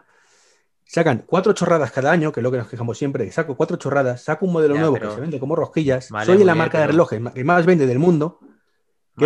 [0.83, 4.23] sacan cuatro chorradas cada año, que es lo que nos quejamos siempre, saco cuatro chorradas,
[4.23, 5.09] saco un modelo ya, nuevo pero...
[5.09, 6.81] que se vende como rosquillas, vale, soy la bien, marca pero...
[6.81, 8.47] de relojes que más vende del mundo, que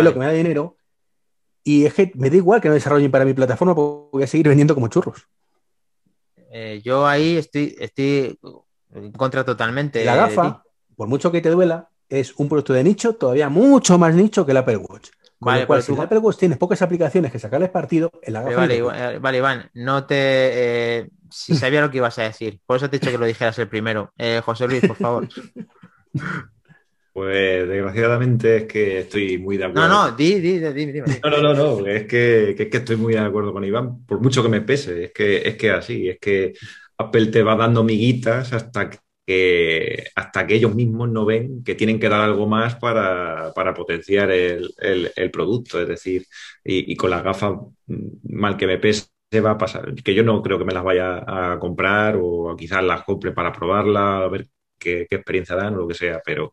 [0.00, 0.76] es lo que me da dinero,
[1.64, 4.26] y es que me da igual que no desarrollen para mi plataforma, porque voy a
[4.26, 5.28] seguir vendiendo como churros.
[6.50, 8.38] Eh, yo ahí estoy, estoy
[8.94, 10.04] en contra totalmente.
[10.04, 10.62] La gafa,
[10.96, 14.52] por mucho que te duela, es un producto de nicho, todavía mucho más nicho que
[14.52, 15.10] el Apple Watch.
[15.38, 15.98] Con vale, lo cual, si tú...
[15.98, 18.56] el Apple Watch tienes pocas aplicaciones que sacarles partido, en la gafa.
[18.56, 20.14] Vale, vale, vale, Iván, no te.
[20.18, 23.26] Eh, si sabía lo que ibas a decir, por eso te he dicho que lo
[23.26, 24.12] dijeras el primero.
[24.18, 25.28] Eh, José Luis, por favor.
[27.12, 29.86] Pues desgraciadamente es que estoy muy de acuerdo.
[29.86, 31.00] No, no, di, di, di, di.
[31.00, 34.06] No, no, no, no, es que, que, es que estoy muy de acuerdo con Iván,
[34.06, 36.54] por mucho que me pese, es que es que así, es que
[36.96, 39.02] Apple te va dando miguitas hasta que
[40.14, 44.30] hasta que ellos mismos no ven que tienen que dar algo más para, para potenciar
[44.30, 46.26] el, el, el, producto, es decir,
[46.64, 47.52] y, y con las gafas,
[48.24, 49.08] mal que me pese,
[49.44, 52.82] va a pasar, que yo no creo que me las vaya a comprar o quizás
[52.82, 54.46] las compre para probarla, a ver
[54.78, 56.52] qué, qué experiencia dan o lo que sea, pero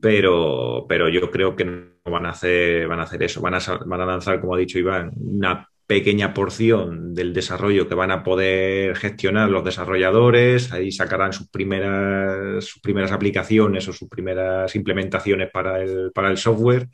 [0.00, 3.60] pero, pero yo creo que no van a hacer, van a hacer eso, van a,
[3.86, 8.22] van a lanzar, como ha dicho Iván, una pequeña porción del desarrollo que van a
[8.22, 15.50] poder gestionar los desarrolladores, ahí sacarán sus primeras, sus primeras aplicaciones o sus primeras implementaciones
[15.50, 16.88] para el, para el software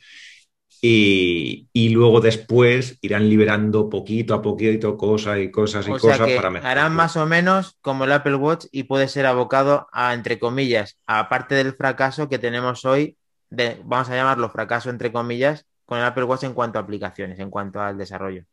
[0.81, 6.13] y, y luego después irán liberando poquito a poquito cosas y cosas y O sea
[6.13, 6.79] cosas que para mejorar.
[6.79, 10.99] harán más o menos como el Apple Watch y puede ser abocado a, entre comillas,
[11.07, 13.17] aparte del fracaso que tenemos hoy,
[13.51, 17.39] de, vamos a llamarlo fracaso entre comillas, con el Apple Watch en cuanto a aplicaciones,
[17.39, 18.45] en cuanto al desarrollo.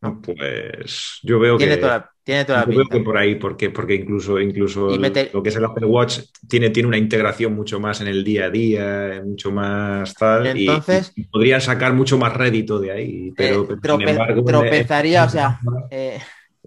[0.00, 2.96] Pues yo veo Tiene que, toda la, tiene toda la yo pinta.
[2.96, 6.86] que por ahí, porque, porque incluso, incluso lo que es el Apple Watch tiene, tiene
[6.86, 11.24] una integración mucho más en el día a día, mucho más tal, y- Entonces- y,
[11.24, 15.58] podrían sacar mucho más rédito de ahí, pero, Eh, pero, sin embargo, tropezaría, o sea,
[15.90, 16.20] eh,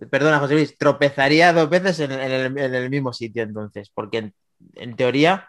[0.09, 4.17] perdona, José Luis, tropezaría dos veces en, en el, en el mismo sitio entonces, porque
[4.17, 4.33] en,
[4.75, 5.47] en teoría,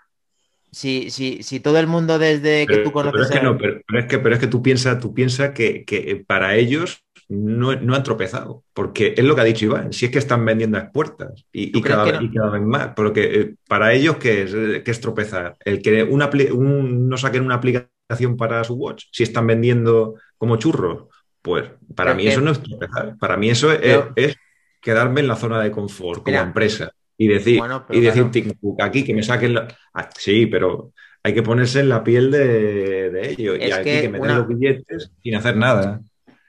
[0.70, 3.12] si, si, si todo el mundo desde que Pero, tú conoces...
[3.12, 5.12] pero es que el- no, pero, pero es que, pero es que tú piensas tú
[5.12, 9.64] piensa que, que para ellos no, no han tropezado, porque es lo que ha dicho
[9.66, 12.26] Iván, si es que están vendiendo a expuertas y, ¿Tú y crees cada, vez, no?
[12.26, 15.56] y cada vez más, porque eh, para ellos ¿qué es, Eh, ¿qué es tropezar?
[15.64, 20.56] El que una un- no saquen una aplicación para su watch, si están vendiendo como
[20.56, 21.04] churros,
[21.42, 21.64] pues
[21.94, 24.36] para Pero mí que- eso no es tropezar, para mí eso es, Pero- es
[24.80, 26.42] quedarme en la zona de confort como Mira.
[26.42, 28.76] empresa y decir, Bueno, y decir claro.
[28.82, 29.68] Aquí que me saquen la...
[29.94, 30.92] Ah, sí, pero
[31.22, 34.20] hay que ponerse en la piel de, de ellos y aquí que que, me den
[34.26, 36.00] una- los billetes sin hacer nada.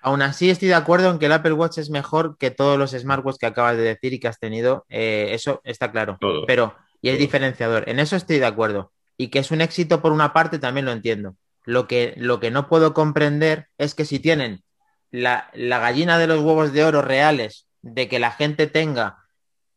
[0.06, 2.91] Aún así estoy de acuerdo en que el Apple Watch es mejor que todos los
[2.91, 6.45] smartwatches que acabas de decir y que has tenido, eh, eso está claro, Todo.
[6.45, 8.91] pero y es diferenciador, en eso estoy de acuerdo.
[9.18, 11.38] Y que es un éxito por una parte también lo entiendo.
[11.64, 14.64] Lo que, lo que no puedo comprender es que si tienen
[15.10, 19.26] la, la gallina de los huevos de oro reales de que la gente tenga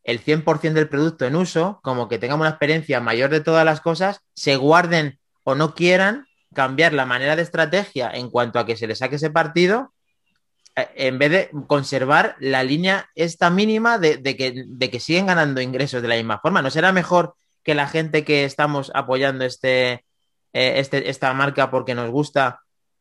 [0.04, 3.80] el 100% del producto en uso, como que tengamos una experiencia mayor de todas las
[3.80, 8.76] cosas, se guarden o no quieran cambiar la manera de estrategia en cuanto a que
[8.76, 9.94] se le saque ese partido,
[10.94, 15.60] en vez de conservar la línea esta mínima de, de que, de que siguen ganando
[15.60, 16.62] ingresos de la misma forma.
[16.62, 20.04] ¿No será mejor que la gente que estamos apoyando este,
[20.52, 22.60] eh, este, esta marca porque nos gusta,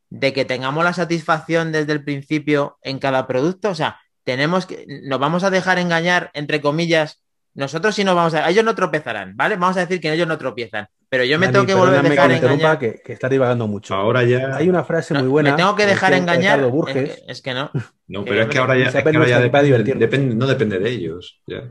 [0.10, 3.70] de que tengamos la satisfacción desde el principio en cada producto?
[3.70, 7.24] O sea, tenemos que, nos vamos a dejar engañar, entre comillas,
[7.54, 9.56] nosotros sí nos vamos a, ellos no tropezarán, ¿vale?
[9.56, 12.02] Vamos a decir que ellos no tropiezan, pero yo me Dani, tengo que volver a
[12.02, 12.80] dejar que me interrumpa, engañar.
[12.80, 13.96] que, que está divagando mucho.
[13.96, 14.56] Ahora ya.
[14.56, 15.52] Hay una frase No, muy buena.
[15.52, 16.60] me tengo que de dejar engañar.
[16.60, 17.72] Es Burges, que, es que no.
[18.08, 20.48] No, que pero es que ahora ya, es que ahora no ya depende- depende- no
[20.48, 21.42] depende de ellos.
[21.46, 21.64] Ya.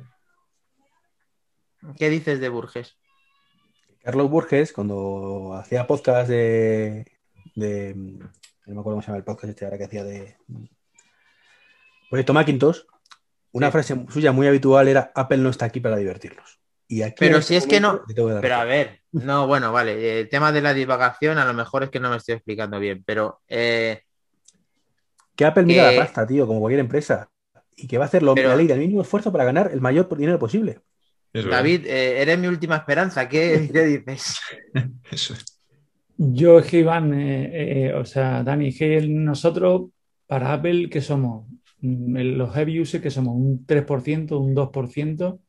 [1.99, 2.97] ¿Qué dices de Burges?
[4.03, 7.07] Carlos Burges, cuando hacía podcast de,
[7.55, 10.37] de- No me acuerdo cómo se llama el podcast este ahora que hacía de.
[12.11, 12.81] Proyecto Macintosh.
[13.53, 13.73] Una Sí.
[13.73, 16.61] frase suya muy habitual era: Apple no está aquí para divertirnos.
[16.89, 18.03] Y aquí Pero en si este es que no-
[18.41, 20.20] Pero a ver, no, bueno, vale.
[20.20, 23.02] El tema de la divagación, a lo mejor es que no me estoy explicando bien,
[23.05, 24.02] pero eh,
[25.34, 27.28] Que Apple mira que- la pasta, tío, como cualquier empresa.
[27.76, 29.80] Y que va a hacer lo, Pero- la ley del mínimo esfuerzo para ganar el
[29.80, 30.80] mayor dinero posible.
[31.32, 31.52] Eso es.
[31.55, 33.28] David, eh, eres mi última esperanza.
[33.28, 34.40] ¿Qué, qué dices?
[35.10, 35.44] Eso es.
[36.16, 39.90] Yo es que Iván, eh, eh, o sea, Dani, es que nosotros
[40.26, 41.47] para Apple, que somos?
[41.80, 43.34] Mm, Los heavy users, que somos?
[43.36, 45.40] ¿Un 3%, un 2%?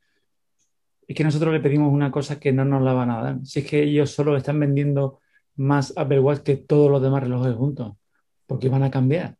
[1.08, 3.38] Es que nosotros le pedimos una cosa que no nos la van a dar.
[3.46, 5.22] Si es que ellos solo están vendiendo
[5.56, 7.94] más Apple Watch que todos los demás relojes juntos,
[8.46, 9.36] porque van a cambiar.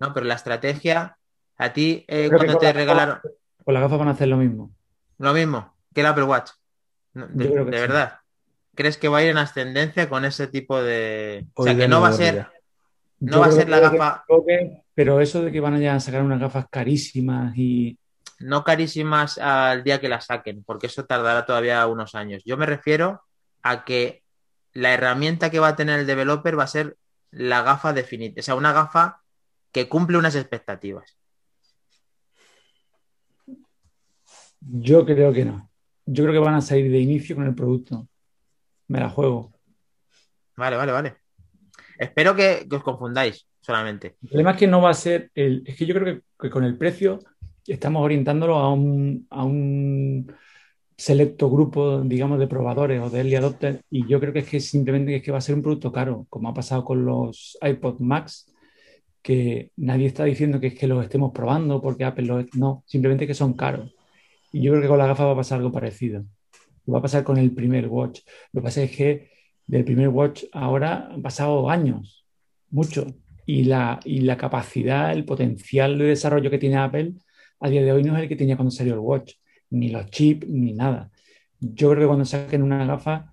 [0.00, 1.16] No, pero la estrategia,
[1.58, 3.18] a ti, eh, cuando te la- regalaron
[3.64, 4.70] Con las gafas van a hacer lo mismo.
[5.18, 6.50] lo mismo que el Apple Watch.
[7.14, 7.80] No, de Yo creo que de sí.
[7.82, 8.18] verdad.
[8.74, 11.46] ¿Crees que va a ir en ascendencia con ese tipo de...
[11.54, 12.46] O sea, que no va a ser...
[13.20, 16.22] No Yo va a ser la gafa- que- pero eso de que van a sacar
[16.22, 17.98] unas gafas carísimas y
[18.38, 22.42] no carísimas al día que las saquen, porque eso tardará todavía unos años.
[22.44, 23.22] Yo me refiero
[23.62, 24.22] a que
[24.72, 26.96] la herramienta que va a tener el developer va a ser
[27.30, 29.22] la gafa definitiva, o sea, una gafa
[29.72, 31.18] que cumple unas expectativas.
[34.60, 35.70] Yo creo que no.
[36.06, 38.08] Yo creo que van a salir de inicio con el producto.
[38.88, 39.52] Me la juego.
[40.56, 41.16] Vale, vale, vale.
[41.98, 44.16] Espero que, que os confundáis solamente.
[44.22, 45.62] El problema es que no va a ser el.
[45.66, 47.18] Es que yo creo que, que con el precio
[47.72, 50.32] estamos orientándolo a un, a un
[50.96, 53.80] selecto grupo, digamos, de probadores o de early adopters.
[53.90, 56.26] Y yo creo que es que simplemente es que va a ser un producto caro,
[56.30, 58.52] como ha pasado con los iPod Max,
[59.22, 62.46] que nadie está diciendo que es que los estemos probando porque Apple los.
[62.54, 63.94] No, simplemente que son caros.
[64.52, 66.24] Y yo creo que con la gafa va a pasar algo parecido.
[66.92, 68.20] Va a pasar con el primer Watch.
[68.52, 69.30] Lo que pasa es que
[69.66, 72.24] del primer Watch ahora han pasado años,
[72.70, 73.06] mucho.
[73.44, 77.14] Y la, y la capacidad, el potencial de desarrollo que tiene Apple
[77.60, 79.34] a día de hoy no es el que tenía cuando salió el Watch,
[79.70, 81.10] ni los chips, ni nada.
[81.60, 83.30] Yo creo que cuando saquen una gafa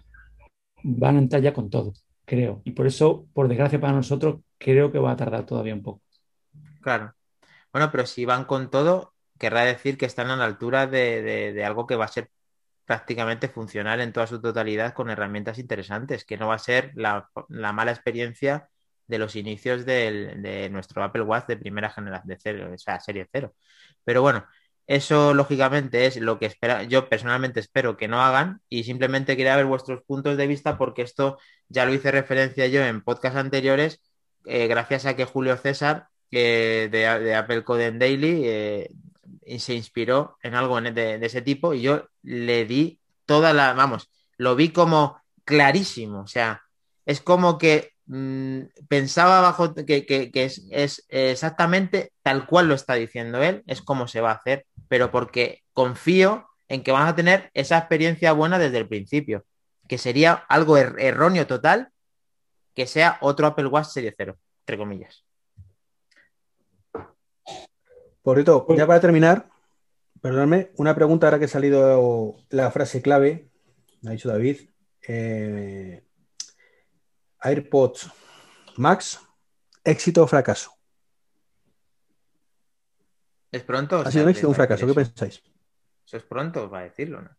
[0.83, 1.93] van a entrar ya con todo,
[2.25, 2.61] creo.
[2.65, 6.01] Y por eso, por desgracia para nosotros, creo que va a tardar todavía un poco.
[6.81, 7.13] Claro.
[7.71, 11.87] Bueno, pero si van con todo, querrá decir que están a la altura de, algo
[11.87, 12.29] que va a ser
[12.85, 17.29] prácticamente funcional en toda su totalidad con herramientas interesantes, que no va a ser la
[17.73, 18.69] mala experiencia
[19.13, 23.27] de los inicios del, de nuestro Apple Watch de primera generación, de cero, o serie
[23.31, 23.53] cero.
[24.03, 24.43] Pero bueno,
[24.87, 29.55] eso lógicamente es lo que espera, yo personalmente espero que no hagan y simplemente quería
[29.55, 31.37] ver vuestros puntos de vista porque esto
[31.69, 34.01] ya lo hice referencia yo en podcast anteriores,
[34.45, 38.89] eh, gracias a que Julio César eh, de, de, Apple Code Daily eh,
[39.59, 44.09] se inspiró en algo de, de, ese tipo y yo le di toda la, vamos,
[44.37, 46.63] lo vi como clarísimo, o sea,
[47.05, 47.92] es como que
[48.87, 53.81] pensaba bajo que, que, que es, es, exactamente tal cual lo está diciendo él, es
[53.81, 58.33] como se va a hacer, pero porque confío en que van a tener esa experiencia
[58.33, 59.45] buena desde el principio,
[59.87, 61.89] que sería algo er erróneo total
[62.73, 65.23] que sea otro Apple Watch Serie 0, entre comillas.
[68.21, 69.49] Por cierto, ya para terminar,
[70.21, 73.49] perdóname, una pregunta ahora que ha salido la frase clave,
[74.05, 74.69] ha dicho David.
[75.07, 76.03] Eh,
[77.43, 78.09] AirPods
[78.77, 79.19] Max,
[79.83, 80.71] éxito o fracaso.
[83.51, 83.99] ¿Es pronto?
[83.99, 84.87] ¿Ha sido un éxito o un fracaso?
[84.87, 85.43] ¿Qué pensáis?
[86.05, 87.29] Eso es pronto para decirlo, ¿no?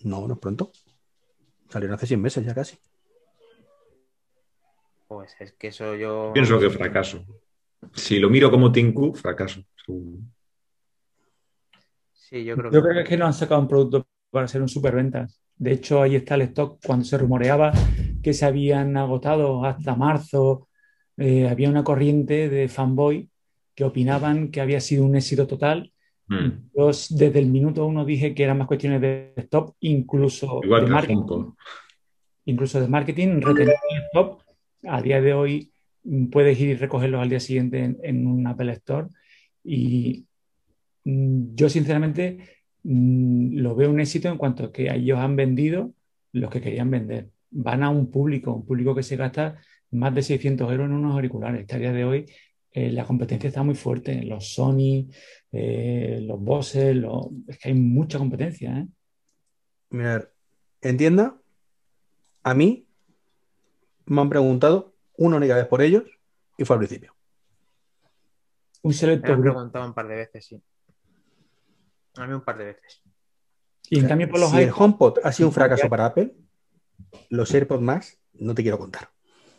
[0.00, 0.72] No, no es pronto.
[1.68, 2.78] Salieron hace 100 meses ya casi.
[5.06, 6.32] Pues es que eso yo.
[6.34, 7.24] Pienso que fracaso.
[7.94, 9.62] Si lo miro como Tinku, fracaso.
[12.12, 12.76] Sí, yo creo que.
[12.76, 15.40] Yo creo que es que no han sacado un producto para ser un superventas.
[15.54, 16.80] De hecho, ahí está el stock.
[16.84, 17.72] Cuando se rumoreaba
[18.22, 20.68] que se habían agotado hasta marzo,
[21.16, 23.28] eh, había una corriente de fanboy
[23.74, 25.92] que opinaban que había sido un éxito total.
[26.28, 26.70] Mm.
[26.76, 30.90] Yo desde el minuto uno dije que eran más cuestiones de stop, incluso Igual de
[30.90, 31.52] marketing.
[32.44, 34.42] Incluso de marketing, retener el stop.
[34.84, 35.72] A día de hoy
[36.30, 39.08] puedes ir y recogerlos al día siguiente en, en un Apple Store.
[39.64, 40.26] Y
[41.04, 42.38] mm, yo, sinceramente,
[42.82, 45.92] mm, lo veo un éxito en cuanto a que ellos han vendido
[46.32, 47.28] los que querían vender.
[47.52, 49.58] Van a un público, un público que se gasta
[49.92, 51.66] más de 600 euros en unos auriculares.
[51.66, 52.26] Que a día de hoy
[52.72, 54.22] eh, la competencia está muy fuerte.
[54.22, 55.08] Los Sony,
[55.52, 57.26] eh, los Bose, los...
[57.48, 58.78] es que hay mucha competencia.
[58.78, 58.86] ¿eh?
[59.90, 60.24] Mirad,
[60.80, 61.36] entienda,
[62.42, 62.86] a mí
[64.06, 66.04] me han preguntado una única vez por ellos
[66.56, 67.14] y fue al principio.
[68.82, 70.62] Un selecto Me han preguntado un par de veces, sí.
[72.16, 73.02] A mí un par de veces.
[73.88, 76.34] Y en cambio, por los si el HomePod ha sido un fracaso para Apple,
[77.28, 79.10] los AirPods Max no te quiero contar.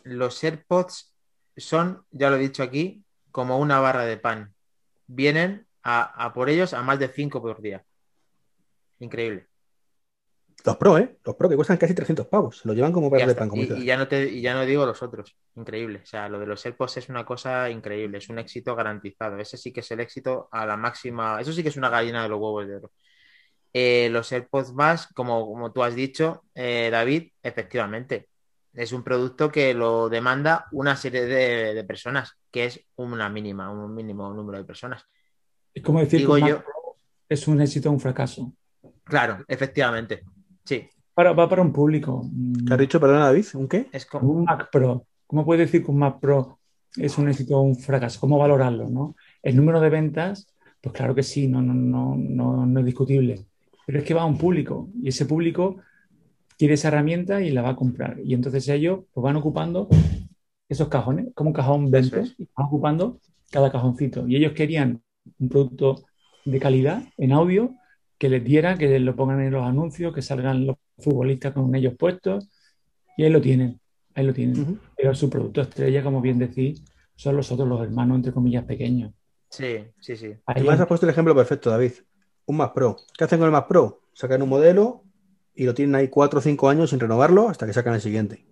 [0.02, 1.14] Los AirPods
[1.56, 4.54] son, ya lo he dicho aquí, como una barra de pan.
[5.06, 7.84] Vienen a, a por ellos a más de 5 por día.
[8.98, 9.48] Increíble.
[10.64, 11.18] Los Pro, ¿eh?
[11.24, 12.58] Los Pro que cuestan casi 300 pavos.
[12.58, 13.48] Se lo llevan como barra de pan.
[13.48, 15.36] Como y, y, ya no te, y ya no digo los otros.
[15.56, 16.00] Increíble.
[16.02, 18.18] O sea, lo de los AirPods es una cosa increíble.
[18.18, 19.38] Es un éxito garantizado.
[19.38, 21.38] Ese sí que es el éxito a la máxima.
[21.40, 22.92] Eso sí que es una gallina de los huevos de oro.
[23.76, 28.28] Eh, los AirPods más, como, como tú has dicho, eh, David, efectivamente,
[28.72, 33.72] es un producto que lo demanda una serie de, de, personas, que es una mínima,
[33.72, 35.04] un mínimo número de personas.
[35.74, 36.62] Es como decir Digo que yo,
[37.28, 38.52] es un éxito o un fracaso.
[39.02, 40.22] Claro, efectivamente.
[40.64, 40.88] Sí.
[41.12, 42.24] Para, va para un público.
[42.66, 43.46] ¿Qué has dicho, perdona, David?
[43.54, 43.88] ¿Un qué?
[43.90, 44.30] Es como...
[44.30, 45.04] Un Mac Pro.
[45.26, 46.60] ¿Cómo puedes decir que un Mac Pro
[46.96, 48.20] es un éxito o un fracaso?
[48.20, 48.88] ¿Cómo valorarlo?
[48.88, 49.16] ¿no?
[49.42, 50.46] El número de ventas,
[50.80, 53.46] pues claro que sí, no, no, no, no, no es discutible.
[53.86, 55.76] Pero es que va a un público y ese público
[56.58, 58.18] quiere esa herramienta y la va a comprar.
[58.24, 59.88] Y entonces ellos pues, van ocupando
[60.68, 62.34] esos cajones, como un cajón 20, es.
[62.38, 63.20] y van ocupando
[63.50, 64.26] cada cajoncito.
[64.26, 65.02] Y ellos querían
[65.38, 66.04] un producto
[66.44, 67.74] de calidad en audio
[68.18, 71.94] que les diera, que lo pongan en los anuncios, que salgan los futbolistas con ellos
[71.98, 72.48] puestos.
[73.16, 73.80] Y ahí lo tienen,
[74.14, 74.60] ahí lo tienen.
[74.60, 74.78] Uh -huh.
[74.96, 76.82] Pero su producto estrella, como bien decís,
[77.16, 79.12] son los otros, los hermanos, entre comillas, pequeños.
[79.50, 80.32] Sí, sí, sí.
[80.46, 81.92] Además, has puesto el ejemplo perfecto, David.
[82.46, 82.96] Un Mac Pro.
[83.16, 84.02] ¿Qué hacen con el Mac Pro?
[84.12, 85.04] Sacan un modelo
[85.54, 88.46] y lo tienen ahí 4 o 5 años sin renovarlo hasta que sacan el siguiente.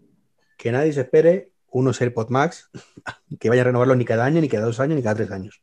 [0.57, 2.71] Que nadie se espere unos AirPods Max
[3.41, 5.63] que vaya a renovarlo ni cada año, ni cada dos años, ni cada tres años.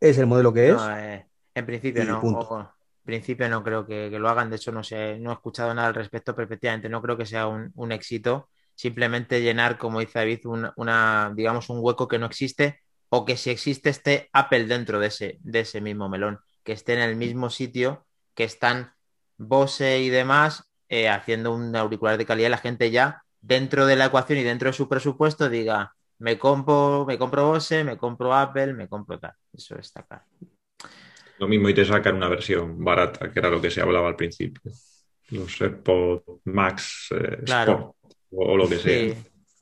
[0.00, 0.74] Es el modelo que es.
[0.74, 2.20] No, eh, en principio no.
[2.20, 2.60] Ojo.
[2.60, 4.48] En principio no creo que, que, lo hagan.
[4.48, 7.26] De hecho, no sé, no he escuchado nada al respecto, pero efectivamente no creo que
[7.26, 8.48] sea un, un éxito.
[8.74, 13.36] Simplemente llenar, como dice David, una, una, digamos, un hueco que no existe, o que
[13.36, 17.16] si existe esté Apple dentro de ese, de ese mismo melón, que esté en el
[17.16, 18.92] mismo sitio que están
[19.36, 24.06] Bose y demás, eh, haciendo un auricular de calidad, la gente ya dentro de la
[24.06, 28.72] ecuación y dentro de su presupuesto diga, me compro, me compro Bose, me compro Apple,
[28.72, 29.32] me compro tal.
[29.52, 30.24] Eso está claro.
[31.38, 34.16] Lo mismo y te sacan una versión barata, que era lo que se hablaba al
[34.16, 34.72] principio.
[35.30, 37.96] Los AirPods Max eh, claro.
[38.00, 39.14] Sport, o, o, lo que sea.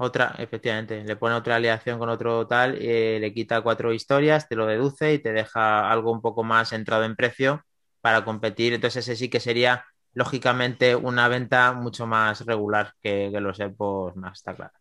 [0.04, 4.56] Otra, efectivamente, le pone otra aleación con otro tal, eh, le quita cuatro historias, te
[4.56, 7.64] lo deduce y te deja algo un poco más centrado en precio
[8.00, 8.72] para competir.
[8.72, 14.16] Entonces ese sí que sería lógicamente una venta mucho más regular que, que los AirPods
[14.16, 14.72] más, está claro.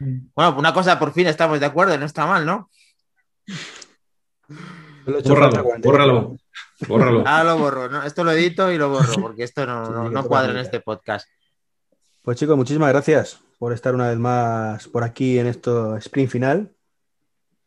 [0.00, 0.18] Mm.
[0.34, 2.68] Bueno, una cosa, por fin estamos de acuerdo, no está mal, ¿no?
[5.06, 6.36] Bórralo, 48 bórralo,
[6.86, 7.26] bórralo.
[7.26, 8.02] Ahora lo borro, ¿no?
[8.02, 11.26] Esto lo edito y lo borro, porque esto no, no- cuadra en este podcast.
[12.22, 16.72] Pues chicos, muchísimas gracias por estar una vez más por aquí en esto sprint final.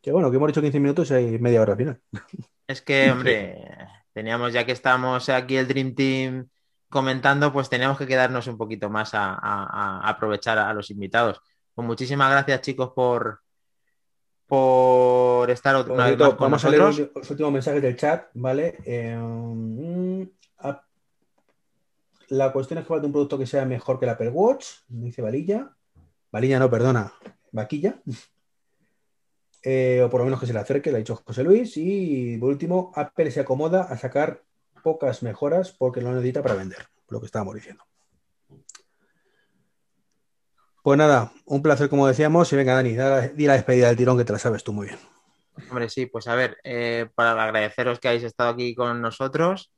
[0.02, 2.02] Que bueno, que hemos hecho 15 minutos y hay media hora al final.
[2.68, 3.64] Es que, hombre,
[4.12, 6.48] teníamos, ya que estamos aquí el Dream Team
[6.90, 11.42] comentando, pues teníamos que quedarnos un poquito más a, a- a aprovechar a los invitados.
[11.76, 13.42] Pues muchísimas gracias, chicos, por,
[14.48, 18.30] por estar una vez cierto, más con vamos a leer los, últimos mensajes del chat,
[18.34, 18.78] ¿vale?
[18.84, 20.24] Eh, mm,
[22.30, 25.22] la cuestión es que falta un producto que sea mejor que el Apple Watch, dice
[25.22, 25.76] Valilla.
[26.32, 27.12] Valilla no, perdona,
[27.52, 28.02] Vaquilla.
[29.68, 31.74] Eh, o por lo menos que se le acerque, le ha dicho José Luis.
[31.76, 34.44] Y por último, Apple se acomoda a sacar
[34.84, 37.84] pocas mejoras porque lo necesita para vender, lo que estábamos diciendo.
[40.84, 42.54] Pues nada, un placer como decíamos.
[42.54, 44.86] Y venga, Dani, da- di la despedida del tirón que te la sabes tú muy
[44.86, 45.00] bien.
[45.72, 49.74] Hombre, sí, pues a ver, eh, para agradeceros que hayáis estado aquí con nosotros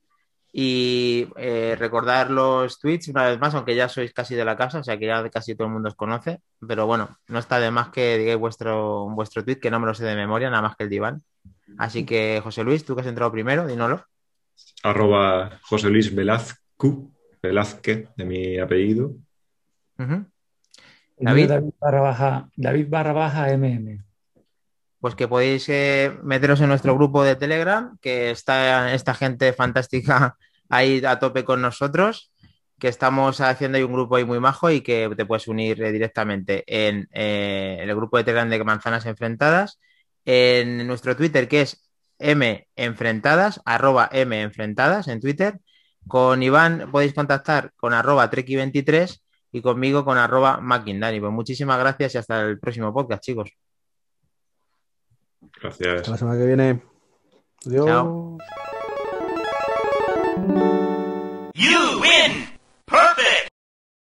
[0.60, 4.80] y eh, recordar los tweets una vez más, aunque ya sois casi de la casa,
[4.80, 7.70] o sea que ya casi todo el mundo os conoce, pero bueno, no está de
[7.70, 10.76] más que digáis vuestro, vuestro tweet, que no me lo sé de memoria, nada más
[10.76, 11.22] que el diván.
[11.78, 14.04] Así que, José Luis, tú que has entrado primero, dínoslo.
[14.82, 19.12] Arroba José Luis Velazco, Velázquez, de mi apellido.
[21.18, 21.50] David.
[21.50, 24.04] David barra baja, David barra baja MM.
[25.00, 30.36] Pues que podéis eh, meteros en nuestro grupo de Telegram, que está esta gente fantástica
[30.70, 32.32] ahí a tope con nosotros,
[32.80, 35.92] que estamos haciendo ahí un grupo ahí muy majo y que te puedes unir eh,
[35.92, 39.80] directamente en, eh, el grupo de Telegram de Manzanas Enfrentadas,
[40.26, 41.90] en nuestro Twitter que es
[42.20, 45.60] M Enfrentadas, arroba M Enfrentadas en Twitter.
[46.08, 49.22] Con Iván podéis contactar con arroba Treki23
[49.52, 51.20] y conmigo con arroba Mackindani.
[51.20, 53.52] Pues muchísimas gracias y hasta el próximo podcast, chicos.
[55.62, 56.02] Gracias.
[56.02, 56.82] Hasta la semana que viene.
[57.66, 57.86] Adiós.
[57.86, 58.38] Chao.
[62.88, 63.37] Perfect!